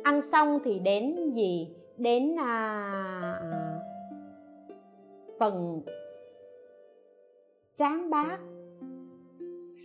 Ăn 0.02 0.22
xong 0.22 0.58
thì 0.64 0.78
đến 0.78 1.32
gì? 1.34 1.76
Đến 1.96 2.36
à, 2.38 2.80
à, 3.52 3.80
phần 5.38 5.82
tráng 7.78 8.10
bát. 8.10 8.38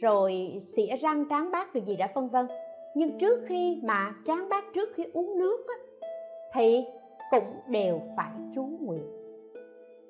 Rồi 0.02 0.60
xỉa 0.76 0.96
răng 1.02 1.26
tráng 1.30 1.52
bát 1.52 1.74
rồi 1.74 1.84
gì 1.88 1.96
đã 1.96 2.08
phân 2.16 2.30
vân. 2.30 2.48
Nhưng 2.96 3.18
trước 3.20 3.40
khi 3.48 3.80
mà 3.84 4.16
tráng 4.26 4.50
bát 4.50 4.64
trước 4.74 4.90
khi 4.96 5.04
uống 5.14 5.40
nước 5.40 5.66
á, 5.68 6.08
thì 6.54 6.84
cũng 7.32 7.54
đều 7.68 8.02
phải 8.18 8.32
chú 8.56 8.64
nguyện. 8.64 9.04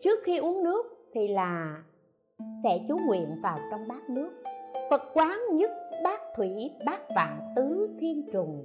Trước 0.01 0.19
khi 0.23 0.37
uống 0.37 0.63
nước 0.63 1.07
thì 1.13 1.27
là 1.27 1.83
sẽ 2.63 2.79
chú 2.87 2.97
nguyện 3.05 3.39
vào 3.43 3.57
trong 3.71 3.87
bát 3.87 4.09
nước. 4.09 4.31
Phật 4.89 5.01
quán 5.13 5.39
nhất 5.51 5.71
bát 6.04 6.22
thủy, 6.36 6.72
bát 6.86 7.02
vạn 7.16 7.39
tứ, 7.56 7.89
thiên 8.00 8.24
trùng, 8.32 8.64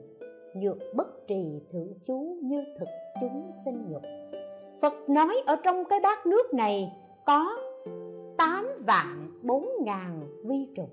nhược 0.55 0.79
bất 0.95 1.27
trì 1.27 1.61
thử 1.73 1.89
chú 2.07 2.37
như 2.43 2.65
thực 2.79 2.89
chúng 3.21 3.51
sinh 3.65 3.87
nhục. 3.89 4.03
Phật 4.83 5.09
nói 5.09 5.43
ở 5.47 5.57
trong 5.65 5.85
cái 5.85 6.01
bát 6.01 6.27
nước 6.27 6.55
này 6.55 6.93
có 7.27 7.57
tám 8.37 8.69
vạn 8.87 9.41
bốn 9.43 9.69
ngàn 9.85 10.21
vi 10.45 10.69
trùng. 10.77 10.91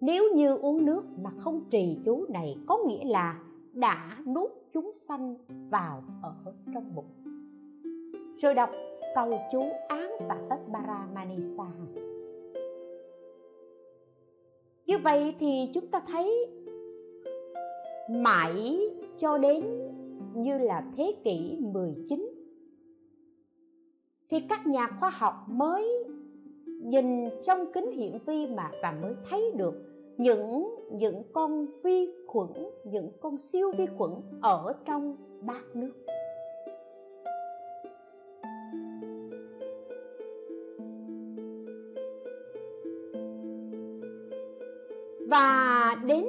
Nếu 0.00 0.24
như 0.34 0.56
uống 0.56 0.84
nước 0.84 1.04
mà 1.22 1.30
không 1.38 1.64
trì 1.70 1.98
chú 2.04 2.24
này, 2.28 2.56
có 2.66 2.78
nghĩa 2.86 3.04
là 3.04 3.40
đã 3.72 4.16
nuốt 4.26 4.50
chúng 4.72 4.92
sanh 4.94 5.34
vào 5.70 6.02
ở 6.22 6.34
trong 6.74 6.94
bụng. 6.94 7.10
Rồi 8.42 8.54
đọc 8.54 8.70
câu 9.14 9.30
chú 9.52 9.62
án 9.88 10.10
và 10.28 10.38
tất 10.50 10.56
Baramanisa 10.72 11.64
như 14.86 14.98
vậy 14.98 15.34
thì 15.40 15.70
chúng 15.74 15.86
ta 15.86 16.00
thấy 16.08 16.46
mãi 18.10 18.78
cho 19.18 19.38
đến 19.38 19.64
như 20.34 20.58
là 20.58 20.84
thế 20.96 21.14
kỷ 21.24 21.56
19 21.60 22.28
thì 24.30 24.40
các 24.48 24.66
nhà 24.66 24.88
khoa 25.00 25.10
học 25.10 25.34
mới 25.48 26.04
nhìn 26.66 27.24
trong 27.46 27.72
kính 27.72 27.90
hiển 27.90 28.18
vi 28.26 28.46
mà 28.46 28.70
và 28.82 28.98
mới 29.02 29.14
thấy 29.30 29.52
được 29.54 29.74
những 30.18 30.74
những 30.92 31.22
con 31.32 31.66
vi 31.82 32.08
khuẩn, 32.26 32.50
những 32.84 33.10
con 33.20 33.38
siêu 33.38 33.72
vi 33.78 33.86
khuẩn 33.98 34.10
ở 34.42 34.72
trong 34.84 35.16
bát 35.42 35.62
nước. 35.74 35.92
Và 45.28 45.96
đến 46.06 46.24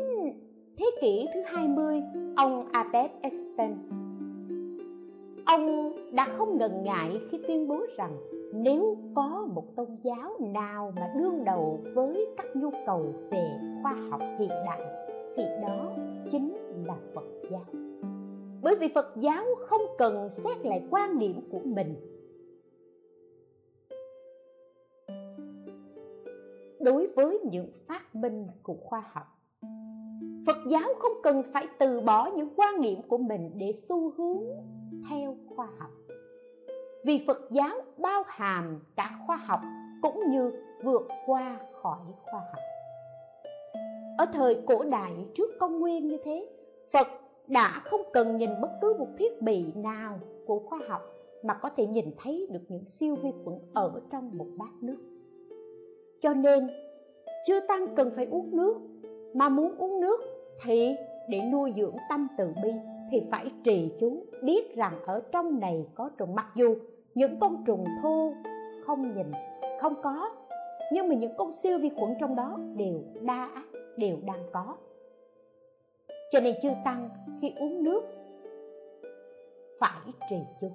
thế 0.78 0.86
kỷ 1.02 1.28
thứ 1.34 1.41
20 1.45 2.02
ông 2.36 2.72
Albert 2.72 3.12
Einstein. 3.22 3.76
Ông 5.45 5.93
đã 6.12 6.28
không 6.38 6.58
ngần 6.58 6.84
ngại 6.84 7.22
khi 7.32 7.39
tuyên 7.48 7.68
bố 7.68 7.86
rằng 7.98 8.18
nếu 8.54 8.98
có 9.16 9.48
một 9.54 9.76
tôn 9.76 9.88
giáo 10.04 10.32
nào 10.39 10.93
mà 11.00 11.14
đương 11.20 11.45
đầu 11.45 11.80
với 11.93 12.28
các 12.38 12.45
nhu 12.56 12.70
cầu 12.86 13.14
về 13.32 13.60
khoa 13.82 13.93
học 14.10 14.22
hiện 14.39 14.50
đại, 14.50 14.82
thì 15.36 15.43
đó 15.62 15.91
chính 16.32 16.54
là 16.88 16.95
phật 17.14 17.26
giáo. 17.52 17.66
Bởi 18.62 18.76
vì 18.76 18.88
phật 18.95 19.14
giáo 19.16 19.45
không 19.68 19.82
cần 19.98 20.30
xét 20.32 20.66
lại 20.66 20.84
quan 20.89 21.20
điểm 21.20 21.41
của 21.52 21.62
mình. 21.64 21.95
Đối 26.80 27.08
với 27.08 27.39
những 27.52 27.68
phát 27.88 28.07
minh 28.22 28.47
của 28.63 28.76
khoa 28.84 29.03
học. 29.11 29.24
Phật 30.45 30.57
giáo 30.70 30.89
không 30.99 31.11
cần 31.24 31.43
phải 31.53 31.68
từ 31.80 32.01
bỏ 32.01 32.30
những 32.36 32.49
quan 32.55 32.82
niệm 32.82 33.01
của 33.07 33.18
mình 33.18 33.51
để 33.55 33.74
xu 33.89 34.11
hướng 34.18 34.39
theo 35.09 35.36
khoa 35.55 35.68
học. 35.80 35.91
Vì 37.03 37.24
phật 37.28 37.39
giáo 37.51 37.78
bao 37.97 38.24
hàm 38.28 38.80
cả 38.95 39.20
khoa 39.28 39.38
học 39.38 39.59
cũng 40.01 40.20
như 40.32 40.51
vượt 40.84 41.07
qua 41.26 41.59
khỏi 41.82 41.99
khoa 42.24 42.39
học. 42.39 42.61
Ở 44.18 44.26
thời 44.34 44.61
cổ 44.68 44.84
đại 44.84 45.13
trước 45.36 45.49
công 45.59 45.80
nguyên 45.80 46.07
như 46.07 46.18
thế, 46.24 46.49
phật 46.93 47.07
đã 47.47 47.82
không 47.84 48.01
cần 48.13 48.38
nhìn 48.38 48.49
bất 48.61 48.70
cứ 48.82 48.93
một 48.99 49.07
thiết 49.18 49.41
bị 49.41 49.65
nào 49.76 50.20
của 50.45 50.59
khoa 50.59 50.80
học 50.88 51.01
mà 51.43 51.53
có 51.53 51.70
thể 51.70 51.88
nhìn 51.88 52.11
thấy 52.18 52.47
được 52.51 52.61
những 52.70 52.86
siêu 52.86 53.15
vi 53.15 53.30
khuẩn 53.43 53.59
ở 53.74 54.01
trong 54.11 54.38
một 54.38 54.47
bát 54.57 54.72
nước. 54.82 54.97
Cho 56.22 56.34
nên 56.34 56.68
chưa 57.48 57.60
tăng 57.60 57.95
cần 57.95 58.12
phải 58.16 58.26
uống 58.26 58.58
nước. 58.58 58.78
Mà 59.34 59.50
muốn 59.50 59.76
uống 59.78 60.02
nước 60.02 60.22
thì 60.64 60.95
để 61.30 61.39
nuôi 61.52 61.74
dưỡng 61.78 61.95
tâm 62.10 62.28
từ 62.38 62.54
bi 62.64 62.72
thì 63.12 63.22
phải 63.32 63.52
trì 63.64 63.91
chú, 64.00 64.24
biết 64.43 64.76
rằng 64.76 64.93
ở 65.06 65.22
trong 65.32 65.60
này 65.60 65.88
có 65.95 66.10
trùng. 66.18 66.36
Mặc 66.36 66.48
dù 66.56 66.76
những 67.16 67.39
con 67.39 67.64
trùng 67.68 67.86
thô 68.02 68.34
không 68.86 69.02
nhìn, 69.02 69.32
không 69.82 69.93
có, 70.04 70.30
nhưng 70.93 71.10
mà 71.10 71.16
những 71.16 71.32
con 71.38 71.52
siêu 71.52 71.80
vi 71.80 71.89
khuẩn 71.98 72.14
trong 72.20 72.36
đó 72.36 72.60
đều 72.76 73.02
đa 73.22 73.50
đều 73.98 74.18
đang 74.26 74.43
có. 74.54 74.76
Cho 76.32 76.39
nên 76.39 76.56
chư 76.62 76.70
tăng 76.86 77.10
khi 77.41 77.54
uống 77.60 77.84
nước 77.84 78.02
phải 79.80 80.14
trì 80.30 80.38
chú. 80.62 80.68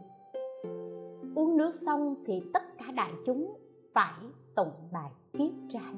Uống 1.34 1.56
nước 1.56 1.74
xong 1.74 2.14
thì 2.26 2.42
tất 2.54 2.62
cả 2.78 2.84
đại 2.94 3.12
chúng 3.26 3.54
phải 3.92 4.22
tụng 4.54 4.72
bài 4.92 5.10
kiết 5.32 5.50
trai 5.72 5.94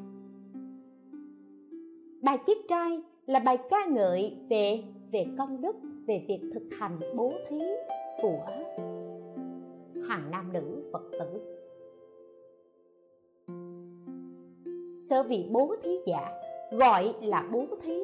bài 2.24 2.38
kiết 2.46 2.56
trai 2.68 3.00
là 3.26 3.38
bài 3.38 3.58
ca 3.70 3.86
ngợi 3.86 4.36
về 4.48 4.82
về 5.12 5.26
công 5.38 5.60
đức, 5.60 5.76
về 6.06 6.24
việc 6.28 6.40
thực 6.54 6.62
hành 6.78 6.98
bố 7.16 7.32
thí 7.48 7.60
của 8.22 8.46
hàng 10.08 10.30
nam 10.30 10.52
nữ 10.52 10.90
phật 10.92 11.02
tử. 11.12 11.40
Sơ 15.08 15.22
vị 15.22 15.48
bố 15.52 15.74
thí 15.82 15.90
giả 16.06 16.32
gọi 16.72 17.14
là 17.22 17.48
bố 17.52 17.66
thí. 17.82 18.00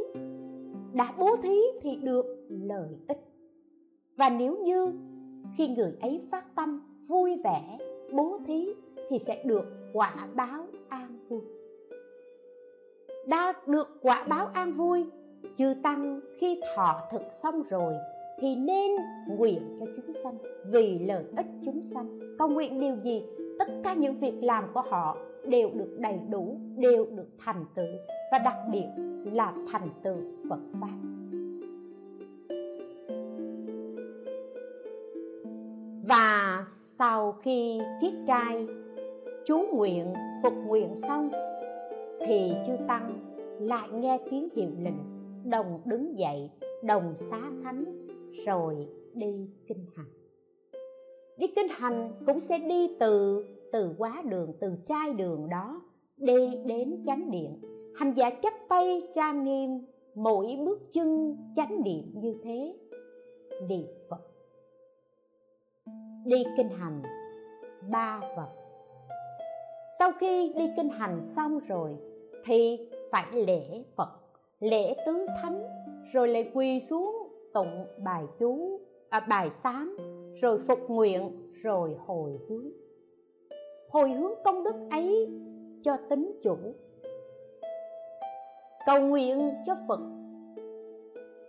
Đã 0.95 1.14
bố 1.18 1.37
thí 1.43 1.59
thì 1.83 1.97
được 1.97 2.47
lợi 2.49 2.97
ích. 3.09 3.18
Và 4.16 4.31
nếu 4.31 4.57
như 4.57 4.87
khi 5.57 5.68
người 5.68 5.93
ấy 6.01 6.21
phát 6.31 6.45
tâm 6.57 6.83
vui 7.09 7.41
vẻ 7.45 7.79
bố 8.12 8.39
thí 8.47 8.68
thì 9.11 9.18
sẽ 9.18 9.43
được 9.45 9.64
quả 9.93 10.29
báo 10.35 10.66
đã 13.31 13.53
được 13.66 13.99
quả 14.03 14.24
báo 14.28 14.51
an 14.55 14.72
vui, 14.72 15.05
chư 15.59 15.74
tăng 15.83 16.20
khi 16.39 16.61
thọ 16.76 17.01
thực 17.12 17.22
xong 17.43 17.62
rồi, 17.62 17.95
thì 18.39 18.57
nên 18.57 18.91
nguyện 19.28 19.78
cho 19.81 19.87
chúng 19.97 20.14
sanh, 20.24 20.39
vì 20.64 20.99
lợi 20.99 21.24
ích 21.37 21.47
chúng 21.64 21.83
sanh. 21.83 22.18
Cầu 22.39 22.49
nguyện 22.49 22.81
điều 22.81 22.97
gì? 23.05 23.22
Tất 23.59 23.68
cả 23.85 23.95
những 23.95 24.14
việc 24.14 24.35
làm 24.43 24.64
của 24.74 24.83
họ 24.91 25.16
đều 25.45 25.70
được 25.74 25.97
đầy 25.99 26.18
đủ, 26.31 26.57
đều 26.76 27.07
được 27.07 27.28
thành 27.39 27.64
tựu, 27.74 27.87
và 28.33 28.39
đặc 28.39 28.57
biệt 28.72 28.87
là 29.33 29.53
thành 29.72 29.89
tựu 30.03 30.18
Phật 30.49 30.61
pháp. 30.81 30.97
Và 36.09 36.64
sau 36.99 37.33
khi 37.33 37.81
kiết 38.01 38.12
trai, 38.26 38.66
chú 39.47 39.59
nguyện, 39.72 40.12
phục 40.43 40.55
nguyện 40.66 40.97
xong 41.09 41.31
thì 42.21 42.53
chư 42.66 42.73
tăng 42.89 43.18
lại 43.61 43.89
nghe 43.93 44.18
tiếng 44.31 44.49
hiệu 44.57 44.71
lệnh 44.79 45.21
đồng 45.45 45.81
đứng 45.85 46.18
dậy, 46.18 46.51
đồng 46.83 47.14
xá 47.31 47.41
thánh, 47.62 48.07
rồi 48.47 48.89
đi 49.14 49.49
kinh 49.66 49.87
hành. 49.97 50.07
Đi 51.37 51.47
kinh 51.57 51.68
hành 51.68 52.12
cũng 52.27 52.41
sẽ 52.41 52.59
đi 52.59 52.97
từ 53.01 53.45
từ 53.73 53.95
quá 53.99 54.23
đường, 54.29 54.53
từ 54.61 54.77
trai 54.87 55.12
đường 55.12 55.49
đó, 55.51 55.83
đi 56.16 56.49
đến 56.66 57.03
chánh 57.07 57.31
điện. 57.31 57.61
Hành 57.97 58.14
giả 58.16 58.31
chắp 58.43 58.55
tay 58.68 59.09
trang 59.14 59.45
nghiêm, 59.45 59.87
mỗi 60.14 60.59
bước 60.64 60.93
chân 60.93 61.37
chánh 61.57 61.83
điện 61.85 62.12
như 62.14 62.35
thế 62.43 62.75
niệm 63.68 63.87
phật. 64.09 64.21
Đi 66.25 66.45
kinh 66.57 66.68
hành, 66.68 67.03
ba 67.93 68.21
vật 68.37 68.49
sau 70.01 70.12
khi 70.12 70.53
đi 70.57 70.71
kinh 70.77 70.89
hành 70.89 71.27
xong 71.27 71.59
rồi 71.59 71.97
thì 72.45 72.88
phải 73.11 73.26
lễ 73.32 73.84
phật 73.97 74.09
lễ 74.61 74.97
tứ 75.07 75.26
thánh 75.43 75.62
rồi 76.12 76.28
lại 76.28 76.51
quỳ 76.55 76.80
xuống 76.80 77.28
tụng 77.55 77.86
bài 77.99 78.24
chú 78.38 78.80
à, 79.09 79.20
bài 79.20 79.51
sám 79.51 79.97
rồi 80.41 80.59
phục 80.68 80.91
nguyện 80.91 81.53
rồi 81.62 81.97
hồi 82.07 82.38
hướng. 82.49 82.70
Hồi 83.88 84.11
hướng 84.11 84.32
công 84.45 84.64
đức 84.64 84.74
ấy 84.91 85.28
cho 85.84 85.97
tính 86.11 86.41
chủ. 86.43 86.57
Cầu 88.86 89.01
nguyện 89.01 89.51
cho 89.66 89.76
phật. 89.88 90.01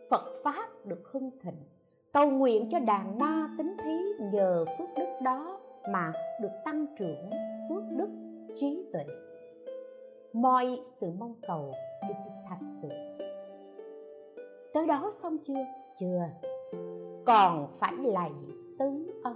Phật 0.09 0.41
pháp 0.43 0.85
được 0.85 1.07
hưng 1.11 1.31
thịnh. 1.43 1.63
Cầu 2.13 2.29
nguyện 2.29 2.69
cho 2.71 2.79
đàn 2.79 3.17
na 3.19 3.49
tính 3.57 3.75
thí 3.83 4.25
nhờ 4.33 4.65
phước 4.77 4.87
đức 4.97 5.19
đó 5.23 5.59
mà 5.91 6.11
được 6.41 6.51
tăng 6.65 6.85
trưởng 6.99 7.29
phước 7.69 7.83
đức 7.91 8.09
trí 8.55 8.85
tuệ 8.93 9.05
mọi 10.33 10.79
sự 10.83 11.07
mong 11.19 11.35
cầu 11.47 11.73
được 12.07 12.31
thành 12.49 12.79
tựu 12.81 12.91
tới 14.73 14.87
đó 14.87 15.11
xong 15.13 15.37
chưa? 15.37 15.65
Chưa. 15.99 16.29
Còn 17.25 17.67
phải 17.79 17.93
lạy 17.97 18.31
tứ 18.79 19.21
ân. 19.23 19.35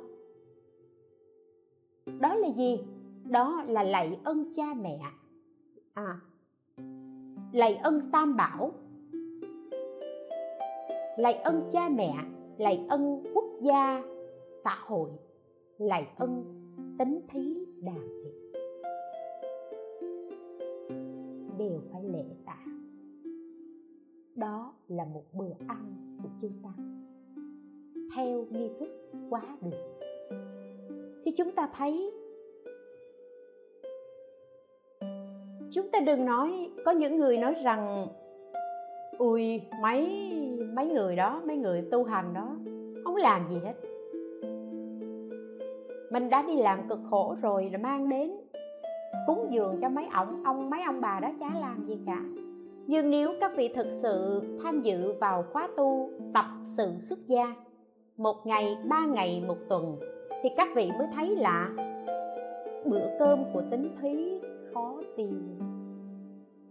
Đó 2.19 2.35
là 2.35 2.47
gì? 2.47 2.79
Đó 3.29 3.63
là 3.67 3.83
lạy 3.83 4.19
ân 4.23 4.53
cha 4.55 4.73
mẹ. 4.73 4.99
À 5.93 6.19
lạy 7.55 7.75
ân 7.75 8.09
tam 8.11 8.35
bảo. 8.35 8.71
Lạy 11.17 11.33
ân 11.33 11.69
cha 11.71 11.89
mẹ, 11.89 12.13
lạy 12.57 12.85
ân 12.89 13.23
quốc 13.33 13.45
gia, 13.61 14.03
xã 14.63 14.77
hội, 14.85 15.09
lạy 15.77 16.07
ân 16.17 16.43
tính 16.99 17.21
thí 17.29 17.65
đàn 17.81 17.99
việt 18.23 18.44
đều 21.57 21.81
phải 21.91 22.03
lễ 22.03 22.23
tạ. 22.45 22.65
Đó 24.35 24.73
là 24.87 25.05
một 25.05 25.23
bữa 25.33 25.51
ăn 25.67 25.95
của 26.23 26.29
chư 26.41 26.49
tăng 26.63 27.05
theo 28.15 28.45
nghi 28.49 28.69
thức 28.79 28.89
quá 29.29 29.57
đường. 29.61 29.99
Thì 31.25 31.31
chúng 31.37 31.51
ta 31.51 31.69
thấy, 31.77 32.11
chúng 35.71 35.91
ta 35.91 35.99
đừng 35.99 36.25
nói, 36.25 36.71
có 36.85 36.91
những 36.91 37.17
người 37.17 37.37
nói 37.37 37.55
rằng, 37.63 38.07
ui, 39.17 39.61
mấy 39.81 40.31
mấy 40.73 40.91
người 40.91 41.15
đó, 41.15 41.41
mấy 41.45 41.57
người 41.57 41.81
tu 41.91 42.03
hành 42.03 42.33
đó, 42.33 42.57
không 43.03 43.15
làm 43.15 43.49
gì 43.49 43.55
hết. 43.63 43.73
Mình 46.11 46.29
đã 46.29 46.41
đi 46.47 46.55
làm 46.55 46.89
cực 46.89 46.99
khổ 47.09 47.35
rồi 47.41 47.69
là 47.71 47.77
mang 47.77 48.09
đến 48.09 48.31
cúng 49.27 49.47
dường 49.51 49.77
cho 49.81 49.89
mấy 49.89 50.05
ông 50.13 50.43
ông, 50.43 50.69
mấy 50.69 50.81
ông 50.81 51.01
bà 51.01 51.19
đó 51.19 51.29
chả 51.39 51.59
làm 51.59 51.85
gì 51.87 51.99
cả. 52.05 52.21
Nhưng 52.87 53.09
nếu 53.09 53.33
các 53.41 53.51
vị 53.55 53.67
thực 53.75 53.87
sự 53.91 54.41
tham 54.63 54.81
dự 54.81 55.13
vào 55.13 55.45
khóa 55.51 55.67
tu, 55.77 56.09
tập 56.33 56.45
sự 56.77 56.91
xuất 57.01 57.19
gia, 57.27 57.55
một 58.17 58.35
ngày, 58.45 58.77
ba 58.89 59.05
ngày, 59.05 59.43
một 59.47 59.57
tuần, 59.69 59.99
thì 60.43 60.49
các 60.57 60.67
vị 60.75 60.91
mới 60.97 61.07
thấy 61.15 61.35
là 61.35 61.69
bữa 62.85 63.07
cơm 63.19 63.43
của 63.53 63.61
tính 63.71 63.95
thúy 64.01 64.41
khó 64.73 65.01
tìm. 65.17 65.59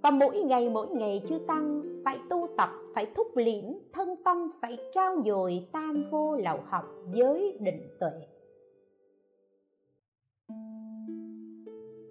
Và 0.02 0.10
mỗi 0.10 0.42
ngày 0.42 0.70
mỗi 0.70 0.86
ngày 0.88 1.22
chưa 1.28 1.38
tăng 1.46 1.82
phải 2.04 2.18
tu 2.30 2.48
tập, 2.56 2.68
phải 2.94 3.06
thúc 3.16 3.36
liễm 3.36 3.64
thân 3.92 4.08
tâm, 4.24 4.50
phải 4.60 4.78
trao 4.94 5.16
dồi 5.26 5.66
tam 5.72 6.04
vô 6.10 6.36
lậu 6.36 6.58
học 6.68 6.84
giới 7.12 7.58
định 7.60 7.88
tuệ. 8.00 8.33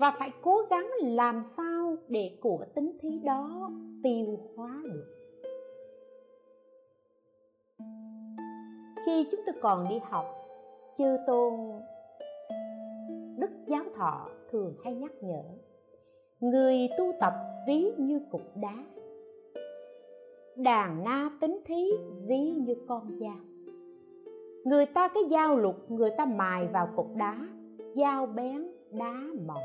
Và 0.03 0.11
phải 0.19 0.31
cố 0.41 0.61
gắng 0.69 0.89
làm 1.01 1.43
sao 1.57 1.95
để 2.07 2.31
của 2.41 2.65
tính 2.75 2.97
thí 3.01 3.19
đó 3.19 3.71
tiêu 4.03 4.39
hóa 4.55 4.81
được. 4.83 5.05
Khi 9.05 9.27
chúng 9.31 9.39
tôi 9.45 9.55
còn 9.61 9.85
đi 9.89 9.95
học, 10.03 10.25
chư 10.97 11.17
tôn, 11.27 11.53
đức 13.37 13.49
giáo 13.67 13.83
thọ 13.95 14.29
thường 14.51 14.75
hay 14.83 14.95
nhắc 14.95 15.11
nhở, 15.21 15.43
người 16.39 16.89
tu 16.97 17.11
tập 17.19 17.33
ví 17.67 17.91
như 17.97 18.21
cục 18.31 18.41
đá, 18.55 18.83
đàn 20.55 21.03
na 21.03 21.29
tính 21.41 21.59
thí 21.65 21.83
ví 22.27 22.51
như 22.51 22.75
con 22.87 23.19
dao. 23.19 23.39
Người 24.63 24.85
ta 24.85 25.07
cái 25.07 25.23
dao 25.31 25.55
lục, 25.55 25.91
người 25.91 26.11
ta 26.17 26.25
mài 26.25 26.67
vào 26.67 26.89
cục 26.95 27.15
đá, 27.15 27.47
dao 27.95 28.25
bén, 28.25 28.67
đá 28.91 29.13
mòn. 29.47 29.63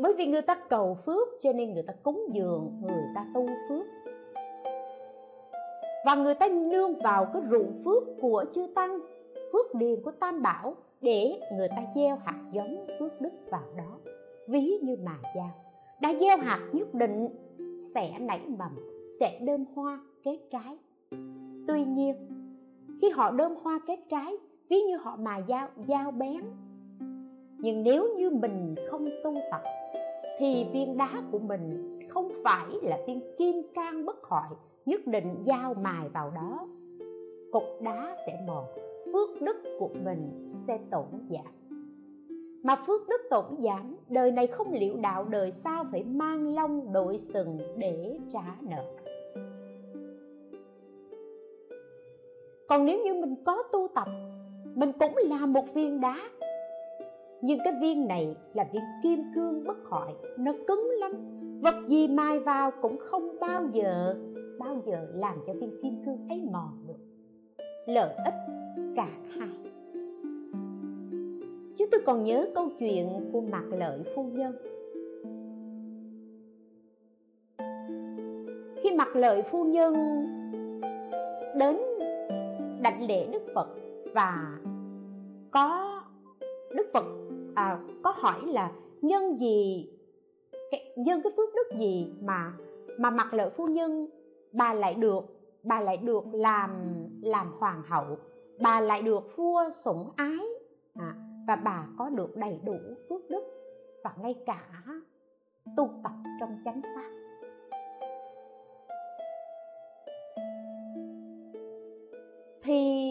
Bởi 0.00 0.14
vì 0.14 0.26
người 0.26 0.42
ta 0.42 0.54
cầu 0.68 0.98
phước, 1.06 1.28
cho 1.42 1.52
nên 1.52 1.74
người 1.74 1.82
ta 1.82 1.92
cúng 2.02 2.26
dường, 2.32 2.72
người 2.82 3.04
ta 3.14 3.26
tu 3.34 3.46
phước. 3.68 3.86
Và 6.06 6.14
người 6.14 6.34
ta 6.34 6.48
nương 6.48 6.98
vào 6.98 7.26
cái 7.32 7.42
ruộng 7.50 7.82
phước 7.84 8.02
của 8.20 8.44
chư 8.54 8.66
tăng, 8.74 9.00
phước 9.52 9.74
điền 9.74 10.02
của 10.02 10.10
tam 10.10 10.42
bảo, 10.42 10.74
để 11.00 11.40
người 11.56 11.68
ta 11.68 11.82
gieo 11.94 12.16
hạt 12.16 12.40
giống 12.52 12.86
phước 12.98 13.20
đức 13.20 13.30
vào 13.50 13.62
đó. 13.76 14.12
Ví 14.48 14.78
như 14.82 14.96
mà 15.04 15.16
dao 15.34 15.50
đã 16.00 16.14
gieo 16.20 16.36
hạt 16.36 16.60
nhất 16.72 16.94
định, 16.94 17.28
sẽ 17.94 18.18
nảy 18.18 18.40
mầm, 18.58 18.70
sẽ 19.20 19.38
đơm 19.42 19.64
hoa 19.74 20.00
kết 20.24 20.38
trái. 20.50 20.78
Tuy 21.68 21.84
nhiên, 21.84 22.14
khi 23.00 23.10
họ 23.10 23.30
đơm 23.30 23.54
hoa 23.62 23.80
kết 23.86 23.98
trái, 24.08 24.36
ví 24.68 24.80
như 24.80 24.96
họ 24.96 25.16
mài 25.16 25.42
dao 25.48 25.68
dao 25.88 26.10
bén 26.10 26.42
nhưng 27.62 27.82
nếu 27.82 28.08
như 28.16 28.30
mình 28.30 28.74
không 28.90 29.08
tu 29.24 29.34
tập, 29.50 29.62
thì 30.38 30.66
viên 30.72 30.96
đá 30.96 31.22
của 31.32 31.38
mình 31.38 31.98
không 32.08 32.28
phải 32.44 32.66
là 32.82 32.98
viên 33.06 33.20
kim 33.38 33.62
cang 33.74 34.06
bất 34.06 34.22
hoại, 34.22 34.50
nhất 34.86 35.00
định 35.06 35.36
giao 35.44 35.74
mài 35.74 36.08
vào 36.08 36.30
đó. 36.30 36.68
Cục 37.52 37.62
đá 37.82 38.16
sẽ 38.26 38.44
mòn, 38.46 38.64
phước 39.12 39.42
đức 39.42 39.56
của 39.78 39.88
mình 40.04 40.46
sẽ 40.46 40.78
tổn 40.90 41.06
giảm. 41.30 41.76
Mà 42.62 42.76
phước 42.86 43.08
đức 43.08 43.20
tổn 43.30 43.44
giảm, 43.58 43.96
đời 44.08 44.32
này 44.32 44.46
không 44.46 44.72
liệu 44.72 44.96
đạo, 44.96 45.24
đời 45.24 45.50
sao 45.50 45.84
phải 45.92 46.02
mang 46.04 46.54
long 46.54 46.92
đội 46.92 47.18
sừng 47.18 47.58
để 47.76 48.18
trả 48.32 48.56
nợ. 48.60 48.84
Còn 52.68 52.84
nếu 52.84 53.04
như 53.04 53.14
mình 53.14 53.34
có 53.44 53.62
tu 53.72 53.88
tập, 53.94 54.08
mình 54.74 54.92
cũng 55.00 55.16
là 55.16 55.46
một 55.46 55.74
viên 55.74 56.00
đá 56.00 56.16
nhưng 57.42 57.58
cái 57.64 57.72
viên 57.80 58.08
này 58.08 58.36
là 58.54 58.64
viên 58.72 58.82
kim 59.02 59.22
cương 59.34 59.64
bất 59.64 59.76
hoại, 59.88 60.14
nó 60.38 60.52
cứng 60.66 60.90
lắm. 61.00 61.12
Vật 61.60 61.74
gì 61.88 62.08
mai 62.08 62.38
vào 62.38 62.70
cũng 62.82 62.96
không 62.98 63.36
bao 63.40 63.64
giờ 63.72 64.14
bao 64.58 64.82
giờ 64.86 65.06
làm 65.14 65.36
cho 65.46 65.52
viên 65.52 65.82
kim 65.82 66.04
cương 66.04 66.28
ấy 66.28 66.42
mòn 66.52 66.86
được. 66.86 66.98
Lợi 67.86 68.14
ích 68.24 68.34
cả 68.96 69.08
hai. 69.38 69.48
Chúng 71.78 71.90
tôi 71.90 72.00
còn 72.06 72.24
nhớ 72.24 72.46
câu 72.54 72.68
chuyện 72.78 73.30
của 73.32 73.40
mạc 73.40 73.64
lợi 73.78 74.02
phu 74.14 74.24
nhân. 74.24 74.52
Khi 78.76 78.96
mạc 78.96 79.16
lợi 79.16 79.42
phu 79.42 79.64
nhân 79.64 79.94
đến 81.56 81.76
đảnh 82.82 83.06
lễ 83.08 83.26
đức 83.32 83.42
phật 83.54 83.68
và 84.14 84.58
có 85.50 86.00
đức 86.76 86.86
phật 86.92 87.04
à, 87.60 87.78
có 88.02 88.14
hỏi 88.16 88.40
là 88.46 88.72
nhân 89.02 89.40
gì 89.40 89.90
nhân 90.96 91.20
cái 91.22 91.32
phước 91.36 91.48
đức 91.54 91.78
gì 91.78 92.12
mà 92.20 92.52
mà 92.98 93.10
mặc 93.10 93.34
lợi 93.34 93.50
phu 93.56 93.66
nhân 93.66 94.08
bà 94.52 94.74
lại 94.74 94.94
được 94.94 95.24
bà 95.62 95.80
lại 95.80 95.96
được 95.96 96.24
làm 96.32 96.70
làm 97.22 97.52
hoàng 97.58 97.82
hậu 97.88 98.18
bà 98.60 98.80
lại 98.80 99.02
được 99.02 99.36
vua 99.36 99.64
sủng 99.84 100.10
ái. 100.16 100.38
À, 100.94 101.14
và 101.46 101.56
bà 101.56 101.86
có 101.98 102.08
được 102.08 102.36
đầy 102.36 102.60
đủ 102.64 102.76
phước 103.08 103.30
đức 103.30 103.42
và 104.04 104.12
ngay 104.22 104.34
cả 104.46 104.64
tu 105.76 105.90
tập 106.02 106.12
trong 106.40 106.58
chánh 106.64 106.80
pháp. 106.82 107.10
Thì 112.62 113.09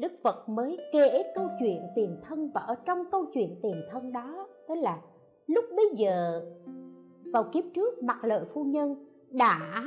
đức 0.00 0.12
phật 0.22 0.48
mới 0.48 0.78
kể 0.92 1.32
câu 1.34 1.48
chuyện 1.60 1.82
tiền 1.94 2.16
thân 2.28 2.50
và 2.54 2.60
ở 2.60 2.74
trong 2.74 3.04
câu 3.12 3.24
chuyện 3.34 3.56
tiền 3.62 3.82
thân 3.90 4.12
đó 4.12 4.48
tức 4.68 4.74
là 4.74 5.00
lúc 5.46 5.64
bấy 5.76 5.90
giờ, 5.96 6.42
vào 7.24 7.44
kiếp 7.52 7.64
trước 7.74 8.02
mặt 8.02 8.24
lợi 8.24 8.44
phu 8.54 8.64
nhân 8.64 9.06
đã 9.30 9.84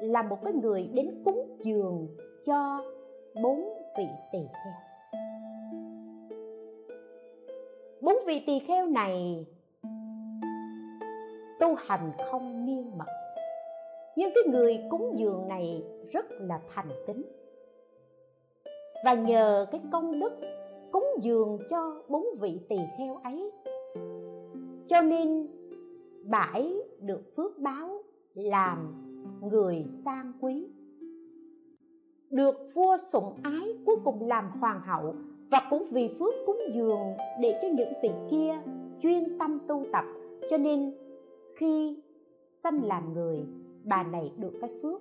là 0.00 0.22
một 0.22 0.38
cái 0.44 0.52
người 0.52 0.90
đến 0.92 1.22
cúng 1.24 1.56
dường 1.60 2.08
cho 2.46 2.80
bốn 3.42 3.56
vị 3.98 4.06
tỳ 4.32 4.38
kheo. 4.38 4.72
Bốn 8.00 8.16
vị 8.26 8.42
tỳ 8.46 8.58
kheo 8.58 8.86
này 8.86 9.46
tu 11.60 11.74
hành 11.74 12.12
không 12.30 12.66
miên 12.66 12.98
mật 12.98 13.04
nhưng 14.16 14.30
cái 14.34 14.44
người 14.46 14.78
cúng 14.90 15.14
dường 15.18 15.48
này 15.48 15.84
rất 16.12 16.26
là 16.30 16.60
thành 16.74 16.88
kính 17.06 17.22
và 19.04 19.14
nhờ 19.14 19.66
cái 19.70 19.80
công 19.92 20.20
đức 20.20 20.32
cúng 20.92 21.06
dường 21.20 21.58
cho 21.70 22.02
bốn 22.08 22.26
vị 22.40 22.60
tỳ 22.68 22.76
kheo 22.98 23.16
ấy. 23.16 23.50
Cho 24.88 25.02
nên 25.02 25.48
bãi 26.24 26.74
được 27.00 27.36
phước 27.36 27.58
báo 27.58 28.02
làm 28.34 28.94
người 29.42 29.84
sang 30.04 30.32
quý. 30.40 30.66
Được 32.30 32.54
vua 32.74 32.96
sủng 33.12 33.32
ái 33.42 33.76
cuối 33.86 33.96
cùng 34.04 34.28
làm 34.28 34.50
hoàng 34.60 34.80
hậu 34.84 35.14
và 35.50 35.60
cũng 35.70 35.84
vì 35.90 36.08
phước 36.18 36.34
cúng 36.46 36.58
dường 36.74 37.00
để 37.40 37.58
cho 37.62 37.68
những 37.68 37.92
vị 38.02 38.10
kia 38.30 38.58
chuyên 39.02 39.38
tâm 39.38 39.58
tu 39.68 39.84
tập. 39.92 40.04
Cho 40.50 40.56
nên 40.56 40.94
khi 41.56 41.96
sanh 42.62 42.84
làm 42.84 43.12
người, 43.12 43.38
bà 43.84 44.02
này 44.02 44.32
được 44.36 44.52
cái 44.60 44.70
phước 44.82 45.00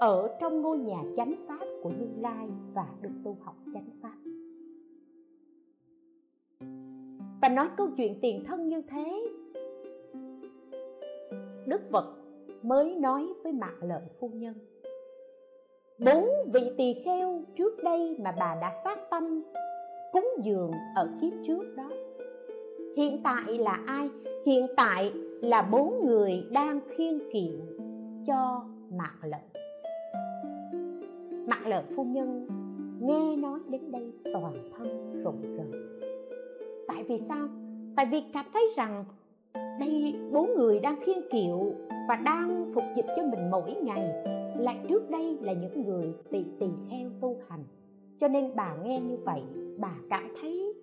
ở 0.00 0.36
trong 0.40 0.60
ngôi 0.60 0.78
nhà 0.78 1.02
chánh 1.16 1.34
pháp 1.48 1.65
của 1.86 1.92
như 1.92 2.06
lai 2.20 2.48
và 2.74 2.86
được 3.02 3.10
tu 3.24 3.36
học 3.44 3.54
chánh 3.74 3.88
pháp. 4.02 4.16
Và 7.42 7.48
nói 7.48 7.68
câu 7.76 7.88
chuyện 7.96 8.18
tiền 8.22 8.44
thân 8.46 8.68
như 8.68 8.82
thế, 8.82 9.28
đức 11.66 11.80
phật 11.92 12.14
mới 12.62 12.94
nói 12.94 13.26
với 13.42 13.52
mạc 13.52 13.74
lợi 13.82 14.02
phu 14.20 14.28
nhân, 14.28 14.54
bốn 15.98 16.28
vị 16.52 16.70
tỳ 16.78 16.94
kheo 17.04 17.42
trước 17.56 17.84
đây 17.84 18.16
mà 18.20 18.34
bà 18.38 18.58
đã 18.60 18.80
phát 18.84 18.98
tâm 19.10 19.42
cúng 20.12 20.28
dường 20.42 20.70
ở 20.96 21.08
kiếp 21.20 21.32
trước 21.46 21.74
đó, 21.76 21.90
hiện 22.96 23.20
tại 23.24 23.58
là 23.58 23.82
ai? 23.86 24.10
Hiện 24.46 24.66
tại 24.76 25.12
là 25.42 25.62
bốn 25.62 26.06
người 26.06 26.44
đang 26.52 26.80
khiên 26.96 27.18
kiện 27.32 27.60
cho 28.26 28.64
mạc 28.90 29.14
lợi 29.22 29.65
mặt 31.46 31.66
lợi 31.66 31.84
phu 31.96 32.04
nhân, 32.04 32.46
nghe 33.00 33.36
nói 33.36 33.60
đến 33.68 33.92
đây 33.92 34.12
toàn 34.32 34.70
thân 34.76 35.22
rụng 35.24 35.42
rời 35.56 35.86
tại 36.96 37.04
vì 37.08 37.18
sao? 37.18 37.48
Tại 37.96 38.06
vì 38.06 38.22
cảm 38.32 38.46
thấy 38.52 38.68
rằng 38.76 39.04
đây, 39.80 40.14
bốn 40.32 40.54
người 40.56 40.80
đang 40.80 41.00
khiên 41.04 41.18
kiệu 41.30 41.72
và 42.08 42.16
đang 42.16 42.72
phục 42.74 42.84
dịch 42.96 43.06
cho 43.16 43.22
mình 43.22 43.50
mỗi 43.50 43.74
ngày, 43.82 44.24
lại 44.58 44.78
trước 44.88 45.10
đây 45.10 45.38
là 45.40 45.52
những 45.52 45.82
người 45.86 46.14
bị 46.30 46.44
tỳ 46.60 46.66
kheo 46.90 47.10
tu 47.20 47.36
hành. 47.48 47.64
Cho 48.20 48.28
nên 48.28 48.56
bà 48.56 48.76
nghe 48.84 49.00
như 49.00 49.16
vậy, 49.16 49.42
bà 49.78 49.94
cảm 50.10 50.34
thấy 50.40 50.74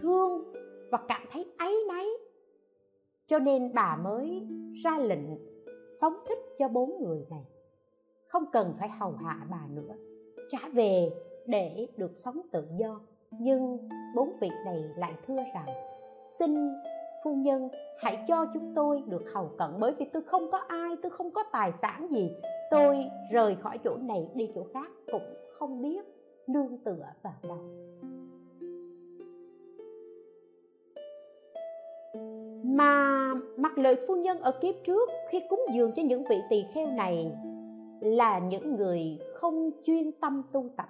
thương 0.00 0.52
và 0.90 0.98
cảm 1.08 1.22
thấy 1.30 1.46
áy 1.56 1.72
náy. 1.88 2.06
Cho 3.26 3.38
nên 3.38 3.74
bà 3.74 3.96
mới 4.04 4.46
ra 4.84 4.98
lệnh 4.98 5.55
phóng 6.00 6.14
thích 6.28 6.38
cho 6.58 6.68
bốn 6.68 7.02
người 7.02 7.26
này. 7.30 7.44
Không 8.28 8.44
cần 8.52 8.74
phải 8.78 8.88
hầu 8.88 9.12
hạ 9.12 9.46
bà 9.50 9.66
nữa, 9.70 9.94
trả 10.50 10.68
về 10.72 11.10
để 11.46 11.88
được 11.96 12.12
sống 12.24 12.40
tự 12.52 12.64
do. 12.76 13.00
Nhưng 13.30 13.88
bốn 14.14 14.32
vị 14.40 14.48
này 14.64 14.84
lại 14.96 15.14
thưa 15.26 15.36
rằng, 15.36 15.66
xin 16.38 16.54
phu 17.24 17.34
nhân, 17.34 17.68
hãy 17.98 18.24
cho 18.28 18.46
chúng 18.54 18.72
tôi 18.74 19.02
được 19.06 19.24
hầu 19.34 19.50
cận 19.58 19.70
bởi 19.78 19.92
vì 19.98 20.06
tôi 20.12 20.22
không 20.22 20.50
có 20.50 20.58
ai, 20.58 20.96
tôi 21.02 21.10
không 21.10 21.30
có 21.30 21.44
tài 21.52 21.72
sản 21.82 22.08
gì. 22.10 22.36
Tôi 22.70 22.96
rời 23.32 23.56
khỏi 23.62 23.78
chỗ 23.84 23.96
này 23.96 24.28
đi 24.34 24.50
chỗ 24.54 24.66
khác 24.74 24.90
cũng 25.12 25.34
không 25.58 25.82
biết 25.82 26.04
nương 26.46 26.78
tựa 26.78 27.06
vào 27.22 27.34
đâu. 27.42 27.58
Mà 32.76 33.32
mặc 33.56 33.78
lời 33.78 33.96
phu 34.08 34.16
nhân 34.16 34.40
ở 34.40 34.50
kiếp 34.60 34.74
trước 34.86 35.10
khi 35.30 35.42
cúng 35.48 35.60
dường 35.74 35.92
cho 35.96 36.02
những 36.02 36.24
vị 36.24 36.36
tỳ 36.50 36.64
kheo 36.74 36.86
này 36.86 37.32
là 38.00 38.38
những 38.38 38.76
người 38.76 39.18
không 39.34 39.70
chuyên 39.84 40.12
tâm 40.12 40.42
tu 40.52 40.68
tập. 40.76 40.88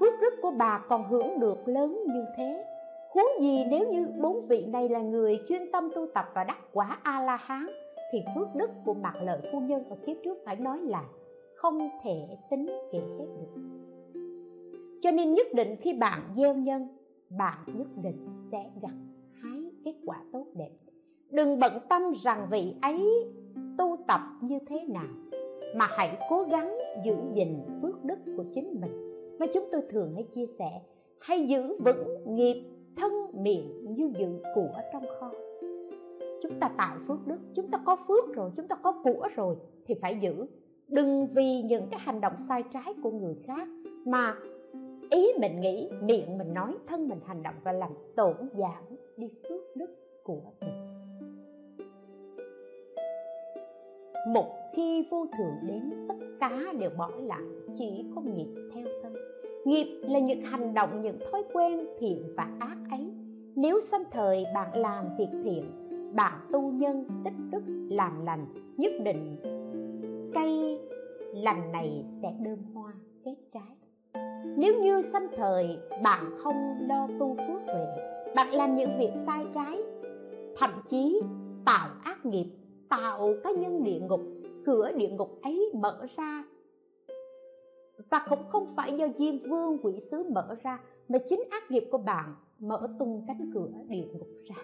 Phước 0.00 0.12
đức 0.20 0.34
của 0.42 0.50
bà 0.50 0.78
còn 0.88 1.04
hưởng 1.08 1.40
được 1.40 1.68
lớn 1.68 2.04
như 2.06 2.24
thế. 2.36 2.64
Huống 3.10 3.40
gì 3.40 3.64
nếu 3.70 3.88
như 3.88 4.06
bốn 4.22 4.46
vị 4.46 4.66
này 4.66 4.88
là 4.88 5.00
người 5.00 5.40
chuyên 5.48 5.72
tâm 5.72 5.90
tu 5.94 6.06
tập 6.14 6.30
và 6.34 6.44
đắc 6.44 6.58
quả 6.72 6.98
a 7.02 7.22
la 7.22 7.36
hán 7.36 7.66
thì 8.12 8.22
phước 8.34 8.54
đức 8.54 8.70
của 8.84 8.94
mặt 8.94 9.14
lợi 9.22 9.40
phu 9.52 9.60
nhân 9.60 9.84
ở 9.90 9.96
kiếp 10.06 10.16
trước 10.24 10.38
phải 10.44 10.56
nói 10.56 10.80
là 10.80 11.04
không 11.54 11.78
thể 12.02 12.26
tính 12.50 12.66
kể 12.92 12.98
hết 12.98 13.26
được. 13.38 13.62
Cho 15.02 15.10
nên 15.10 15.34
nhất 15.34 15.46
định 15.54 15.76
khi 15.80 15.92
bạn 15.92 16.20
gieo 16.36 16.54
nhân, 16.54 16.88
bạn 17.38 17.58
nhất 17.66 17.88
định 18.02 18.28
sẽ 18.50 18.70
gặt 18.82 18.94
kết 19.86 19.94
quả 20.06 20.16
tốt 20.32 20.46
đẹp. 20.54 20.70
Đừng 21.30 21.58
bận 21.60 21.72
tâm 21.88 22.02
rằng 22.22 22.46
vị 22.50 22.74
ấy 22.82 23.00
tu 23.78 23.96
tập 24.08 24.20
như 24.40 24.58
thế 24.66 24.84
nào, 24.88 25.08
mà 25.76 25.86
hãy 25.90 26.18
cố 26.28 26.46
gắng 26.50 26.78
giữ 27.04 27.16
gìn 27.32 27.62
phước 27.82 28.04
đức 28.04 28.18
của 28.36 28.44
chính 28.54 28.80
mình. 28.80 29.12
Và 29.38 29.46
chúng 29.54 29.68
tôi 29.72 29.80
thường 29.90 30.14
hay 30.14 30.22
chia 30.34 30.46
sẻ 30.46 30.82
hay 31.20 31.46
giữ 31.46 31.76
vững 31.84 32.36
nghiệp 32.36 32.64
thân 32.96 33.12
miệng 33.32 33.94
như 33.96 34.10
giữ 34.18 34.28
của 34.54 34.72
trong 34.92 35.02
kho. 35.20 35.30
Chúng 36.42 36.60
ta 36.60 36.70
tạo 36.78 36.96
phước 37.08 37.26
đức, 37.26 37.38
chúng 37.54 37.70
ta 37.70 37.78
có 37.86 37.96
phước 38.08 38.34
rồi, 38.34 38.50
chúng 38.56 38.68
ta 38.68 38.76
có 38.76 38.92
của 39.04 39.28
rồi, 39.36 39.56
thì 39.86 39.94
phải 40.02 40.18
giữ. 40.20 40.46
Đừng 40.88 41.26
vì 41.34 41.62
những 41.62 41.86
cái 41.90 42.00
hành 42.00 42.20
động 42.20 42.34
sai 42.48 42.62
trái 42.72 42.94
của 43.02 43.10
người 43.10 43.36
khác 43.46 43.68
mà 44.04 44.36
ý 45.10 45.28
mình 45.40 45.60
nghĩ, 45.60 45.90
miệng 46.02 46.38
mình 46.38 46.54
nói, 46.54 46.74
thân 46.86 47.08
mình 47.08 47.18
hành 47.24 47.42
động 47.42 47.54
và 47.64 47.72
làm 47.72 47.90
tổn 48.16 48.36
giảm 48.54 48.95
đi 49.16 49.28
phước 49.48 49.76
đức 49.76 49.90
của 50.24 50.42
mình. 50.60 50.74
Một 54.28 54.54
khi 54.74 55.08
vô 55.10 55.26
thường 55.38 55.54
đến, 55.62 56.06
tất 56.08 56.14
cả 56.40 56.72
đều 56.80 56.90
bỏ 56.98 57.10
lại, 57.22 57.42
chỉ 57.78 58.04
có 58.14 58.20
nghiệp 58.20 58.46
theo 58.74 58.84
thân 59.02 59.14
nghiệp 59.64 60.00
là 60.02 60.18
những 60.18 60.40
hành 60.40 60.74
động, 60.74 61.02
những 61.02 61.18
thói 61.30 61.44
quen 61.52 61.86
thiện 61.98 62.22
và 62.36 62.48
ác 62.58 62.76
ấy. 62.90 63.12
Nếu 63.56 63.80
sanh 63.80 64.02
thời, 64.10 64.44
bạn 64.54 64.76
làm 64.76 65.16
việc 65.18 65.28
thiện, 65.44 65.64
bạn 66.14 66.40
tu 66.52 66.72
nhân, 66.72 67.04
tích 67.24 67.34
đức, 67.50 67.62
làm 67.90 68.26
lành, 68.26 68.46
nhất 68.76 68.92
định 69.04 69.36
cây 70.34 70.80
lành 71.34 71.72
này 71.72 72.04
sẽ 72.22 72.34
đơm 72.44 72.58
hoa 72.74 72.92
kết 73.24 73.36
trái. 73.52 73.76
Nếu 74.56 74.74
như 74.82 75.02
sanh 75.02 75.28
thời, 75.36 75.78
bạn 76.02 76.24
không 76.38 76.76
lo 76.88 77.08
tu 77.18 77.36
phước 77.36 77.74
huệ 77.74 78.15
bạn 78.36 78.54
làm 78.54 78.74
những 78.74 78.98
việc 78.98 79.10
sai 79.14 79.44
trái, 79.54 79.78
thậm 80.56 80.70
chí 80.88 81.20
tạo 81.64 81.88
ác 82.04 82.26
nghiệp, 82.26 82.46
tạo 82.88 83.34
cái 83.44 83.54
nhân 83.54 83.84
địa 83.84 84.00
ngục, 84.08 84.20
cửa 84.66 84.92
địa 84.92 85.08
ngục 85.08 85.38
ấy 85.42 85.70
mở 85.74 86.06
ra. 86.16 86.44
Và 88.10 88.26
cũng 88.30 88.44
không 88.48 88.72
phải 88.76 88.96
do 88.96 89.06
diêm 89.18 89.38
vương, 89.50 89.78
quỷ 89.82 90.00
sứ 90.00 90.24
mở 90.30 90.56
ra, 90.62 90.80
mà 91.08 91.18
chính 91.28 91.42
ác 91.50 91.70
nghiệp 91.70 91.88
của 91.90 91.98
bạn 91.98 92.34
mở 92.58 92.88
tung 92.98 93.24
cánh 93.28 93.50
cửa 93.54 93.68
địa 93.88 94.06
ngục 94.12 94.28
ra. 94.48 94.56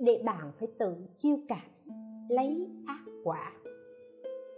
Để 0.00 0.22
bạn 0.24 0.52
phải 0.58 0.68
tự 0.78 0.94
chiêu 1.18 1.36
cảm, 1.48 1.94
lấy 2.28 2.66
ác 2.86 3.04
quả. 3.24 3.52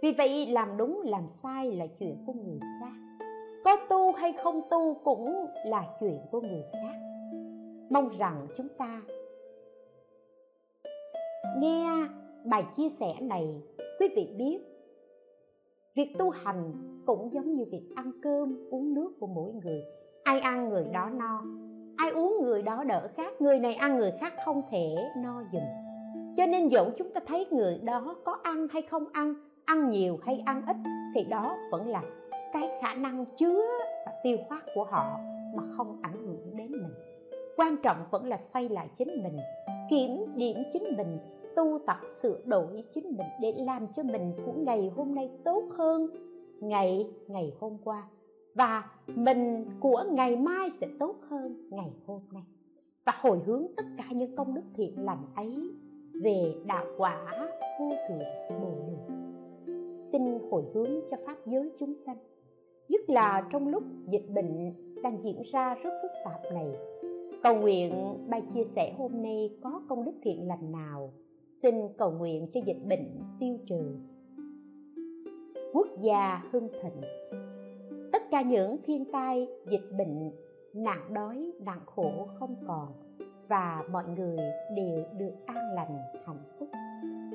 Vì 0.01 0.11
vậy, 0.17 0.47
làm 0.47 0.77
đúng, 0.77 1.01
làm 1.05 1.23
sai 1.43 1.71
là 1.71 1.87
chuyện 1.99 2.17
của 2.25 2.33
người 2.33 2.59
khác. 2.61 3.25
Có 3.65 3.77
tu 3.89 4.11
hay 4.11 4.33
không 4.33 4.61
tu 4.69 4.93
cũng 5.03 5.45
là 5.65 5.87
chuyện 5.99 6.19
của 6.31 6.41
người 6.41 6.63
khác 6.73 7.16
mong 7.89 8.17
rằng 8.17 8.47
chúng 8.57 8.67
ta 8.77 9.01
nghe 11.57 12.07
bài 12.45 12.65
chia 12.77 12.89
sẻ 12.89 13.13
này, 13.21 13.61
quý 13.99 14.07
vị 14.15 14.33
biết, 14.37 14.59
việc 15.95 16.13
tu 16.17 16.29
hành 16.29 16.73
cũng 17.05 17.33
giống 17.33 17.55
như 17.55 17.65
việc 17.71 17.83
ăn 17.95 18.11
cơm, 18.23 18.69
uống 18.71 18.93
nước 18.93 19.11
của 19.19 19.27
mỗi 19.27 19.51
người. 19.53 19.83
Ai 20.23 20.39
ăn 20.39 20.69
người 20.69 20.85
đó 20.93 21.09
no, 21.09 21.43
ai 21.97 22.11
uống 22.11 22.37
người 22.43 22.61
đó 22.61 22.83
đỡ 22.83 23.09
khác 23.15 23.41
người 23.41 23.59
này 23.59 23.73
ăn 23.73 23.97
người 23.97 24.11
khác 24.19 24.33
không 24.45 24.61
thể 24.71 24.95
no 25.17 25.43
dùm 25.53 25.61
cho 26.37 26.45
nên 26.45 26.67
dẫu 26.67 26.91
chúng 26.97 27.13
ta 27.13 27.21
thấy 27.27 27.47
người 27.51 27.79
đó 27.83 28.15
có 28.25 28.39
ăn 28.43 28.67
hay 28.71 28.81
không 28.81 29.05
ăn 29.13 29.33
ăn 29.65 29.89
nhiều 29.89 30.19
hay 30.25 30.43
ăn 30.45 30.61
ít, 30.67 30.75
thì 31.15 31.23
đó 31.23 31.57
vẫn 31.71 31.87
là 31.87 32.01
cái 32.53 32.69
khả 32.81 32.93
năng 32.93 33.25
chứa 33.37 33.65
và 34.05 34.11
tiêu 34.23 34.37
hóa 34.49 34.61
của 34.75 34.83
họ 34.83 35.19
mà 35.55 35.63
không 35.77 35.99
ảnh 36.01 36.17
hưởng 36.25 36.57
đến 36.57 36.71
mình 36.71 36.93
quan 37.57 37.77
trọng 37.83 37.97
vẫn 38.11 38.25
là 38.25 38.37
xoay 38.37 38.69
lại 38.69 38.89
chính 38.97 39.23
mình, 39.23 39.37
kiểm 39.89 40.25
điểm 40.35 40.57
chính 40.73 40.83
mình, 40.97 41.19
tu 41.55 41.79
tập 41.87 41.97
sửa 42.21 42.41
đổi 42.45 42.83
chính 42.93 43.05
mình 43.05 43.27
để 43.41 43.53
làm 43.57 43.87
cho 43.95 44.03
mình 44.03 44.33
của 44.45 44.53
ngày 44.53 44.91
hôm 44.95 45.15
nay 45.15 45.29
tốt 45.43 45.63
hơn 45.77 46.07
ngày 46.59 47.07
ngày 47.27 47.53
hôm 47.59 47.77
qua. 47.83 48.07
Và 48.55 48.83
mình 49.07 49.65
của 49.79 50.03
ngày 50.11 50.35
mai 50.35 50.69
sẽ 50.69 50.87
tốt 50.99 51.15
hơn 51.29 51.69
ngày 51.71 51.91
hôm 52.05 52.21
nay. 52.31 52.43
Và 53.05 53.13
hồi 53.21 53.39
hướng 53.45 53.67
tất 53.77 53.85
cả 53.97 54.03
những 54.11 54.35
công 54.35 54.53
đức 54.53 54.63
thiện 54.75 55.05
lành 55.05 55.25
ấy 55.35 55.71
về 56.13 56.55
đạo 56.65 56.85
quả 56.97 57.25
vô 57.79 57.89
thượng 58.09 58.59
bồ 58.61 58.71
đề 58.87 59.15
xin 60.11 60.39
hồi 60.51 60.63
hướng 60.73 60.89
cho 61.11 61.17
pháp 61.25 61.37
giới 61.45 61.71
chúng 61.79 61.93
sanh. 62.05 62.17
Nhất 62.89 63.09
là 63.09 63.47
trong 63.51 63.67
lúc 63.67 63.83
dịch 64.09 64.29
bệnh 64.29 64.73
đang 65.03 65.23
diễn 65.23 65.41
ra 65.41 65.75
rất 65.83 65.93
phức 66.01 66.11
tạp 66.25 66.53
này 66.53 66.67
cầu 67.43 67.55
nguyện, 67.55 67.93
bài 68.29 68.43
chia 68.53 68.63
sẻ 68.75 68.93
hôm 68.97 69.21
nay 69.21 69.49
có 69.63 69.81
công 69.89 70.05
đức 70.05 70.11
thiện 70.23 70.47
lành 70.47 70.71
nào? 70.71 71.13
Xin 71.63 71.75
cầu 71.97 72.11
nguyện 72.11 72.47
cho 72.53 72.61
dịch 72.65 72.85
bệnh 72.89 73.21
tiêu 73.39 73.57
trừ. 73.69 73.97
Quốc 75.73 75.87
gia 76.01 76.43
hưng 76.51 76.69
thịnh. 76.83 77.01
Tất 78.11 78.23
cả 78.31 78.41
những 78.41 78.77
thiên 78.85 79.05
tai, 79.11 79.47
dịch 79.71 79.97
bệnh, 79.97 80.31
nạn 80.73 81.13
đói, 81.13 81.51
nạn 81.59 81.79
khổ 81.85 82.27
không 82.39 82.55
còn 82.67 82.87
và 83.47 83.83
mọi 83.91 84.03
người 84.17 84.37
đều 84.75 85.03
được 85.17 85.33
an 85.45 85.75
lành, 85.75 85.97
hạnh 86.25 86.43
phúc. 86.59 86.69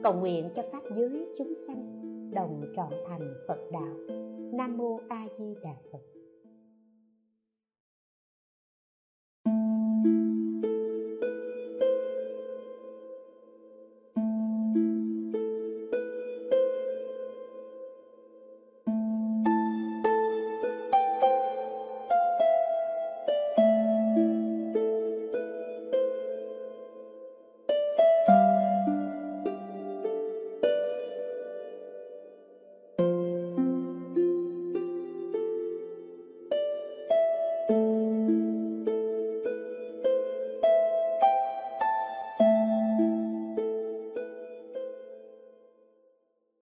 Cầu 0.03 0.15
nguyện 0.15 0.51
cho 0.57 0.63
pháp 0.73 0.83
giới 0.97 1.27
chúng 1.39 1.55
sanh 1.67 2.01
đồng 2.35 2.63
trọn 2.77 2.89
thành 3.09 3.35
phật 3.49 3.59
đạo. 3.73 3.95
Nam 4.53 4.77
mô 4.77 5.01
a 5.09 5.27
di 5.39 5.55
đà 5.63 5.75
phật. 5.93 6.22